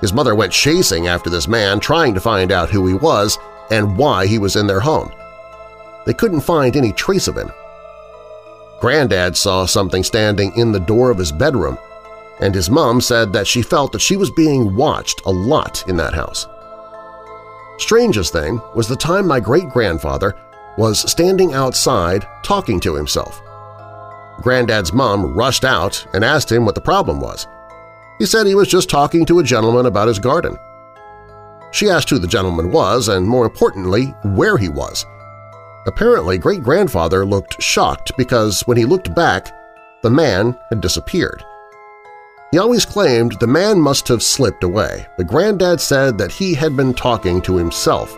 His 0.00 0.12
mother 0.12 0.34
went 0.34 0.52
chasing 0.52 1.08
after 1.08 1.28
this 1.28 1.46
man, 1.46 1.80
trying 1.80 2.14
to 2.14 2.20
find 2.20 2.52
out 2.52 2.70
who 2.70 2.86
he 2.86 2.94
was 2.94 3.38
and 3.70 3.96
why 3.96 4.26
he 4.26 4.38
was 4.38 4.56
in 4.56 4.66
their 4.66 4.80
home. 4.80 5.12
They 6.06 6.14
couldn't 6.14 6.40
find 6.40 6.76
any 6.76 6.92
trace 6.92 7.28
of 7.28 7.36
him. 7.36 7.52
Granddad 8.80 9.36
saw 9.36 9.66
something 9.66 10.02
standing 10.02 10.56
in 10.56 10.72
the 10.72 10.80
door 10.80 11.10
of 11.10 11.18
his 11.18 11.30
bedroom, 11.30 11.78
and 12.40 12.54
his 12.54 12.70
mom 12.70 13.02
said 13.02 13.32
that 13.34 13.46
she 13.46 13.60
felt 13.60 13.92
that 13.92 14.00
she 14.00 14.16
was 14.16 14.30
being 14.30 14.74
watched 14.74 15.20
a 15.26 15.30
lot 15.30 15.86
in 15.86 15.96
that 15.98 16.14
house. 16.14 16.46
Strangest 17.78 18.32
thing 18.32 18.60
was 18.74 18.88
the 18.88 18.96
time 18.96 19.26
my 19.26 19.38
great-grandfather 19.38 20.34
was 20.78 21.10
standing 21.10 21.52
outside 21.52 22.26
talking 22.42 22.80
to 22.80 22.94
himself. 22.94 23.42
Granddad's 24.40 24.94
mom 24.94 25.34
rushed 25.34 25.64
out 25.64 26.06
and 26.14 26.24
asked 26.24 26.50
him 26.50 26.64
what 26.64 26.74
the 26.74 26.80
problem 26.80 27.20
was. 27.20 27.46
He 28.20 28.26
said 28.26 28.46
he 28.46 28.54
was 28.54 28.68
just 28.68 28.90
talking 28.90 29.24
to 29.24 29.38
a 29.38 29.42
gentleman 29.42 29.86
about 29.86 30.06
his 30.06 30.18
garden. 30.18 30.58
She 31.72 31.88
asked 31.88 32.10
who 32.10 32.18
the 32.18 32.28
gentleman 32.28 32.70
was 32.70 33.08
and, 33.08 33.26
more 33.26 33.46
importantly, 33.46 34.14
where 34.22 34.58
he 34.58 34.68
was. 34.68 35.06
Apparently, 35.86 36.36
great-grandfather 36.36 37.24
looked 37.24 37.62
shocked 37.62 38.12
because 38.18 38.60
when 38.66 38.76
he 38.76 38.84
looked 38.84 39.14
back, 39.14 39.50
the 40.02 40.10
man 40.10 40.54
had 40.68 40.82
disappeared. 40.82 41.42
He 42.52 42.58
always 42.58 42.84
claimed 42.84 43.38
the 43.40 43.46
man 43.46 43.80
must 43.80 44.06
have 44.08 44.22
slipped 44.22 44.64
away, 44.64 45.06
but 45.16 45.26
Granddad 45.26 45.80
said 45.80 46.18
that 46.18 46.32
he 46.32 46.52
had 46.52 46.76
been 46.76 46.92
talking 46.92 47.40
to 47.42 47.56
himself. 47.56 48.12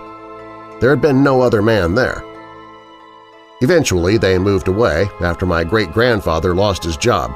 There 0.80 0.90
had 0.90 1.00
been 1.00 1.22
no 1.22 1.40
other 1.40 1.62
man 1.62 1.94
there. 1.94 2.24
Eventually, 3.61 4.18
they 4.18 4.36
moved 4.36 4.66
away 4.66 5.07
after 5.20 5.46
my 5.46 5.62
great-grandfather 5.62 6.57
lost 6.57 6.82
his 6.82 6.96
job. 6.96 7.32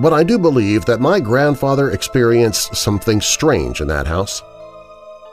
But 0.00 0.12
I 0.12 0.24
do 0.24 0.38
believe 0.38 0.84
that 0.86 1.00
my 1.00 1.20
grandfather 1.20 1.90
experienced 1.90 2.74
something 2.74 3.20
strange 3.20 3.80
in 3.80 3.86
that 3.88 4.06
house. 4.06 4.42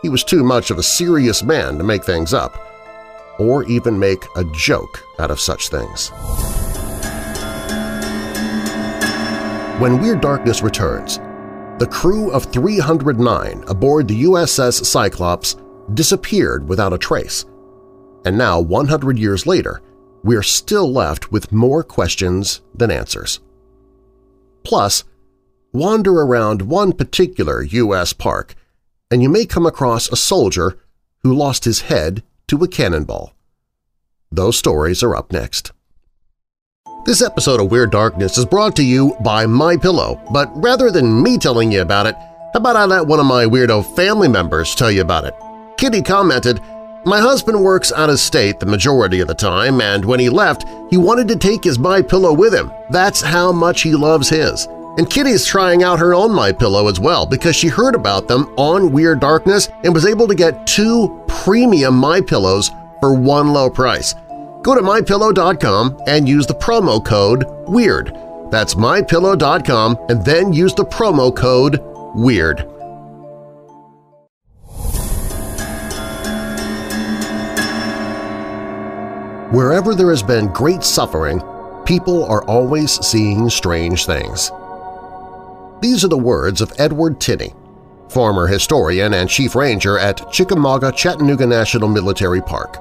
He 0.01 0.09
was 0.09 0.24
too 0.24 0.43
much 0.43 0.70
of 0.70 0.78
a 0.78 0.84
serious 0.84 1.43
man 1.43 1.78
to 1.78 1.84
make 1.84 2.03
things 2.03 2.34
up, 2.34 2.57
or 3.39 3.64
even 3.66 3.97
make 3.97 4.24
a 4.36 4.43
joke 4.45 5.03
out 5.20 5.32
of 5.32 5.39
such 5.39 5.70
things. 5.70 6.12
When 9.80 9.99
Weird 9.99 10.22
Darkness 10.22 10.62
returns, 10.62 11.18
the 11.80 11.89
crew 11.89 12.30
of 12.30 12.45
309 12.45 13.64
aboard 13.68 14.07
the 14.07 14.24
USS 14.26 14.86
Cyclops 14.86 15.55
disappeared 15.95 16.70
without 16.70 16.93
a 16.93 16.99
trace, 16.99 17.45
and 18.24 18.38
now 18.38 18.59
100 18.59 19.18
years 19.18 19.47
later 19.47 19.82
we're 20.24 20.43
still 20.43 20.91
left 20.91 21.32
with 21.32 21.51
more 21.51 21.84
questions 21.84 22.62
than 22.76 22.91
answers. 22.91 23.39
Plus, 24.64 25.03
wander 25.74 26.22
around 26.22 26.64
one 26.64 26.93
particular 26.93 27.62
U.S. 27.64 28.14
park 28.14 28.55
and 29.12 29.22
you 29.22 29.30
may 29.30 29.45
come 29.45 29.66
across 29.66 30.09
a 30.09 30.16
soldier 30.16 30.80
who 31.22 31.34
lost 31.34 31.66
his 31.66 31.82
head 31.82 32.24
to 32.47 32.64
a 32.64 32.68
cannonball. 32.68 33.36
Those 34.32 34.57
stories 34.57 35.03
are 35.03 35.16
up 35.16 35.34
next. 35.34 35.74
This 37.05 37.22
episode 37.22 37.59
of 37.59 37.70
Weird 37.70 37.91
Darkness 37.91 38.38
is 38.38 38.45
brought 38.45 38.76
to 38.78 38.84
you 38.84 39.16
by 39.22 39.45
My 39.45 39.76
Pillow, 39.76 40.22
but 40.32 40.49
rather 40.55 40.89
than 40.89 41.22
me 41.22 41.38
telling 41.38 41.72
you 41.72 41.82
about 41.82 42.07
it, 42.07 42.16
how 42.16 42.59
about 42.59 42.76
I 42.78 42.86
let 42.86 43.07
one 43.07 43.20
of 43.20 43.26
my 43.26 43.45
weirdo 43.45 43.95
family 43.95 44.28
members 44.28 44.76
tell 44.76 44.91
you 44.91 45.01
about 45.01 45.26
it? 45.26 45.34
Kitty 45.78 46.01
commented, 46.01 46.62
my 47.06 47.20
husband 47.20 47.64
works 47.64 47.91
out 47.91 48.10
of 48.10 48.20
state 48.20 48.60
the 48.60 48.66
majority 48.66 49.22
of 49.22 49.28
the 49.28 49.34
time, 49.34 49.82
and 49.82 50.06
when 50.06 50.20
he 50.20 50.30
left, 50.30 50.66
he 50.89 50.97
wanted 50.97 51.28
to 51.30 51.36
take 51.36 51.64
his 51.64 51.80
My 51.80 52.02
Pillow 52.02 52.34
with 52.34 52.54
him. 52.54 52.72
That's 52.89 53.22
how 53.22 53.52
much 53.52 53.82
he 53.82 53.93
loves 53.95 54.30
his. 54.30 54.68
And 54.97 55.10
Kitty's 55.10 55.45
trying 55.45 55.84
out 55.84 55.99
her 55.99 56.14
own 56.14 56.32
My 56.32 56.52
Pillow 56.52 56.88
as 56.88 56.99
well 56.99 57.26
because 57.26 57.56
she 57.56 57.70
heard 57.70 57.95
about 57.95 58.28
them 58.28 58.54
on 58.58 58.91
Weird 58.91 59.20
Darkness 59.20 59.70
and 59.84 59.93
was 59.93 60.06
able 60.06 60.28
to 60.28 60.36
get 60.36 60.68
two 60.68 61.24
premium 61.28 61.95
My 61.95 62.22
Pillows 62.22 62.70
for 62.99 63.14
one 63.14 63.52
low 63.52 63.70
price. 63.70 64.14
Go 64.62 64.76
to 64.76 64.82
MyPillow.com 64.82 66.02
and 66.06 66.30
use 66.30 66.45
the 66.45 66.54
promo 66.54 67.04
code 67.04 67.45
WEIRD. 67.68 68.52
That's 68.52 68.76
MyPillow.com 68.76 69.97
and 70.10 70.24
then 70.24 70.54
use 70.54 70.76
the 70.76 70.86
promo 70.86 71.36
code 71.36 71.80
WEIRD. 72.16 72.68
Wherever 79.52 79.93
there 79.93 80.12
has 80.12 80.24
been 80.24 80.47
great 80.54 80.82
suffering, 80.82 81.43
people 81.84 82.24
are 82.24 82.41
always 82.45 82.93
seeing 83.06 83.49
strange 83.49 84.06
things. 84.06 84.49
These 85.82 86.06
are 86.06 86.08
the 86.08 86.18
words 86.18 86.62
of 86.62 86.72
Edward 86.78 87.20
Tinney, 87.20 87.54
former 88.08 88.47
historian 88.47 89.14
and 89.14 89.30
chief 89.30 89.54
ranger 89.54 89.99
at 89.99 90.32
Chickamauga-Chattanooga 90.32 91.45
National 91.45 91.89
Military 91.89 92.39
Park. 92.39 92.78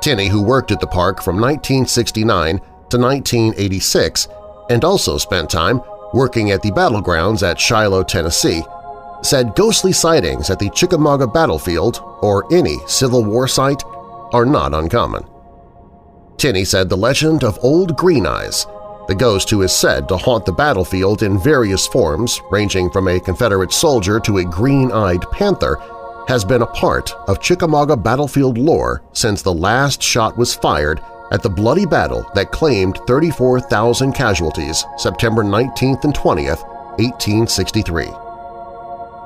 Tinney, 0.00 0.28
who 0.28 0.40
worked 0.40 0.70
at 0.70 0.78
the 0.78 0.86
park 0.86 1.20
from 1.20 1.40
1969 1.40 2.58
to 2.90 2.98
1986 2.98 4.28
and 4.70 4.84
also 4.84 5.18
spent 5.18 5.50
time 5.50 5.80
working 6.14 6.52
at 6.52 6.62
the 6.62 6.70
battlegrounds 6.70 7.42
at 7.42 7.58
Shiloh, 7.58 8.04
Tennessee, 8.04 8.62
said 9.22 9.56
ghostly 9.56 9.90
sightings 9.90 10.48
at 10.48 10.60
the 10.60 10.70
Chickamauga 10.70 11.26
battlefield 11.26 11.98
or 12.22 12.46
any 12.54 12.78
Civil 12.86 13.24
War 13.24 13.48
site 13.48 13.82
are 14.32 14.46
not 14.46 14.74
uncommon. 14.74 15.31
Tinney 16.36 16.64
said 16.64 16.88
the 16.88 16.96
legend 16.96 17.44
of 17.44 17.58
Old 17.62 17.96
Green 17.96 18.26
Eyes, 18.26 18.66
the 19.08 19.14
ghost 19.14 19.50
who 19.50 19.62
is 19.62 19.72
said 19.72 20.08
to 20.08 20.16
haunt 20.16 20.46
the 20.46 20.52
battlefield 20.52 21.22
in 21.22 21.38
various 21.38 21.86
forms 21.86 22.40
ranging 22.50 22.90
from 22.90 23.08
a 23.08 23.20
Confederate 23.20 23.72
soldier 23.72 24.20
to 24.20 24.38
a 24.38 24.44
green-eyed 24.44 25.22
panther, 25.32 25.76
has 26.28 26.44
been 26.44 26.62
a 26.62 26.66
part 26.66 27.12
of 27.26 27.40
Chickamauga 27.40 27.96
battlefield 27.96 28.56
lore 28.56 29.02
since 29.12 29.42
the 29.42 29.52
last 29.52 30.02
shot 30.02 30.36
was 30.38 30.54
fired 30.54 31.00
at 31.32 31.42
the 31.42 31.50
bloody 31.50 31.86
battle 31.86 32.24
that 32.34 32.52
claimed 32.52 33.00
34,000 33.06 34.12
casualties 34.12 34.84
September 34.96 35.42
19th 35.42 36.04
and 36.04 36.14
20th, 36.14 36.62
1863. 36.98 38.04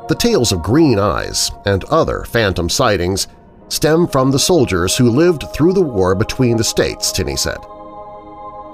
The 0.09 0.17
tales 0.19 0.53
of 0.53 0.63
green 0.63 0.99
eyes 0.99 1.51
and 1.65 1.85
other 1.85 2.25
phantom 2.25 2.69
sightings 2.69 3.27
stem 3.69 4.07
from 4.07 4.31
the 4.31 4.39
soldiers 4.39 4.97
who 4.97 5.11
lived 5.11 5.45
through 5.53 5.73
the 5.73 5.83
war 5.83 6.15
between 6.15 6.57
the 6.57 6.65
states, 6.65 7.13
Tinney 7.13 7.37
said. 7.37 7.59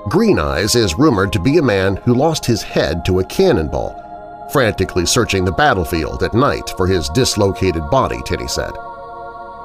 Green 0.08 0.38
Eyes 0.38 0.74
is 0.74 0.98
rumored 0.98 1.32
to 1.32 1.40
be 1.40 1.58
a 1.58 1.62
man 1.62 1.96
who 1.96 2.14
lost 2.14 2.44
his 2.44 2.62
head 2.62 3.04
to 3.04 3.20
a 3.20 3.24
cannonball, 3.24 4.48
frantically 4.52 5.06
searching 5.06 5.44
the 5.44 5.52
battlefield 5.52 6.22
at 6.22 6.34
night 6.34 6.72
for 6.76 6.86
his 6.86 7.08
dislocated 7.10 7.88
body, 7.90 8.20
Tinney 8.26 8.48
said. 8.48 8.72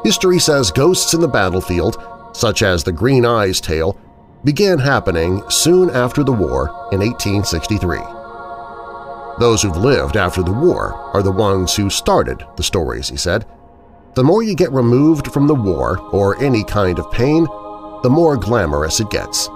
History 0.04 0.40
says 0.40 0.72
ghosts 0.72 1.14
in 1.14 1.22
the 1.22 1.28
battlefield, 1.28 1.98
such 2.34 2.62
as 2.62 2.84
the 2.84 2.92
Green 2.92 3.26
Eyes 3.26 3.60
tale, 3.60 4.00
began 4.44 4.78
happening 4.78 5.42
soon 5.50 5.90
after 5.90 6.24
the 6.24 6.32
war 6.32 6.70
in 6.92 7.00
1863. 7.00 7.98
Those 9.40 9.62
who've 9.62 9.76
lived 9.76 10.16
after 10.18 10.42
the 10.42 10.54
war 10.54 10.94
are 11.14 11.24
the 11.24 11.32
ones 11.32 11.76
who 11.76 11.90
started 11.90 12.46
the 12.56 12.64
stories, 12.64 13.10
he 13.10 13.18
said. 13.18 13.46
The 14.18 14.24
more 14.24 14.42
you 14.42 14.56
get 14.56 14.72
removed 14.72 15.32
from 15.32 15.46
the 15.46 15.54
war 15.54 16.00
or 16.12 16.42
any 16.42 16.64
kind 16.64 16.98
of 16.98 17.12
pain, 17.12 17.44
the 18.02 18.10
more 18.10 18.36
glamorous 18.36 19.00
it 19.00 19.12
gets. 19.12 19.48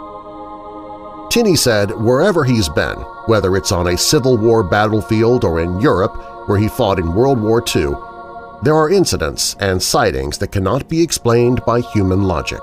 Tinney 1.32 1.56
said 1.56 1.90
wherever 1.90 2.44
he's 2.44 2.70
been, 2.70 2.98
whether 3.26 3.58
it's 3.58 3.72
on 3.72 3.88
a 3.88 3.98
Civil 3.98 4.38
War 4.38 4.62
battlefield 4.62 5.44
or 5.46 5.62
in 5.62 5.82
Europe 5.82 6.14
where 6.48 6.60
he 6.60 6.68
fought 6.68 7.00
in 7.00 7.16
World 7.16 7.42
War 7.42 7.64
II, 7.76 7.94
there 8.62 8.76
are 8.76 8.92
incidents 8.92 9.56
and 9.60 9.82
sightings 9.82 10.38
that 10.38 10.52
cannot 10.52 10.88
be 10.88 11.02
explained 11.02 11.66
by 11.66 11.82
human 11.82 12.26
logic. 12.26 12.62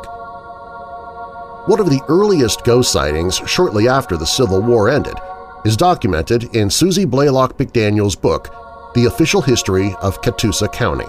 One 1.66 1.80
of 1.80 1.90
the 1.90 2.04
earliest 2.06 2.62
ghost 2.62 2.92
sightings 2.92 3.38
shortly 3.46 3.88
after 3.88 4.16
the 4.16 4.24
Civil 4.24 4.62
War 4.62 4.88
ended 4.88 5.18
is 5.64 5.76
documented 5.76 6.54
in 6.54 6.70
Susie 6.70 7.06
Blaylock 7.06 7.58
McDaniel's 7.58 8.14
book, 8.14 8.54
The 8.94 9.06
Official 9.06 9.42
History 9.42 9.96
of 10.00 10.22
Catoosa 10.22 10.72
County. 10.72 11.08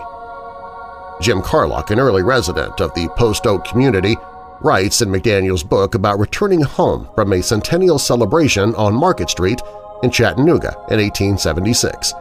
Jim 1.22 1.42
Carlock, 1.42 1.92
an 1.92 2.00
early 2.00 2.24
resident 2.24 2.80
of 2.80 2.94
the 2.94 3.10
Post 3.18 3.46
Oak 3.46 3.66
community, 3.66 4.16
writes 4.62 5.02
in 5.02 5.10
McDaniel's 5.10 5.64
book 5.64 5.96
about 5.96 6.20
returning 6.20 6.62
home 6.62 7.10
from 7.16 7.34
a 7.34 7.44
centennial 7.44 8.00
celebration 8.00 8.74
on 8.76 8.94
Market 8.94 9.30
Street 9.30 9.62
in 10.04 10.12
Chattanooga 10.12 10.74
in 10.90 11.00
1876, 11.00 12.14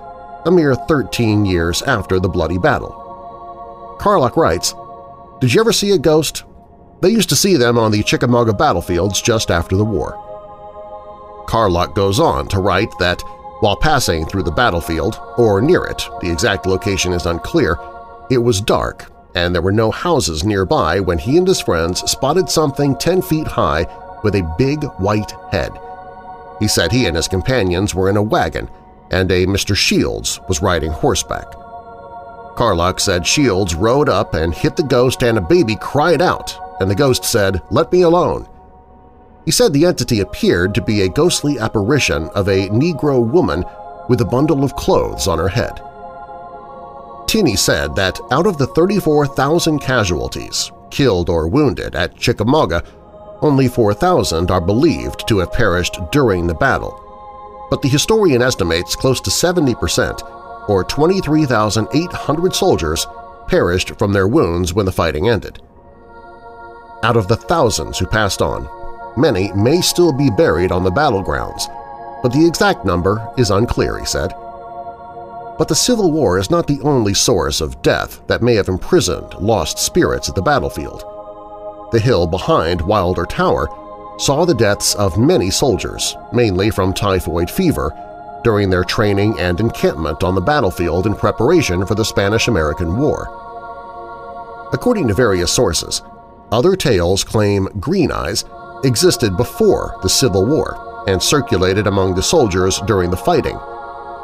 a 0.47 0.51
mere 0.51 0.75
13 0.75 1.45
years 1.45 1.83
after 1.83 2.19
the 2.19 2.29
bloody 2.29 2.59
battle. 2.59 3.97
Carlock 4.01 4.37
writes, 4.37 4.75
Did 5.41 5.55
you 5.55 5.61
ever 5.61 5.73
see 5.73 5.93
a 5.93 5.99
ghost? 5.99 6.45
They 7.01 7.11
used 7.11 7.29
to 7.29 7.37
see 7.37 7.57
them 7.57 7.79
on 7.79 7.93
the 7.93 8.03
Chickamauga 8.03 8.53
battlefields 8.53 9.23
just 9.23 9.51
after 9.51 9.77
the 9.77 9.85
war. 9.85 10.25
Carlock 11.47 11.95
goes 11.95 12.19
on 12.19 12.49
to 12.49 12.59
write 12.59 12.91
that 12.99 13.23
while 13.61 13.77
passing 13.77 14.27
through 14.27 14.45
the 14.45 14.51
battlefield, 14.53 15.21
or 15.37 15.61
near 15.61 15.85
it, 15.85 16.09
the 16.21 16.31
exact 16.31 16.67
location 16.67 17.13
is 17.13 17.27
unclear, 17.27 17.77
it 18.31 18.39
was 18.39 18.61
dark 18.61 19.11
and 19.35 19.55
there 19.55 19.63
were 19.63 19.73
no 19.73 19.91
houses 19.91 20.45
nearby 20.45 20.99
when 20.99 21.19
he 21.19 21.37
and 21.37 21.47
his 21.47 21.61
friends 21.61 22.01
spotted 22.11 22.49
something 22.49 22.97
10 22.97 23.23
feet 23.23 23.47
high 23.47 23.87
with 24.25 24.35
a 24.35 24.55
big 24.59 24.83
white 24.99 25.33
head. 25.53 25.71
He 26.59 26.67
said 26.67 26.91
he 26.91 27.07
and 27.07 27.17
his 27.17 27.29
companions 27.29 27.95
were 27.95 28.09
in 28.09 28.17
a 28.17 28.23
wagon 28.23 28.69
and 29.11 29.31
a 29.31 29.47
Mr. 29.47 29.77
Shields 29.77 30.41
was 30.49 30.63
riding 30.63 30.91
horseback. 30.91 31.47
Carlock 32.57 32.99
said 32.99 33.27
Shields 33.27 33.75
rode 33.75 34.09
up 34.09 34.35
and 34.35 34.53
hit 34.53 34.77
the 34.77 34.83
ghost 34.83 35.23
and 35.23 35.39
a 35.39 35.41
baby 35.41 35.77
cried 35.81 36.21
out, 36.21 36.59
and 36.81 36.91
the 36.91 36.95
ghost 36.95 37.25
said, 37.25 37.63
let 37.71 37.93
me 37.93 38.03
alone. 38.03 38.49
He 39.45 39.53
said 39.53 39.73
the 39.73 39.87
entity 39.87 40.21
appeared 40.21 40.75
to 40.75 40.83
be 40.83 41.03
a 41.03 41.09
ghostly 41.09 41.59
apparition 41.59 42.29
of 42.31 42.49
a 42.49 42.69
Negro 42.69 43.25
woman 43.25 43.65
with 44.09 44.21
a 44.21 44.27
bundle 44.27 44.65
of 44.65 44.75
clothes 44.75 45.29
on 45.29 45.39
her 45.39 45.49
head. 45.49 45.81
Tinney 47.29 47.59
said 47.59 47.95
that 47.95 48.19
out 48.31 48.47
of 48.47 48.57
the 48.57 48.69
34,000 48.69 49.81
casualties, 49.81 50.73
killed 50.91 51.29
or 51.29 51.47
wounded 51.47 51.95
at 51.95 52.17
Chickamauga, 52.17 52.83
only 53.43 53.69
4,000 53.69 54.51
are 54.51 54.63
believed 54.63 55.29
to 55.29 55.39
have 55.41 55.53
perished 55.53 55.99
during 56.11 56.47
the 56.47 56.55
battle. 56.55 57.05
But 57.69 57.83
the 57.83 57.89
historian 57.89 58.41
estimates 58.41 58.97
close 58.97 59.21
to 59.21 59.31
70 59.31 59.75
percent, 59.75 60.23
or 60.69 60.85
23,800 60.85 62.55
soldiers, 62.55 63.07
perished 63.47 63.99
from 63.99 64.15
their 64.15 64.27
wounds 64.27 64.73
when 64.73 64.87
the 64.87 64.93
fighting 64.93 65.29
ended. 65.29 65.61
Out 67.03 67.19
of 67.19 67.29
the 67.29 67.37
thousands 67.37 67.99
who 67.99 68.07
passed 68.07 68.41
on, 68.41 68.67
many 69.19 69.53
may 69.53 69.83
still 69.83 70.15
be 70.15 70.31
buried 70.31 70.73
on 70.73 70.83
the 70.83 70.91
battlegrounds, 70.91 71.65
but 72.23 72.33
the 72.33 72.47
exact 72.47 72.87
number 72.87 73.31
is 73.37 73.51
unclear, 73.51 73.99
he 73.99 74.07
said. 74.07 74.33
But 75.59 75.67
the 75.67 75.75
Civil 75.75 76.13
War 76.13 76.39
is 76.39 76.51
not 76.51 76.69
the 76.69 76.81
only 76.83 77.15
source 77.15 77.61
of 77.61 77.83
death 77.83 78.25
that 78.29 78.43
may 78.43 78.55
have 78.55 78.69
imprisoned 78.69 79.35
lost 79.35 79.79
spirits 79.79 80.29
at 80.29 80.37
the 80.37 80.43
battlefield. 80.43 81.03
The 81.91 81.99
hill 81.99 82.27
behind 82.29 82.81
Wilder 82.81 83.27
Tower 83.27 83.69
saw 84.19 84.45
the 84.45 84.55
deaths 84.55 84.95
of 84.95 85.19
many 85.19 85.51
soldiers, 85.51 86.17
mainly 86.33 86.71
from 86.71 86.93
typhoid 86.93 87.51
fever, 87.51 87.93
during 88.45 88.71
their 88.71 88.85
training 88.85 89.39
and 89.41 89.59
encampment 89.59 90.23
on 90.23 90.35
the 90.35 90.41
battlefield 90.41 91.07
in 91.07 91.15
preparation 91.15 91.85
for 91.85 91.97
the 91.97 92.05
Spanish–American 92.05 92.97
War. 92.97 93.27
According 94.73 95.09
to 95.09 95.15
various 95.15 95.53
sources, 95.53 96.03
other 96.53 96.77
tales 96.77 97.25
claim 97.25 97.69
Green 97.81 98.13
Eyes 98.13 98.45
existed 98.85 99.37
before 99.37 99.99
the 100.03 100.09
Civil 100.09 100.47
War 100.47 101.05
and 101.09 101.23
circulated 101.23 101.87
among 101.87 102.15
the 102.15 102.23
soldiers 102.23 102.81
during 102.87 103.11
the 103.11 103.17
fighting, 103.17 103.59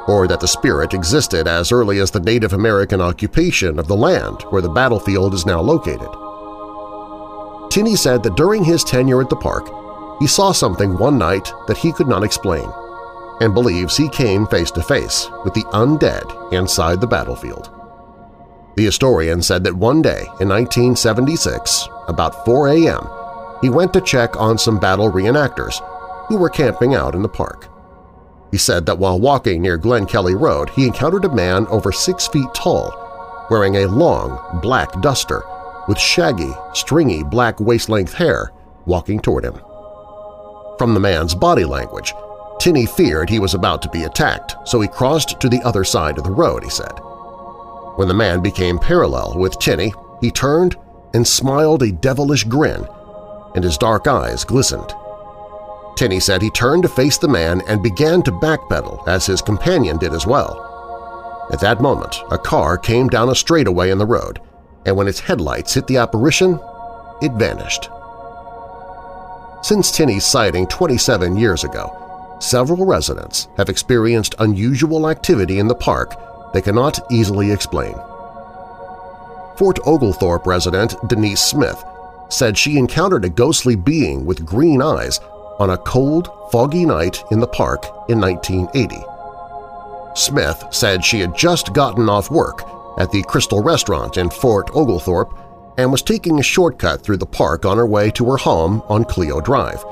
or 0.07 0.27
that 0.29 0.41
the 0.41 0.49
spirit 0.49 0.95
existed 0.95 1.49
as 1.49 1.73
early 1.73 1.99
as 1.99 2.11
the 2.11 2.21
Native 2.21 2.53
American 2.53 3.01
occupation 3.01 3.79
of 3.79 3.89
the 3.89 3.97
land 3.97 4.43
where 4.51 4.63
the 4.63 4.69
battlefield 4.69 5.35
is 5.35 5.47
now 5.47 5.61
located. 5.61 6.09
Tinney 7.71 7.97
said 7.97 8.23
that 8.23 8.37
during 8.37 8.63
his 8.63 8.85
tenure 8.85 9.21
at 9.21 9.31
the 9.31 9.37
park, 9.37 9.69
he 10.21 10.27
saw 10.27 10.53
something 10.53 10.97
one 10.97 11.19
night 11.19 11.53
that 11.67 11.77
he 11.77 11.93
could 11.93 12.07
not 12.07 12.23
explain 12.23 12.71
and 13.41 13.53
believes 13.53 13.97
he 13.97 14.09
came 14.09 14.47
face 14.47 14.71
to 14.71 14.83
face 14.83 15.29
with 15.45 15.55
the 15.55 15.65
undead 15.73 16.53
inside 16.53 17.01
the 17.01 17.07
battlefield. 17.07 17.71
The 18.77 18.85
historian 18.85 19.43
said 19.43 19.65
that 19.65 19.75
one 19.75 20.03
day 20.03 20.23
in 20.41 20.49
1976, 20.49 21.89
about 22.09 22.45
4 22.45 22.69
a.m., 22.69 23.09
he 23.61 23.71
went 23.71 23.93
to 23.93 24.01
check 24.01 24.37
on 24.37 24.59
some 24.59 24.79
battle 24.79 25.11
reenactors 25.11 25.75
who 26.29 26.37
were 26.37 26.51
camping 26.51 26.95
out 26.95 27.15
in 27.15 27.23
the 27.23 27.29
park. 27.29 27.69
He 28.55 28.59
said 28.59 28.87
that 28.87 29.01
while 29.01 29.19
walking 29.19 29.63
near 29.63 29.77
Glenn 29.77 30.07
Kelly 30.07 30.37
Road, 30.37 30.71
he 30.71 30.87
encountered 30.87 31.25
a 31.25 31.35
man 31.35 31.67
over 31.71 31.91
six 31.91 32.29
feet 32.29 32.47
tall, 32.55 32.95
wearing 33.51 33.79
a 33.79 33.89
long 33.89 34.61
black 34.63 34.93
duster 35.01 35.43
with 35.89 35.99
shaggy, 35.99 36.53
stringy 36.73 37.25
black 37.25 37.59
waist-length 37.59 38.15
hair, 38.15 38.53
walking 38.87 39.19
toward 39.19 39.45
him. 39.45 39.61
From 40.79 40.95
the 40.95 41.01
man's 41.01 41.35
body 41.35 41.65
language, 41.65 42.15
Tinney 42.61 42.87
feared 42.87 43.29
he 43.29 43.41
was 43.41 43.55
about 43.55 43.83
to 43.83 43.89
be 43.89 44.05
attacked, 44.05 44.55
so 44.69 44.81
he 44.81 44.87
crossed 44.87 45.41
to 45.41 45.49
the 45.49 45.63
other 45.65 45.83
side 45.83 46.17
of 46.17 46.23
the 46.23 46.31
road, 46.31 46.63
he 46.63 46.71
said. 46.71 46.93
When 47.97 48.07
the 48.07 48.15
man 48.15 48.41
became 48.41 48.79
parallel 48.79 49.37
with 49.37 49.59
Tinney, 49.59 49.93
he 50.21 50.31
turned 50.31 50.77
and 51.13 51.27
smiled 51.27 51.83
a 51.83 51.91
devilish 51.91 52.45
grin, 52.45 52.87
and 53.57 53.65
his 53.65 53.77
dark 53.77 54.07
eyes 54.07 54.45
glistened. 54.45 54.95
Tinney 55.97 56.21
said 56.21 56.43
he 56.43 56.51
turned 56.51 56.83
to 56.83 56.89
face 56.89 57.19
the 57.19 57.29
man 57.29 57.63
and 57.69 57.83
began 57.83 58.23
to 58.23 58.33
backpedal 58.33 59.07
as 59.07 59.27
his 59.27 59.41
companion 59.41 59.97
did 59.97 60.13
as 60.13 60.27
well. 60.27 60.71
At 61.53 61.61
that 61.61 61.81
moment, 61.81 62.17
a 62.31 62.39
car 62.39 62.77
came 62.79 63.09
down 63.09 63.29
a 63.29 63.35
straightaway 63.35 63.91
in 63.91 63.99
the 63.99 64.07
road, 64.07 64.41
and 64.87 64.97
when 64.97 65.09
its 65.09 65.21
headlights 65.21 65.75
hit 65.75 65.87
the 65.87 65.99
apparition, 65.99 66.59
it 67.23 67.33
vanished. 67.33 67.89
Since 69.63 69.93
Tinney's 69.93 70.25
sighting 70.25 70.67
27 70.67 71.37
years 71.37 71.65
ago, 71.65 72.37
several 72.41 72.85
residents 72.85 73.49
have 73.57 73.69
experienced 73.69 74.35
unusual 74.39 75.09
activity 75.09 75.59
in 75.59 75.69
the 75.69 75.75
park 75.75 76.15
they 76.53 76.61
cannot 76.61 77.01
easily 77.11 77.51
explain. 77.51 77.95
Fort 79.57 79.79
Oglethorpe 79.87 80.47
resident 80.47 80.97
Denise 81.09 81.41
Smith 81.41 81.83
said 82.29 82.59
she 82.59 82.79
encountered 82.79 83.25
a 83.25 83.29
ghostly 83.29 83.77
being 83.77 84.25
with 84.25 84.45
green 84.45 84.83
eyes 84.83 85.21
on 85.59 85.71
a 85.71 85.79
cold, 85.79 86.29
foggy 86.51 86.85
night 86.85 87.23
in 87.31 87.41
the 87.41 87.47
park 87.47 87.85
in 88.09 88.21
1980. 88.21 88.97
Smith 90.15 90.65
said 90.71 91.05
she 91.05 91.21
had 91.21 91.37
just 91.37 91.73
gotten 91.73 92.09
off 92.09 92.31
work 92.31 92.63
at 92.99 93.11
the 93.11 93.23
Crystal 93.25 93.63
Restaurant 93.63 94.17
in 94.17 94.31
Fort 94.31 94.71
Oglethorpe 94.75 95.37
and 95.77 95.91
was 95.91 96.03
taking 96.03 96.39
a 96.39 96.43
shortcut 96.43 97.03
through 97.03 97.17
the 97.17 97.27
park 97.27 97.65
on 97.65 97.77
her 97.77 97.87
way 97.87 98.11
to 98.13 98.31
her 98.31 98.37
home 98.37 98.83
on 98.89 99.05
Clio 99.05 99.41
Drive. 99.41 99.85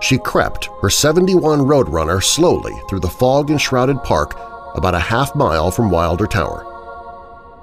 She 0.00 0.18
crept 0.18 0.68
her 0.82 0.90
71 0.90 1.60
Roadrunner 1.60 2.22
slowly 2.22 2.74
through 2.88 3.00
the 3.00 3.08
fog-enshrouded 3.08 4.02
park 4.02 4.38
about 4.74 4.94
a 4.94 4.98
half 4.98 5.34
mile 5.34 5.70
from 5.70 5.90
Wilder 5.90 6.26
Tower. 6.26 6.66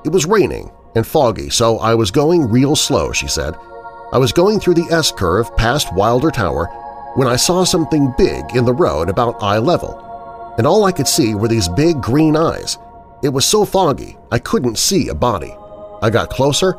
It 0.04 0.12
was 0.12 0.26
raining 0.26 0.72
and 0.96 1.06
foggy, 1.06 1.52
so 1.52 1.78
I 1.78 1.94
was 1.94 2.10
going 2.10 2.50
real 2.50 2.76
slow, 2.76 3.12
she 3.12 3.28
said. 3.28 3.56
I 4.12 4.18
was 4.18 4.32
going 4.34 4.60
through 4.60 4.74
the 4.74 4.92
S-curve 4.92 5.56
past 5.56 5.94
Wilder 5.94 6.32
Tower 6.32 6.68
when 7.16 7.28
I 7.28 7.36
saw 7.36 7.64
something 7.64 8.14
big 8.18 8.56
in 8.56 8.66
the 8.66 8.74
road 8.74 9.10
about 9.10 9.42
eye 9.44 9.58
level, 9.58 10.54
and 10.58 10.66
all 10.66 10.86
I 10.86 10.92
could 10.92 11.08
see 11.08 11.36
were 11.36 11.48
these 11.48 11.68
big 11.68 12.02
green 12.02 12.36
eyes. 12.36 12.78
It 13.24 13.30
was 13.30 13.46
so 13.46 13.66
foggy 13.66 14.18
I 14.32 14.40
couldn't 14.40 14.78
see 14.78 15.10
a 15.10 15.16
body. 15.16 15.56
I 16.02 16.10
got 16.10 16.30
closer 16.30 16.76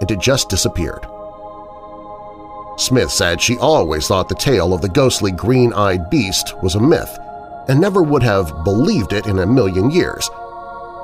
and 0.00 0.10
it 0.10 0.20
just 0.20 0.48
disappeared. 0.48 1.06
Smith 2.76 3.10
said 3.10 3.40
she 3.40 3.56
always 3.58 4.08
thought 4.08 4.28
the 4.28 4.34
tale 4.34 4.74
of 4.74 4.80
the 4.80 4.88
ghostly 4.88 5.30
green-eyed 5.30 6.10
beast 6.10 6.54
was 6.62 6.74
a 6.74 6.80
myth 6.80 7.18
and 7.68 7.80
never 7.80 8.02
would 8.02 8.22
have 8.22 8.64
believed 8.64 9.12
it 9.12 9.26
in 9.26 9.38
a 9.38 9.46
million 9.46 9.90
years. 9.90 10.28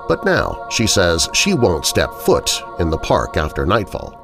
But 0.09 0.25
now 0.25 0.67
she 0.71 0.87
says 0.87 1.29
she 1.33 1.55
won't 1.55 1.87
step 1.87 2.13
foot 2.13 2.51
in 2.81 2.91
the 2.91 2.99
park 2.99 3.37
after 3.37 3.65
nightfall. 3.65 4.20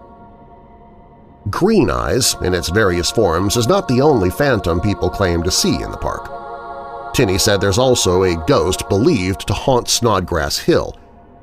Green 1.51 1.91
Eyes, 1.91 2.35
in 2.43 2.55
its 2.55 2.71
various 2.71 3.09
forms, 3.09 3.57
is 3.57 3.69
not 3.69 3.87
the 3.87 4.01
only 4.01 4.31
phantom 4.31 4.81
people 4.81 5.09
claim 5.09 5.45
to 5.45 5.51
see 5.51 5.81
in 5.81 5.93
the 5.93 5.97
park. 5.97 6.33
Tinney 7.15 7.39
said 7.39 7.61
there's 7.61 7.79
also 7.79 8.25
a 8.25 8.45
ghost 8.47 8.89
believed 8.89 9.47
to 9.47 9.55
haunt 9.55 9.89
Snodgrass 9.89 10.59
Hill, 10.59 10.99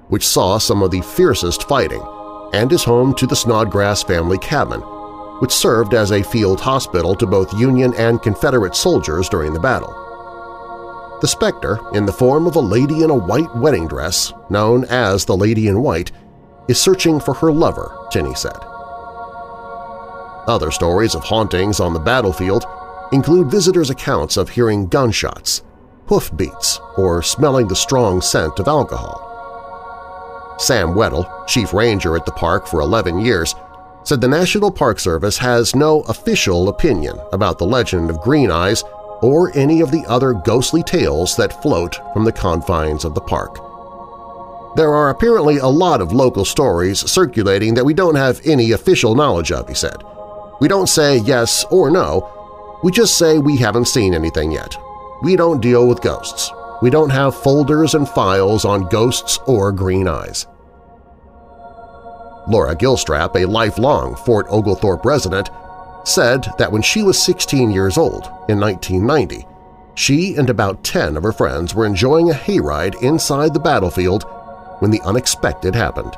which 0.10 0.28
saw 0.28 0.58
some 0.58 0.84
of 0.84 0.92
the 0.92 1.02
fiercest 1.02 1.70
fighting, 1.70 2.06
and 2.54 2.74
is 2.74 2.84
home 2.84 3.16
to 3.16 3.26
the 3.26 3.36
Snodgrass 3.36 4.04
family 4.04 4.38
cabin, 4.40 4.82
which 5.40 5.54
served 5.54 5.94
as 5.94 6.12
a 6.12 6.22
field 6.22 6.60
hospital 6.60 7.16
to 7.16 7.26
both 7.26 7.58
Union 7.58 7.94
and 7.98 8.22
Confederate 8.22 8.76
soldiers 8.76 9.30
during 9.30 9.54
the 9.54 9.60
battle. 9.60 9.94
The 11.22 11.28
specter, 11.28 11.80
in 11.94 12.06
the 12.06 12.12
form 12.12 12.46
of 12.46 12.58
a 12.58 12.60
lady 12.60 13.04
in 13.04 13.10
a 13.10 13.16
white 13.16 13.56
wedding 13.56 13.88
dress, 13.88 14.34
known 14.50 14.84
as 14.86 15.24
the 15.24 15.38
Lady 15.38 15.70
in 15.70 15.82
White, 15.82 16.12
is 16.68 16.80
searching 16.80 17.22
for 17.22 17.34
her 17.36 17.54
lover, 17.54 17.98
Tinney 18.12 18.36
said. 18.36 18.73
Other 20.48 20.72
stories 20.72 21.16
of 21.16 21.24
hauntings 21.24 21.80
on 21.80 21.94
the 21.94 22.00
battlefield 22.00 22.66
include 23.12 23.50
visitors' 23.50 23.90
accounts 23.90 24.36
of 24.36 24.50
hearing 24.50 24.88
gunshots, 24.88 25.64
hoofbeats, 26.08 26.80
or 26.98 27.24
smelling 27.24 27.68
the 27.68 27.76
strong 27.76 28.22
scent 28.22 28.60
of 28.60 28.68
alcohol. 28.68 29.30
Sam 30.60 30.90
Weddle, 30.90 31.48
chief 31.48 31.74
ranger 31.74 32.16
at 32.16 32.26
the 32.26 32.32
park 32.32 32.68
for 32.68 32.82
11 32.82 33.20
years, 33.20 33.56
said 34.04 34.20
the 34.20 34.28
National 34.28 34.70
Park 34.70 35.00
Service 35.00 35.38
has 35.38 35.76
no 35.76 36.02
official 36.02 36.68
opinion 36.68 37.18
about 37.32 37.58
the 37.58 37.66
legend 37.66 38.10
of 38.10 38.20
Green 38.20 38.52
Eyes 38.52 38.84
or 39.22 39.56
any 39.56 39.80
of 39.80 39.92
the 39.92 40.06
other 40.08 40.34
ghostly 40.34 40.84
tales 40.84 41.38
that 41.38 41.62
float 41.62 41.96
from 42.14 42.26
the 42.26 42.32
confines 42.32 43.06
of 43.06 43.16
the 43.16 43.22
park. 43.22 43.56
There 44.76 44.94
are 44.94 45.10
apparently 45.10 45.58
a 45.58 45.68
lot 45.68 46.02
of 46.02 46.12
local 46.12 46.44
stories 46.44 47.00
circulating 47.10 47.76
that 47.76 47.86
we 47.86 47.94
don't 47.94 48.16
have 48.16 48.42
any 48.44 48.72
official 48.72 49.16
knowledge 49.16 49.52
of, 49.52 49.70
he 49.70 49.76
said. 49.76 50.04
We 50.60 50.68
don't 50.68 50.88
say 50.88 51.18
yes 51.18 51.66
or 51.72 51.90
no, 51.90 52.30
we 52.84 52.92
just 52.92 53.18
say 53.18 53.38
we 53.38 53.58
haven't 53.58 53.86
seen 53.86 54.14
anything 54.14 54.52
yet. 54.52 54.78
We 55.22 55.36
don't 55.36 55.62
deal 55.62 55.88
with 55.88 56.02
ghosts. 56.02 56.52
We 56.82 56.90
don't 56.90 57.12
have 57.12 57.34
folders 57.34 57.96
and 57.96 58.08
files 58.08 58.66
on 58.66 58.90
ghosts 58.90 59.40
or 59.48 59.72
green 59.72 60.08
eyes. 60.08 60.48
Laura 62.48 62.76
Gilstrap, 62.76 63.36
a 63.36 63.46
lifelong 63.46 64.18
Fort 64.18 64.48
Oglethorpe 64.50 65.06
resident, 65.06 65.50
said 66.04 66.46
that 66.58 66.72
when 66.72 66.82
she 66.82 67.02
was 67.04 67.22
16 67.24 67.72
years 67.72 67.98
old 67.98 68.26
in 68.50 68.60
1990, 68.60 69.48
she 69.96 70.36
and 70.36 70.50
about 70.50 70.84
10 70.84 71.16
of 71.16 71.24
her 71.24 71.32
friends 71.32 71.74
were 71.74 71.86
enjoying 71.86 72.30
a 72.30 72.34
hayride 72.34 73.02
inside 73.02 73.54
the 73.54 73.60
battlefield 73.60 74.24
when 74.80 74.92
the 74.92 75.02
unexpected 75.02 75.74
happened. 75.74 76.18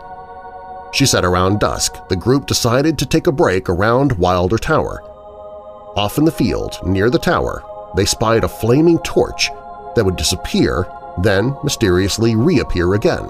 She 0.95 1.05
said 1.05 1.25
around 1.25 1.59
dusk 1.59 2.07
the 2.07 2.15
group 2.15 2.45
decided 2.45 2.97
to 2.97 3.05
take 3.05 3.27
a 3.27 3.31
break 3.33 3.67
around 3.67 4.13
Wilder 4.13 4.57
Tower. 4.57 5.01
Off 5.97 6.17
in 6.17 6.23
the 6.23 6.31
field, 6.31 6.77
near 6.85 7.09
the 7.09 7.19
tower, 7.19 7.65
they 7.97 8.05
spied 8.05 8.45
a 8.45 8.47
flaming 8.47 8.99
torch 8.99 9.49
that 9.95 10.05
would 10.05 10.15
disappear, 10.15 10.87
then 11.21 11.53
mysteriously 11.65 12.37
reappear 12.37 12.93
again. 12.93 13.29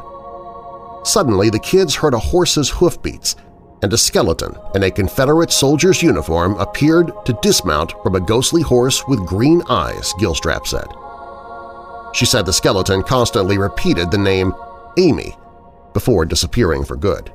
Suddenly, 1.03 1.49
the 1.49 1.57
kids 1.57 1.95
heard 1.95 2.13
a 2.13 2.20
horse's 2.20 2.70
hoofbeats, 2.70 3.36
and 3.82 3.91
a 3.91 3.97
skeleton 3.97 4.55
in 4.76 4.84
a 4.84 4.91
Confederate 4.91 5.51
soldier's 5.51 6.03
uniform 6.03 6.53
appeared 6.59 7.11
to 7.26 7.39
dismount 7.41 7.93
from 8.03 8.13
a 8.13 8.22
ghostly 8.22 8.61
horse 8.61 9.07
with 9.07 9.26
green 9.26 9.63
eyes, 9.70 10.13
Gilstrap 10.20 10.68
said. 10.68 10.88
She 12.13 12.28
said 12.28 12.45
the 12.45 12.53
skeleton 12.53 13.01
constantly 13.01 13.57
repeated 13.57 14.11
the 14.11 14.20
name 14.20 14.53
Amy 14.99 15.36
before 15.93 16.26
disappearing 16.26 16.86
for 16.86 16.95
good. 16.95 17.32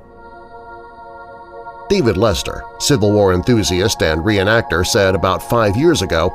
David 1.90 2.16
Lester, 2.16 2.62
Civil 2.78 3.10
War 3.10 3.34
enthusiast 3.34 4.00
and 4.00 4.20
reenactor, 4.22 4.86
said 4.86 5.16
about 5.16 5.42
five 5.42 5.76
years 5.76 6.02
ago 6.02 6.32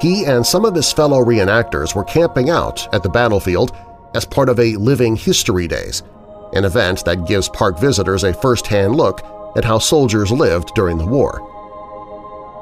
he 0.00 0.24
and 0.26 0.46
some 0.46 0.64
of 0.64 0.76
his 0.76 0.92
fellow 0.92 1.24
reenactors 1.24 1.92
were 1.92 2.04
camping 2.04 2.50
out 2.50 2.86
at 2.94 3.02
the 3.02 3.08
battlefield 3.08 3.76
as 4.14 4.24
part 4.24 4.48
of 4.48 4.60
a 4.60 4.76
Living 4.76 5.16
History 5.16 5.66
Days, 5.66 6.04
an 6.52 6.64
event 6.64 7.04
that 7.04 7.26
gives 7.26 7.48
park 7.48 7.80
visitors 7.80 8.22
a 8.22 8.32
first-hand 8.32 8.94
look 8.94 9.22
at 9.56 9.64
how 9.64 9.76
soldiers 9.76 10.30
lived 10.30 10.72
during 10.76 10.98
the 10.98 11.06
war. 11.06 11.48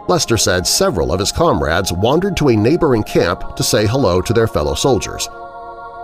Lester 0.09 0.39
said 0.39 0.67
several 0.67 1.13
of 1.13 1.21
his 1.21 1.33
comrades 1.33 1.93
wandered 1.93 2.39
to 2.39 2.49
a 2.49 2.57
neighboring 2.57 3.03
camp 3.03 3.55
to 3.57 3.63
say 3.63 3.87
hello 3.87 4.23
to 4.23 4.33
their 4.33 4.49
fellow 4.49 4.75
soldiers. 4.75 5.29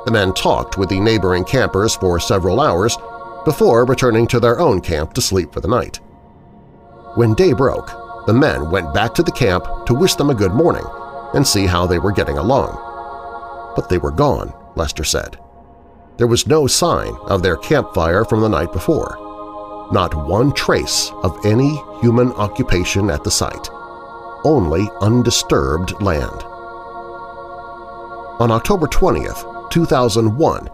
The 0.05 0.13
men 0.13 0.35
talked 0.35 0.77
with 0.77 0.91
the 0.91 1.01
neighboring 1.01 1.45
campers 1.45 1.97
for 1.97 2.21
several 2.21 2.61
hours 2.61 2.99
before 3.47 3.87
returning 3.87 4.27
to 4.27 4.39
their 4.39 4.61
own 4.61 4.83
camp 4.83 5.15
to 5.15 5.23
sleep 5.23 5.51
for 5.51 5.61
the 5.61 5.69
night. 5.69 5.99
When 7.17 7.33
day 7.33 7.55
broke, 7.55 8.27
the 8.27 8.35
men 8.35 8.71
went 8.71 8.93
back 8.93 9.15
to 9.15 9.23
the 9.23 9.33
camp 9.33 9.65
to 9.87 9.95
wish 9.95 10.17
them 10.17 10.29
a 10.29 10.35
good 10.35 10.53
morning 10.53 10.85
and 11.33 11.47
see 11.47 11.65
how 11.65 11.87
they 11.87 11.99
were 11.99 12.13
getting 12.13 12.37
along. 12.37 12.77
But 13.75 13.89
they 13.89 13.97
were 13.97 14.11
gone, 14.11 14.53
Lester 14.75 15.03
said. 15.03 15.39
There 16.19 16.27
was 16.27 16.47
no 16.47 16.67
sign 16.67 17.15
of 17.23 17.43
their 17.43 17.57
campfire 17.57 18.27
from 18.27 18.43
the 18.43 18.51
night 18.51 18.71
before. 18.71 19.17
Not 19.93 20.29
one 20.29 20.53
trace 20.53 21.11
of 21.23 21.39
any 21.47 21.81
human 22.03 22.33
occupation 22.33 23.09
at 23.09 23.25
the 23.25 23.31
site. 23.31 23.71
Only 24.45 24.87
undisturbed 25.01 25.99
land. 26.03 26.43
On 28.41 28.51
October 28.51 28.89
20th, 28.89 29.71
2001, 29.71 30.69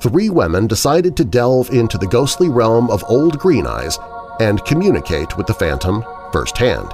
three 0.00 0.30
women 0.30 0.66
decided 0.66 1.16
to 1.16 1.24
delve 1.24 1.70
into 1.70 1.96
the 1.96 2.08
ghostly 2.08 2.48
realm 2.48 2.90
of 2.90 3.04
Old 3.08 3.38
Green 3.38 3.68
Eyes 3.68 4.00
and 4.40 4.64
communicate 4.64 5.36
with 5.36 5.46
the 5.46 5.54
Phantom 5.54 6.04
firsthand. 6.32 6.92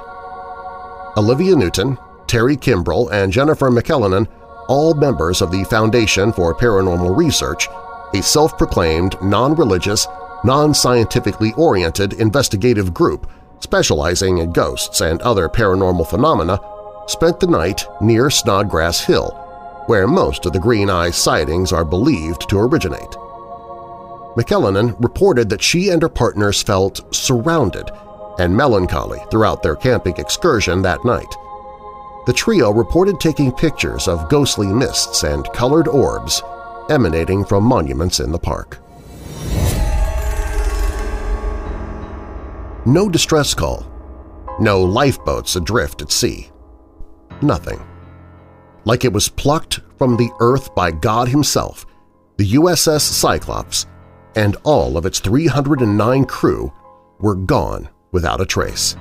Olivia 1.17 1.55
Newton, 1.55 1.97
Terry 2.27 2.57
Kimbrell, 2.57 3.11
and 3.11 3.31
Jennifer 3.31 3.69
McKellinan, 3.69 4.27
all 4.67 4.93
members 4.93 5.41
of 5.41 5.51
the 5.51 5.63
Foundation 5.65 6.31
for 6.31 6.55
Paranormal 6.55 7.15
Research, 7.15 7.67
a 8.13 8.21
self-proclaimed, 8.21 9.15
non-religious, 9.21 10.07
non-scientifically 10.43 11.53
oriented 11.57 12.13
investigative 12.13 12.93
group 12.93 13.29
specializing 13.63 14.39
in 14.39 14.51
ghosts 14.51 15.01
and 15.01 15.21
other 15.21 15.47
paranormal 15.47 16.07
phenomena, 16.07 16.59
spent 17.07 17.39
the 17.39 17.47
night 17.47 17.85
near 18.01 18.29
Snodgrass 18.29 19.01
Hill, 19.01 19.31
where 19.87 20.07
most 20.07 20.45
of 20.45 20.53
the 20.53 20.59
Green 20.59 20.89
Eye 20.89 21.09
sightings 21.09 21.71
are 21.71 21.85
believed 21.85 22.47
to 22.49 22.59
originate. 22.59 23.15
McKellinan 24.35 24.95
reported 24.99 25.49
that 25.49 25.61
she 25.61 25.89
and 25.89 26.01
her 26.01 26.09
partners 26.09 26.61
felt 26.63 27.13
surrounded 27.13 27.89
and 28.39 28.55
melancholy 28.55 29.19
throughout 29.29 29.61
their 29.61 29.75
camping 29.75 30.15
excursion 30.17 30.81
that 30.81 31.05
night. 31.05 31.35
The 32.25 32.33
trio 32.33 32.71
reported 32.71 33.19
taking 33.19 33.51
pictures 33.51 34.07
of 34.07 34.29
ghostly 34.29 34.67
mists 34.67 35.23
and 35.23 35.45
colored 35.53 35.87
orbs 35.87 36.41
emanating 36.89 37.45
from 37.45 37.63
monuments 37.63 38.19
in 38.19 38.31
the 38.31 38.39
park. 38.39 38.79
No 42.85 43.09
distress 43.09 43.53
call. 43.53 43.89
no 44.59 44.81
lifeboats 44.81 45.55
adrift 45.55 46.01
at 46.01 46.11
sea. 46.11 46.49
Nothing. 47.41 47.81
Like 48.85 49.05
it 49.05 49.13
was 49.13 49.29
plucked 49.29 49.79
from 49.97 50.15
the 50.17 50.29
earth 50.39 50.75
by 50.75 50.91
God 50.91 51.27
himself, 51.27 51.85
the 52.37 52.53
USS 52.53 53.01
Cyclops 53.01 53.87
and 54.35 54.57
all 54.63 54.97
of 54.97 55.05
its 55.05 55.19
309 55.19 56.25
crew 56.25 56.71
were 57.19 57.35
gone 57.35 57.89
without 58.11 58.41
a 58.41 58.45
trace. 58.45 58.95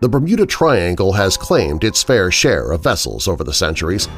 The 0.00 0.08
Bermuda 0.08 0.46
Triangle 0.46 1.12
has 1.12 1.36
claimed 1.36 1.84
its 1.84 2.02
fair 2.02 2.30
share 2.30 2.72
of 2.72 2.82
vessels 2.82 3.28
over 3.28 3.44
the 3.44 3.52
centuries, 3.52 4.08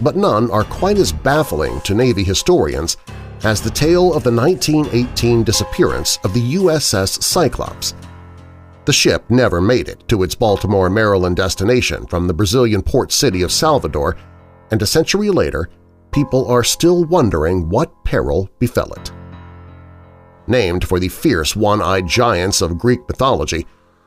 but 0.00 0.16
none 0.16 0.50
are 0.50 0.64
quite 0.64 0.98
as 0.98 1.10
baffling 1.12 1.80
to 1.80 1.94
Navy 1.94 2.22
historians 2.22 2.96
as 3.42 3.60
the 3.60 3.70
tale 3.70 4.14
of 4.14 4.22
the 4.22 4.32
1918 4.32 5.42
disappearance 5.42 6.18
of 6.24 6.34
the 6.34 6.54
USS 6.54 7.22
Cyclops. 7.22 7.94
The 8.84 8.92
ship 8.92 9.24
never 9.28 9.60
made 9.60 9.88
it 9.88 10.08
to 10.08 10.22
its 10.22 10.34
Baltimore, 10.34 10.88
Maryland 10.88 11.36
destination 11.36 12.06
from 12.06 12.26
the 12.26 12.34
Brazilian 12.34 12.82
port 12.82 13.12
city 13.12 13.42
of 13.42 13.52
Salvador, 13.52 14.16
and 14.70 14.80
a 14.80 14.86
century 14.86 15.30
later, 15.30 15.68
people 16.10 16.46
are 16.48 16.64
still 16.64 17.04
wondering 17.04 17.68
what 17.68 18.04
peril 18.04 18.48
befell 18.58 18.92
it. 18.92 19.12
Named 20.48 20.88
for 20.88 20.98
the 20.98 21.08
fierce 21.08 21.54
one-eyed 21.54 22.06
giants 22.06 22.62
of 22.62 22.78
Greek 22.78 23.06
mythology, 23.06 23.66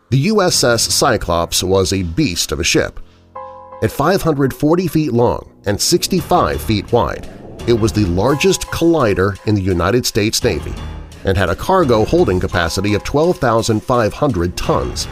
the 0.09 0.27
USS 0.27 0.89
Cyclops 0.89 1.63
was 1.63 1.93
a 1.93 2.01
beast 2.01 2.51
of 2.51 2.59
a 2.59 2.63
ship. 2.63 2.99
At 3.83 3.91
540 3.91 4.87
feet 4.87 5.13
long 5.13 5.61
and 5.67 5.79
65 5.79 6.59
feet 6.59 6.91
wide, 6.91 7.29
it 7.67 7.73
was 7.73 7.93
the 7.93 8.05
largest 8.05 8.65
collier 8.71 9.35
in 9.45 9.53
the 9.53 9.61
United 9.61 10.03
States 10.03 10.43
Navy 10.43 10.73
and 11.25 11.37
had 11.37 11.49
a 11.49 11.55
cargo 11.55 12.03
holding 12.05 12.39
capacity 12.39 12.95
of 12.95 13.03
12,500 13.03 14.57
tons. 14.57 15.07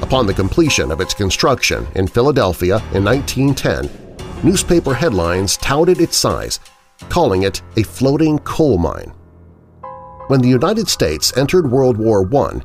Upon 0.00 0.26
the 0.26 0.34
completion 0.34 0.92
of 0.92 1.00
its 1.00 1.12
construction 1.12 1.88
in 1.96 2.06
Philadelphia 2.06 2.76
in 2.94 3.04
1910, 3.04 3.90
newspaper 4.44 4.94
headlines 4.94 5.56
touted 5.56 6.00
its 6.00 6.16
size, 6.16 6.60
calling 7.08 7.42
it 7.42 7.62
a 7.76 7.82
floating 7.82 8.38
coal 8.38 8.78
mine. 8.78 9.12
When 10.30 10.40
the 10.40 10.48
United 10.48 10.88
States 10.88 11.36
entered 11.36 11.68
World 11.68 11.96
War 11.96 12.20
I, 12.22 12.60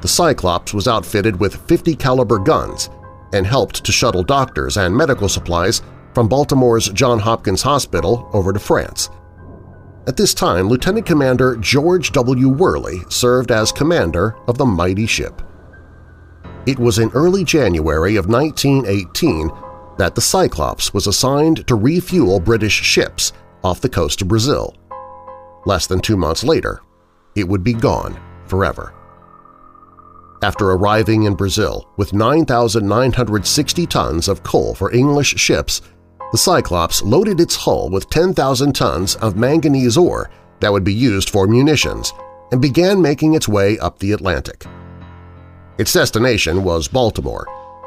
the 0.00 0.08
Cyclops 0.08 0.74
was 0.74 0.88
outfitted 0.88 1.38
with 1.38 1.64
50 1.68 1.94
caliber 1.94 2.40
guns 2.40 2.90
and 3.32 3.46
helped 3.46 3.84
to 3.84 3.92
shuttle 3.92 4.24
doctors 4.24 4.76
and 4.78 4.96
medical 4.96 5.28
supplies 5.28 5.80
from 6.12 6.26
Baltimore's 6.26 6.88
Johns 6.88 7.22
Hopkins 7.22 7.62
Hospital 7.62 8.28
over 8.32 8.52
to 8.52 8.58
France. 8.58 9.10
At 10.08 10.16
this 10.16 10.34
time, 10.34 10.66
Lieutenant 10.66 11.06
Commander 11.06 11.54
George 11.58 12.10
W. 12.10 12.48
Worley 12.48 13.02
served 13.10 13.52
as 13.52 13.70
commander 13.70 14.34
of 14.48 14.58
the 14.58 14.66
mighty 14.66 15.06
ship. 15.06 15.40
It 16.66 16.80
was 16.80 16.98
in 16.98 17.10
early 17.10 17.44
January 17.44 18.16
of 18.16 18.26
1918 18.26 19.52
that 19.98 20.16
the 20.16 20.20
Cyclops 20.20 20.92
was 20.92 21.06
assigned 21.06 21.64
to 21.68 21.76
refuel 21.76 22.40
British 22.40 22.82
ships 22.82 23.32
off 23.62 23.80
the 23.80 23.88
coast 23.88 24.20
of 24.20 24.26
Brazil. 24.26 24.74
Less 25.64 25.86
than 25.86 26.00
two 26.00 26.16
months 26.16 26.42
later, 26.42 26.80
it 27.36 27.48
would 27.48 27.64
be 27.64 27.74
gone 27.74 28.18
forever. 28.46 28.94
After 30.42 30.70
arriving 30.70 31.22
in 31.22 31.34
Brazil 31.34 31.88
with 31.96 32.12
9,960 32.12 33.86
tons 33.86 34.28
of 34.28 34.42
coal 34.42 34.74
for 34.74 34.92
English 34.92 35.36
ships, 35.38 35.80
the 36.32 36.38
Cyclops 36.38 37.02
loaded 37.02 37.40
its 37.40 37.56
hull 37.56 37.88
with 37.88 38.10
10,000 38.10 38.74
tons 38.74 39.16
of 39.16 39.36
manganese 39.36 39.96
ore 39.96 40.30
that 40.60 40.72
would 40.72 40.84
be 40.84 40.92
used 40.92 41.30
for 41.30 41.46
munitions 41.46 42.12
and 42.52 42.60
began 42.60 43.00
making 43.00 43.34
its 43.34 43.48
way 43.48 43.78
up 43.78 43.98
the 43.98 44.12
Atlantic. 44.12 44.66
Its 45.78 45.92
destination 45.92 46.62
was 46.62 46.88
Baltimore, 46.88 47.46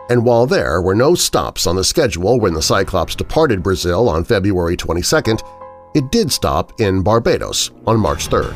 and 0.10 0.26
while 0.26 0.45
there 0.48 0.82
were 0.82 0.95
no 0.95 1.14
stops 1.14 1.68
on 1.68 1.76
the 1.76 1.84
schedule 1.84 2.39
when 2.39 2.54
the 2.54 2.62
Cyclops 2.62 3.16
departed 3.16 3.62
Brazil 3.62 4.10
on 4.10 4.24
February 4.24 4.76
22, 4.76 5.38
it 5.93 6.12
did 6.12 6.32
stop 6.32 6.80
in 6.80 7.02
Barbados 7.02 7.72
on 7.86 8.00
March 8.00 8.28
3. 8.28 8.48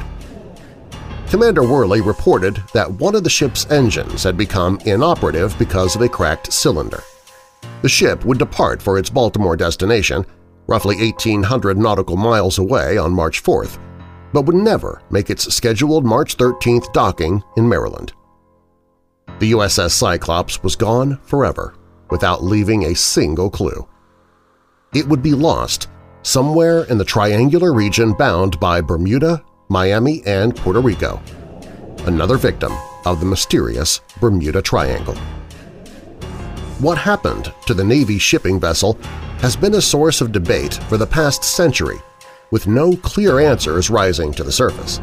Commander 1.32 1.64
Worley 1.64 2.02
reported 2.02 2.62
that 2.74 2.92
one 2.92 3.16
of 3.16 3.24
the 3.24 3.30
ship's 3.30 3.66
engines 3.72 4.22
had 4.22 4.36
become 4.36 4.78
inoperative 4.86 5.58
because 5.58 5.96
of 5.96 6.02
a 6.02 6.10
cracked 6.10 6.52
cylinder. 6.52 7.02
The 7.84 7.88
ship 7.88 8.26
would 8.26 8.38
depart 8.38 8.82
for 8.82 8.98
its 9.00 9.10
Baltimore 9.10 9.56
destination, 9.56 10.26
roughly 10.68 10.98
1,800 10.98 11.78
nautical 11.78 12.18
miles 12.18 12.58
away 12.58 12.98
on 12.98 13.14
March 13.14 13.42
4th, 13.42 13.80
but 14.34 14.42
would 14.42 14.58
never 14.58 15.02
make 15.10 15.30
its 15.30 15.56
scheduled 15.56 16.04
March 16.04 16.36
13th 16.36 16.92
docking 16.92 17.42
in 17.56 17.70
Maryland. 17.70 18.12
The 19.40 19.54
USS 19.54 19.92
Cyclops 19.92 20.62
was 20.64 20.76
gone 20.76 21.18
forever 21.24 21.76
without 22.10 22.44
leaving 22.44 22.84
a 22.84 22.94
single 22.94 23.50
clue. 23.50 23.88
It 24.94 25.08
would 25.08 25.24
be 25.24 25.34
lost 25.34 25.88
somewhere 26.24 26.84
in 26.84 26.98
the 26.98 27.06
triangular 27.06 27.74
region 27.74 28.12
bound 28.12 28.60
by 28.60 28.82
Bermuda, 28.82 29.42
Miami, 29.72 30.22
and 30.26 30.56
Puerto 30.56 30.82
Rico, 30.82 31.22
another 32.06 32.38
victim 32.38 32.74
of 33.06 33.20
the 33.20 33.26
mysterious 33.26 34.02
Bermuda 34.20 34.62
Triangle. 34.62 35.16
What 36.80 36.98
happened 36.98 37.54
to 37.66 37.74
the 37.74 37.84
Navy 37.84 38.20
shipping 38.20 38.60
vessel 38.60 38.94
has 39.40 39.56
been 39.56 39.76
a 39.76 39.82
source 39.82 40.22
of 40.22 40.32
debate 40.32 40.76
for 40.90 40.98
the 40.98 41.08
past 41.08 41.44
century, 41.44 42.00
with 42.52 42.68
no 42.68 42.96
clear 42.98 43.40
answers 43.40 43.90
rising 43.90 44.32
to 44.34 44.44
the 44.44 44.52
surface 44.52 45.00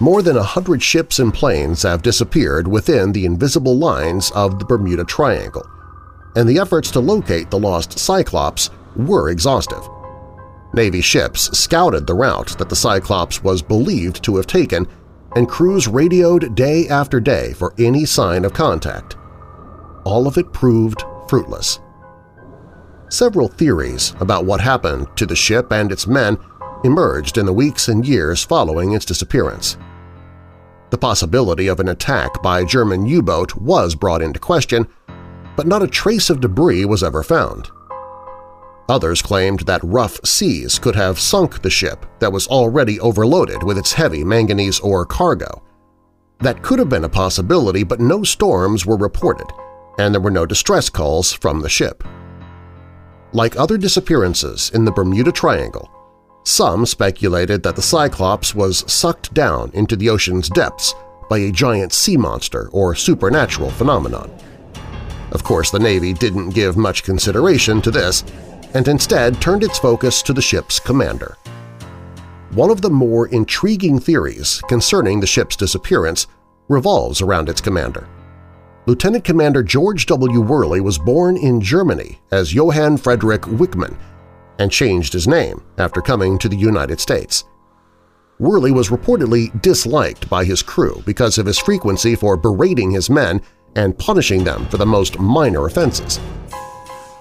more 0.00 0.22
than 0.22 0.38
a 0.38 0.42
hundred 0.42 0.82
ships 0.82 1.18
and 1.18 1.32
planes 1.32 1.82
have 1.82 2.00
disappeared 2.00 2.66
within 2.66 3.12
the 3.12 3.26
invisible 3.26 3.76
lines 3.76 4.30
of 4.30 4.58
the 4.58 4.64
Bermuda 4.64 5.04
Triangle, 5.04 5.68
and 6.34 6.48
the 6.48 6.58
efforts 6.58 6.90
to 6.92 7.00
locate 7.00 7.50
the 7.50 7.58
lost 7.58 7.98
Cyclops 7.98 8.70
were 8.96 9.28
exhaustive. 9.28 9.86
Navy 10.72 11.00
ships 11.00 11.56
scouted 11.58 12.06
the 12.06 12.14
route 12.14 12.56
that 12.58 12.68
the 12.68 12.76
Cyclops 12.76 13.42
was 13.42 13.60
believed 13.62 14.22
to 14.24 14.36
have 14.36 14.46
taken, 14.46 14.86
and 15.34 15.48
crews 15.48 15.88
radioed 15.88 16.54
day 16.54 16.88
after 16.88 17.20
day 17.20 17.52
for 17.54 17.74
any 17.78 18.04
sign 18.04 18.44
of 18.44 18.52
contact. 18.52 19.16
All 20.04 20.26
of 20.26 20.38
it 20.38 20.52
proved 20.52 21.02
fruitless. 21.28 21.80
Several 23.08 23.48
theories 23.48 24.14
about 24.20 24.44
what 24.44 24.60
happened 24.60 25.08
to 25.16 25.26
the 25.26 25.36
ship 25.36 25.72
and 25.72 25.90
its 25.90 26.06
men 26.06 26.38
emerged 26.84 27.38
in 27.38 27.46
the 27.46 27.52
weeks 27.52 27.88
and 27.88 28.06
years 28.06 28.44
following 28.44 28.92
its 28.92 29.04
disappearance. 29.04 29.76
The 30.90 30.98
possibility 30.98 31.66
of 31.68 31.80
an 31.80 31.88
attack 31.88 32.42
by 32.42 32.60
a 32.60 32.66
German 32.66 33.06
U-boat 33.06 33.56
was 33.56 33.94
brought 33.94 34.22
into 34.22 34.38
question, 34.38 34.86
but 35.56 35.66
not 35.66 35.82
a 35.82 35.88
trace 35.88 36.30
of 36.30 36.40
debris 36.40 36.84
was 36.84 37.02
ever 37.02 37.22
found. 37.22 37.70
Others 38.90 39.22
claimed 39.22 39.60
that 39.60 39.84
rough 39.84 40.18
seas 40.26 40.80
could 40.80 40.96
have 40.96 41.20
sunk 41.20 41.62
the 41.62 41.70
ship 41.70 42.04
that 42.18 42.32
was 42.32 42.48
already 42.48 42.98
overloaded 42.98 43.62
with 43.62 43.78
its 43.78 43.92
heavy 43.92 44.24
manganese 44.24 44.80
ore 44.80 45.06
cargo. 45.06 45.62
That 46.40 46.60
could 46.62 46.80
have 46.80 46.88
been 46.88 47.04
a 47.04 47.08
possibility, 47.08 47.84
but 47.84 48.00
no 48.00 48.24
storms 48.24 48.84
were 48.84 48.96
reported, 48.96 49.46
and 50.00 50.12
there 50.12 50.20
were 50.20 50.28
no 50.32 50.44
distress 50.44 50.90
calls 50.90 51.32
from 51.32 51.60
the 51.60 51.68
ship. 51.68 52.02
Like 53.32 53.56
other 53.56 53.78
disappearances 53.78 54.72
in 54.74 54.84
the 54.84 54.90
Bermuda 54.90 55.30
Triangle, 55.30 55.88
some 56.44 56.84
speculated 56.84 57.62
that 57.62 57.76
the 57.76 57.82
Cyclops 57.82 58.56
was 58.56 58.90
sucked 58.92 59.32
down 59.32 59.70
into 59.72 59.94
the 59.94 60.10
ocean's 60.10 60.48
depths 60.48 60.96
by 61.28 61.38
a 61.38 61.52
giant 61.52 61.92
sea 61.92 62.16
monster 62.16 62.68
or 62.72 62.96
supernatural 62.96 63.70
phenomenon. 63.70 64.36
Of 65.30 65.44
course, 65.44 65.70
the 65.70 65.78
Navy 65.78 66.12
didn't 66.12 66.50
give 66.50 66.76
much 66.76 67.04
consideration 67.04 67.80
to 67.82 67.92
this 67.92 68.24
and 68.74 68.88
instead 68.88 69.40
turned 69.40 69.62
its 69.62 69.78
focus 69.78 70.22
to 70.22 70.32
the 70.32 70.42
ship's 70.42 70.78
commander. 70.80 71.36
One 72.52 72.70
of 72.70 72.80
the 72.80 72.90
more 72.90 73.28
intriguing 73.28 74.00
theories 74.00 74.60
concerning 74.68 75.20
the 75.20 75.26
ship's 75.26 75.56
disappearance 75.56 76.26
revolves 76.68 77.20
around 77.20 77.48
its 77.48 77.60
commander. 77.60 78.08
Lieutenant 78.86 79.24
Commander 79.24 79.62
George 79.62 80.06
W. 80.06 80.40
Worley 80.40 80.80
was 80.80 80.98
born 80.98 81.36
in 81.36 81.60
Germany 81.60 82.18
as 82.32 82.54
Johann 82.54 82.96
Friedrich 82.96 83.42
Wichmann 83.42 83.96
and 84.58 84.70
changed 84.72 85.12
his 85.12 85.28
name 85.28 85.62
after 85.78 86.00
coming 86.00 86.38
to 86.38 86.48
the 86.48 86.56
United 86.56 86.98
States. 86.98 87.44
Worley 88.38 88.72
was 88.72 88.88
reportedly 88.88 89.60
disliked 89.62 90.28
by 90.30 90.44
his 90.44 90.62
crew 90.62 91.02
because 91.04 91.38
of 91.38 91.46
his 91.46 91.58
frequency 91.58 92.14
for 92.14 92.36
berating 92.36 92.90
his 92.90 93.10
men 93.10 93.42
and 93.76 93.98
punishing 93.98 94.42
them 94.44 94.66
for 94.66 94.78
the 94.78 94.86
most 94.86 95.18
minor 95.18 95.66
offenses. 95.66 96.18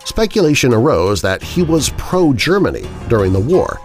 Speculation 0.06 0.74
arose 0.74 1.22
that 1.22 1.42
he 1.42 1.62
was 1.62 1.92
pro-Germany 1.98 2.88
during 3.08 3.34
the 3.34 3.40
war 3.40 3.80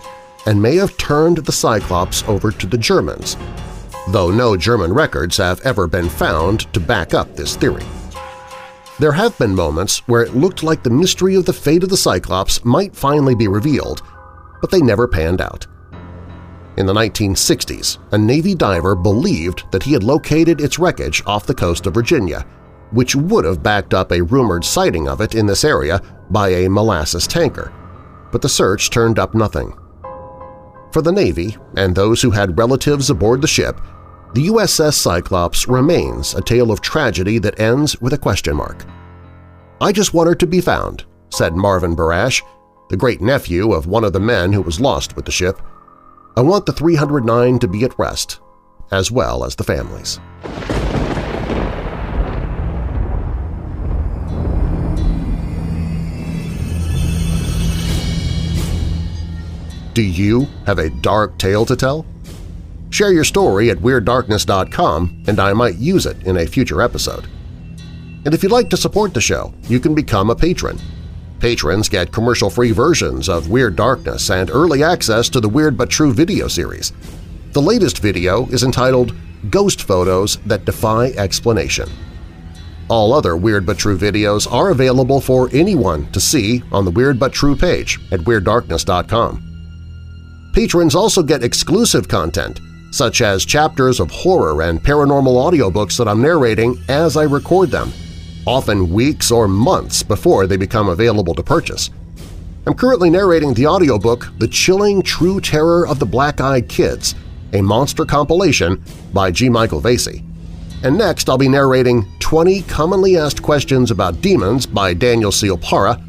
and 0.46 0.60
may 0.60 0.76
have 0.76 0.96
turned 0.96 1.38
the 1.38 1.52
Cyclops 1.52 2.22
over 2.24 2.50
to 2.50 2.66
the 2.66 2.78
Germans, 2.78 3.36
though 4.08 4.30
no 4.30 4.56
German 4.56 4.92
records 4.92 5.36
have 5.38 5.60
ever 5.62 5.86
been 5.86 6.08
found 6.08 6.72
to 6.72 6.80
back 6.80 7.14
up 7.14 7.34
this 7.34 7.56
theory. 7.56 7.84
There 9.00 9.12
have 9.12 9.36
been 9.38 9.54
moments 9.54 10.06
where 10.06 10.22
it 10.22 10.36
looked 10.36 10.62
like 10.62 10.82
the 10.82 10.90
mystery 10.90 11.34
of 11.34 11.46
the 11.46 11.52
fate 11.52 11.82
of 11.82 11.88
the 11.88 11.96
Cyclops 11.96 12.64
might 12.64 12.94
finally 12.94 13.34
be 13.34 13.48
revealed, 13.48 14.02
but 14.60 14.70
they 14.70 14.80
never 14.80 15.08
panned 15.08 15.40
out. 15.40 15.66
In 16.76 16.86
the 16.86 16.92
1960s, 16.92 17.98
a 18.12 18.18
Navy 18.18 18.54
diver 18.54 18.94
believed 18.94 19.64
that 19.72 19.82
he 19.82 19.92
had 19.92 20.02
located 20.02 20.60
its 20.60 20.78
wreckage 20.78 21.22
off 21.26 21.46
the 21.46 21.54
coast 21.54 21.86
of 21.86 21.94
Virginia, 21.94 22.46
which 22.94 23.16
would 23.16 23.44
have 23.44 23.62
backed 23.62 23.92
up 23.92 24.12
a 24.12 24.22
rumored 24.22 24.64
sighting 24.64 25.08
of 25.08 25.20
it 25.20 25.34
in 25.34 25.46
this 25.46 25.64
area 25.64 26.00
by 26.30 26.48
a 26.48 26.70
molasses 26.70 27.26
tanker. 27.26 27.72
But 28.32 28.40
the 28.40 28.48
search 28.48 28.90
turned 28.90 29.18
up 29.18 29.34
nothing. 29.34 29.76
For 30.92 31.02
the 31.02 31.12
Navy 31.12 31.56
and 31.76 31.94
those 31.94 32.22
who 32.22 32.30
had 32.30 32.56
relatives 32.56 33.10
aboard 33.10 33.42
the 33.42 33.48
ship, 33.48 33.80
the 34.34 34.46
USS 34.46 34.94
Cyclops 34.94 35.68
remains 35.68 36.34
a 36.34 36.40
tale 36.40 36.70
of 36.70 36.80
tragedy 36.80 37.38
that 37.38 37.60
ends 37.60 38.00
with 38.00 38.12
a 38.12 38.18
question 38.18 38.56
mark. 38.56 38.84
I 39.80 39.92
just 39.92 40.14
want 40.14 40.28
her 40.28 40.34
to 40.36 40.46
be 40.46 40.60
found, 40.60 41.04
said 41.30 41.54
Marvin 41.54 41.94
Barrash, 41.96 42.42
the 42.90 42.96
great-nephew 42.96 43.72
of 43.72 43.86
one 43.86 44.04
of 44.04 44.12
the 44.12 44.20
men 44.20 44.52
who 44.52 44.62
was 44.62 44.80
lost 44.80 45.16
with 45.16 45.24
the 45.24 45.32
ship. 45.32 45.60
I 46.36 46.42
want 46.42 46.66
the 46.66 46.72
309 46.72 47.58
to 47.60 47.68
be 47.68 47.84
at 47.84 47.98
rest, 47.98 48.40
as 48.90 49.10
well 49.10 49.44
as 49.44 49.56
the 49.56 49.64
families. 49.64 50.20
Do 59.94 60.02
you 60.02 60.48
have 60.66 60.80
a 60.80 60.90
dark 60.90 61.38
tale 61.38 61.64
to 61.66 61.76
tell? 61.76 62.04
Share 62.90 63.12
your 63.12 63.22
story 63.22 63.70
at 63.70 63.78
WeirdDarkness.com 63.78 65.24
and 65.28 65.38
I 65.38 65.52
might 65.52 65.76
use 65.76 66.04
it 66.04 66.20
in 66.26 66.36
a 66.36 66.46
future 66.46 66.82
episode. 66.82 67.28
And 68.24 68.34
if 68.34 68.42
you'd 68.42 68.50
like 68.50 68.70
to 68.70 68.76
support 68.76 69.14
the 69.14 69.20
show, 69.20 69.54
you 69.68 69.78
can 69.78 69.94
become 69.94 70.30
a 70.30 70.34
patron. 70.34 70.80
Patrons 71.38 71.88
get 71.88 72.10
commercial-free 72.10 72.72
versions 72.72 73.28
of 73.28 73.50
Weird 73.50 73.76
Darkness 73.76 74.30
and 74.30 74.50
early 74.50 74.82
access 74.82 75.28
to 75.28 75.40
the 75.40 75.48
Weird 75.48 75.78
But 75.78 75.90
True 75.90 76.12
video 76.12 76.48
series. 76.48 76.92
The 77.52 77.62
latest 77.62 78.00
video 78.00 78.46
is 78.46 78.64
entitled 78.64 79.14
Ghost 79.48 79.82
Photos 79.82 80.38
That 80.46 80.64
Defy 80.64 81.08
Explanation. 81.10 81.88
All 82.88 83.12
other 83.12 83.36
Weird 83.36 83.64
But 83.64 83.78
True 83.78 83.96
videos 83.96 84.50
are 84.50 84.70
available 84.70 85.20
for 85.20 85.48
anyone 85.52 86.10
to 86.10 86.18
see 86.18 86.64
on 86.72 86.84
the 86.84 86.90
Weird 86.90 87.20
But 87.20 87.32
True 87.32 87.54
page 87.54 88.00
at 88.10 88.20
WeirdDarkness.com. 88.20 89.53
Patrons 90.54 90.94
also 90.94 91.20
get 91.20 91.42
exclusive 91.42 92.06
content, 92.06 92.60
such 92.92 93.22
as 93.22 93.44
chapters 93.44 93.98
of 93.98 94.08
horror 94.12 94.62
and 94.62 94.80
paranormal 94.80 95.34
audiobooks 95.34 95.98
that 95.98 96.06
I'm 96.06 96.22
narrating 96.22 96.80
as 96.88 97.16
I 97.16 97.24
record 97.24 97.72
them, 97.72 97.92
often 98.46 98.92
weeks 98.92 99.32
or 99.32 99.48
months 99.48 100.04
before 100.04 100.46
they 100.46 100.56
become 100.56 100.88
available 100.88 101.34
to 101.34 101.42
purchase. 101.42 101.90
I'm 102.68 102.74
currently 102.74 103.10
narrating 103.10 103.52
the 103.52 103.66
audiobook 103.66 104.28
The 104.38 104.46
Chilling 104.46 105.02
True 105.02 105.40
Terror 105.40 105.88
of 105.88 105.98
the 105.98 106.06
Black-Eyed 106.06 106.68
Kids, 106.68 107.16
a 107.52 107.60
monster 107.60 108.04
compilation 108.04 108.80
by 109.12 109.32
G. 109.32 109.48
Michael 109.48 109.82
Vasey. 109.82 110.22
And 110.84 110.96
next 110.96 111.28
I'll 111.28 111.36
be 111.36 111.48
narrating 111.48 112.06
20 112.20 112.62
Commonly 112.62 113.16
Asked 113.16 113.42
Questions 113.42 113.90
About 113.90 114.20
Demons 114.20 114.66
by 114.66 114.94
Daniel 114.94 115.32
Seal 115.32 115.58
Para, 115.58 116.00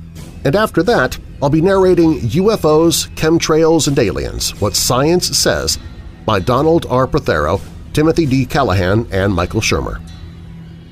and 0.43 0.55
after 0.55 0.83
that 0.83 1.17
I'll 1.45 1.51
be 1.51 1.61
narrating 1.61 2.21
UFOs, 2.21 3.07
Chemtrails, 3.09 3.87
and 3.87 3.99
Aliens– 3.99 4.59
What 4.61 4.75
Science 4.75 5.37
Says 5.37 5.77
by 6.25 6.39
Donald 6.39 6.87
R. 6.89 7.05
Prothero, 7.05 7.61
Timothy 7.93 8.25
D. 8.25 8.47
Callahan, 8.47 9.07
and 9.11 9.31
Michael 9.31 9.61
Shermer. 9.61 10.01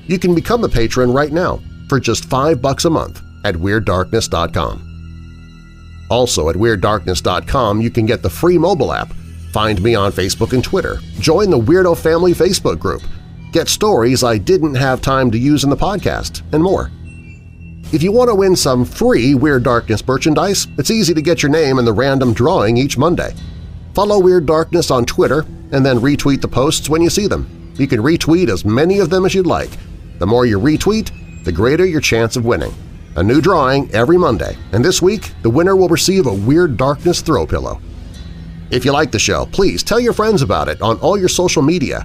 You 0.06 0.16
can 0.16 0.32
become 0.32 0.62
a 0.62 0.68
patron 0.68 1.12
right 1.12 1.32
now 1.32 1.60
for 1.88 1.98
just 1.98 2.26
five 2.26 2.62
bucks 2.62 2.84
a 2.84 2.90
month 2.90 3.20
at 3.44 3.56
WeirdDarkness.com. 3.56 6.06
Also 6.08 6.48
at 6.48 6.54
WeirdDarkness.com 6.54 7.80
you 7.80 7.90
can 7.90 8.06
get 8.06 8.22
the 8.22 8.30
free 8.30 8.56
mobile 8.56 8.92
app, 8.92 9.12
find 9.52 9.82
me 9.82 9.96
on 9.96 10.12
Facebook 10.12 10.52
and 10.52 10.62
Twitter, 10.62 11.00
join 11.18 11.50
the 11.50 11.58
Weirdo 11.58 11.98
Family 11.98 12.32
Facebook 12.32 12.78
group, 12.78 13.02
get 13.50 13.66
stories 13.66 14.22
I 14.22 14.38
didn't 14.38 14.76
have 14.76 15.00
time 15.00 15.32
to 15.32 15.38
use 15.38 15.64
in 15.64 15.70
the 15.70 15.76
podcast, 15.76 16.42
and 16.52 16.62
more. 16.62 16.92
If 17.94 18.02
you 18.02 18.10
want 18.10 18.28
to 18.28 18.34
win 18.34 18.56
some 18.56 18.84
free 18.84 19.36
Weird 19.36 19.62
Darkness 19.62 20.04
merchandise, 20.04 20.66
it's 20.78 20.90
easy 20.90 21.14
to 21.14 21.22
get 21.22 21.44
your 21.44 21.52
name 21.52 21.78
in 21.78 21.84
the 21.84 21.92
random 21.92 22.32
drawing 22.32 22.76
each 22.76 22.98
Monday. 22.98 23.32
Follow 23.94 24.18
Weird 24.18 24.46
Darkness 24.46 24.90
on 24.90 25.04
Twitter 25.04 25.46
and 25.70 25.86
then 25.86 26.00
retweet 26.00 26.40
the 26.40 26.48
posts 26.48 26.88
when 26.88 27.02
you 27.02 27.08
see 27.08 27.28
them. 27.28 27.72
You 27.76 27.86
can 27.86 28.00
retweet 28.00 28.48
as 28.48 28.64
many 28.64 28.98
of 28.98 29.10
them 29.10 29.24
as 29.24 29.32
you'd 29.32 29.46
like. 29.46 29.70
The 30.18 30.26
more 30.26 30.44
you 30.44 30.58
retweet, 30.58 31.12
the 31.44 31.52
greater 31.52 31.86
your 31.86 32.00
chance 32.00 32.34
of 32.34 32.44
winning. 32.44 32.74
A 33.14 33.22
new 33.22 33.40
drawing 33.40 33.88
every 33.92 34.18
Monday, 34.18 34.56
and 34.72 34.84
this 34.84 35.00
week 35.00 35.30
the 35.42 35.50
winner 35.50 35.76
will 35.76 35.88
receive 35.88 36.26
a 36.26 36.34
Weird 36.34 36.76
Darkness 36.76 37.20
throw 37.20 37.46
pillow. 37.46 37.80
If 38.72 38.84
you 38.84 38.90
like 38.90 39.12
the 39.12 39.20
show, 39.20 39.46
please 39.52 39.84
tell 39.84 40.00
your 40.00 40.14
friends 40.14 40.42
about 40.42 40.68
it 40.68 40.82
on 40.82 40.98
all 40.98 41.16
your 41.16 41.28
social 41.28 41.62
media, 41.62 42.04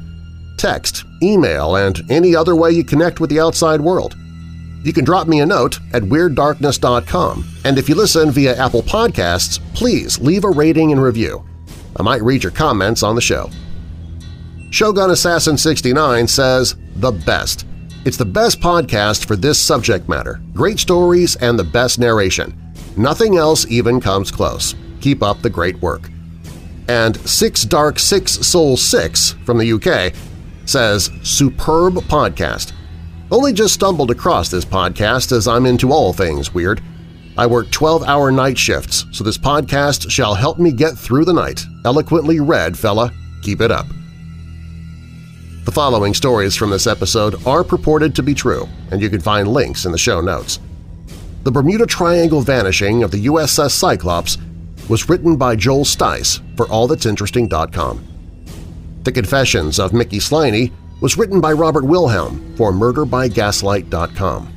text, 0.55 1.03
email, 1.23 1.77
and 1.77 1.99
any 2.11 2.35
other 2.35 2.55
way 2.55 2.69
you 2.69 2.83
connect 2.83 3.19
with 3.19 3.31
the 3.31 3.39
outside 3.39 3.81
world. 3.81 4.15
You 4.83 4.93
can 4.93 5.03
drop 5.03 5.27
me 5.27 5.41
a 5.41 5.45
note 5.45 5.79
at 5.93 6.03
WeirdDarkness.com, 6.03 7.45
and 7.65 7.77
if 7.77 7.89
you 7.89 7.95
listen 7.95 8.31
via 8.31 8.55
Apple 8.55 8.81
Podcasts, 8.81 9.59
please 9.73 10.19
leave 10.19 10.45
a 10.45 10.49
rating 10.49 10.91
and 10.91 11.01
review. 11.01 11.45
I 11.97 12.03
might 12.03 12.21
read 12.21 12.43
your 12.43 12.51
comments 12.51 13.03
on 13.03 13.15
the 13.15 13.21
show. 13.21 13.49
Shogun 14.71 15.11
Assassin 15.11 15.57
69 15.57 16.27
says, 16.27 16.75
The 16.95 17.11
best. 17.11 17.65
It's 18.05 18.17
the 18.17 18.23
best 18.25 18.61
podcast 18.61 19.25
for 19.25 19.35
this 19.35 19.59
subject 19.59 20.07
matter, 20.07 20.39
great 20.53 20.79
stories, 20.79 21.35
and 21.37 21.59
the 21.59 21.63
best 21.63 21.99
narration. 21.99 22.57
Nothing 22.95 23.35
else 23.35 23.65
even 23.69 23.99
comes 23.99 24.31
close. 24.31 24.75
Keep 25.01 25.23
up 25.23 25.41
the 25.41 25.49
great 25.49 25.81
work. 25.81 26.09
And 26.87 27.17
Six 27.29 27.63
Dark 27.63 27.99
Six 27.99 28.31
Soul 28.47 28.77
6 28.77 29.31
from 29.45 29.57
the 29.57 29.73
UK 29.73 30.13
says, 30.65 31.11
Superb 31.23 31.95
podcast. 31.95 32.71
Only 33.31 33.53
just 33.53 33.75
stumbled 33.75 34.09
across 34.09 34.49
this 34.49 34.65
podcast 34.65 35.31
as 35.31 35.47
I'm 35.47 35.67
into 35.67 35.91
all 35.91 36.13
things 36.13 36.53
weird. 36.53 36.81
I 37.37 37.45
work 37.45 37.67
12-hour 37.67 38.31
night 38.31 38.57
shifts, 38.57 39.05
so 39.11 39.23
this 39.23 39.37
podcast 39.37 40.09
shall 40.09 40.33
help 40.33 40.57
me 40.57 40.71
get 40.71 40.97
through 40.97 41.25
the 41.25 41.33
night. 41.33 41.63
Eloquently 41.85 42.39
read, 42.39 42.77
fella. 42.77 43.13
Keep 43.43 43.61
it 43.61 43.71
up. 43.71 43.85
The 45.65 45.71
following 45.71 46.15
stories 46.15 46.55
from 46.55 46.71
this 46.71 46.87
episode 46.87 47.45
are 47.45 47.63
purported 47.63 48.15
to 48.15 48.23
be 48.23 48.33
true, 48.33 48.67
and 48.89 48.99
you 49.01 49.09
can 49.09 49.21
find 49.21 49.47
links 49.47 49.85
in 49.85 49.91
the 49.91 49.97
show 49.97 50.19
notes. 50.21 50.59
The 51.43 51.51
Bermuda 51.51 51.85
Triangle 51.85 52.41
vanishing 52.41 53.03
of 53.03 53.11
the 53.11 53.27
USS 53.27 53.71
Cyclops 53.71 54.39
was 54.89 55.07
written 55.07 55.37
by 55.37 55.55
Joel 55.55 55.85
Stice 55.85 56.41
for 56.57 56.65
AllThat'sInteresting.com. 56.65 58.05
The 59.03 59.11
Confessions 59.11 59.79
of 59.79 59.93
Mickey 59.93 60.17
Sliney 60.17 60.71
was 61.01 61.17
written 61.17 61.39
by 61.39 61.51
Robert 61.53 61.85
Wilhelm 61.85 62.55
for 62.55 62.71
MurderByGaslight.com. 62.71 64.53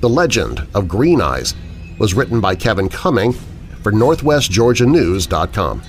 The 0.00 0.08
Legend 0.08 0.66
of 0.74 0.88
Green 0.88 1.20
Eyes 1.20 1.54
was 1.98 2.14
written 2.14 2.40
by 2.40 2.54
Kevin 2.54 2.88
Cumming 2.88 3.32
for 3.82 3.92
NorthwestGeorgiaNews.com. 3.92 5.82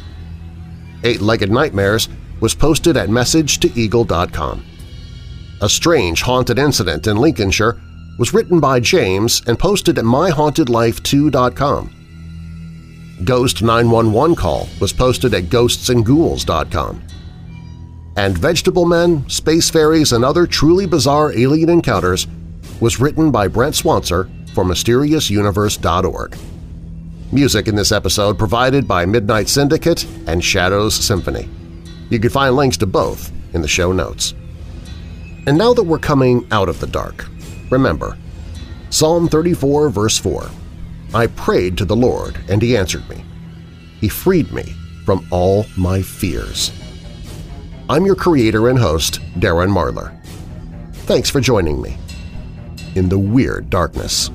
Eight-Legged 1.04 1.52
Nightmares 1.52 2.10
was 2.40 2.56
posted 2.56 2.98
at 2.98 3.10
MessageToEagle.com. 3.10 4.66
A 5.62 5.70
Strange 5.70 6.22
Haunted 6.22 6.60
Incident 6.60 7.08
in 7.08 7.16
Lincolnshire 7.18 7.80
was 8.20 8.34
written 8.34 8.60
by 8.60 8.80
James 8.80 9.42
and 9.48 9.58
posted 9.58 9.98
at 9.98 10.06
MyHauntedLife2.com. 10.06 11.92
Ghost 13.24 13.62
911 13.62 14.36
Call 14.36 14.68
was 14.82 14.92
posted 14.92 15.34
at 15.34 15.46
GhostsAndGhouls.com 15.46 17.05
and 18.16 18.38
Vegetable 18.38 18.86
Men, 18.86 19.28
Space 19.30 19.70
Fairies, 19.70 20.14
and 20.14 20.24
Other 20.24 20.48
Truly 20.48 20.86
Bizarre 20.86 21.38
Alien 21.38 21.70
Encounters 21.70 22.28
was 22.80 23.00
written 23.00 23.32
by 23.32 23.48
Brent 23.48 23.76
Swancer 23.76 24.30
for 24.54 24.64
MysteriousUniverse.org. 24.64 26.38
Music 27.32 27.68
in 27.68 27.76
this 27.76 27.92
episode 27.92 28.38
provided 28.38 28.88
by 28.88 29.06
Midnight 29.06 29.50
Syndicate 29.50 30.06
and 30.28 30.44
Shadows 30.44 30.96
Symphony. 30.96 31.50
You 32.10 32.20
can 32.20 32.30
find 32.30 32.56
links 32.56 32.78
to 32.78 32.86
both 32.86 33.32
in 33.54 33.62
the 33.62 33.68
show 33.68 33.92
notes. 33.92 34.34
And 35.48 35.58
now 35.58 35.74
that 35.74 35.84
we're 35.84 36.00
coming 36.00 36.48
out 36.52 36.70
of 36.70 36.80
the 36.80 36.88
dark, 36.88 37.28
remember, 37.70 38.18
Psalm 38.90 39.28
34 39.28 39.90
verse 39.90 40.18
4, 40.18 40.50
I 41.14 41.28
prayed 41.28 41.78
to 41.78 41.86
the 41.86 41.96
Lord, 41.96 42.38
and 42.48 42.62
He 42.62 42.78
answered 42.78 43.08
me. 43.10 43.24
He 44.00 44.08
freed 44.08 44.52
me 44.52 44.74
from 45.06 45.28
all 45.32 45.66
my 45.78 46.02
fears. 46.02 46.72
I'm 47.88 48.04
your 48.04 48.16
creator 48.16 48.70
and 48.70 48.80
host, 48.80 49.20
Darren 49.40 49.70
Marlar. 49.70 50.20
Thanks 51.06 51.30
for 51.30 51.40
joining 51.40 51.84
me 51.84 51.98
in 52.96 53.10
the 53.10 53.20
Weird 53.20 53.70
Darkness. 53.70 54.32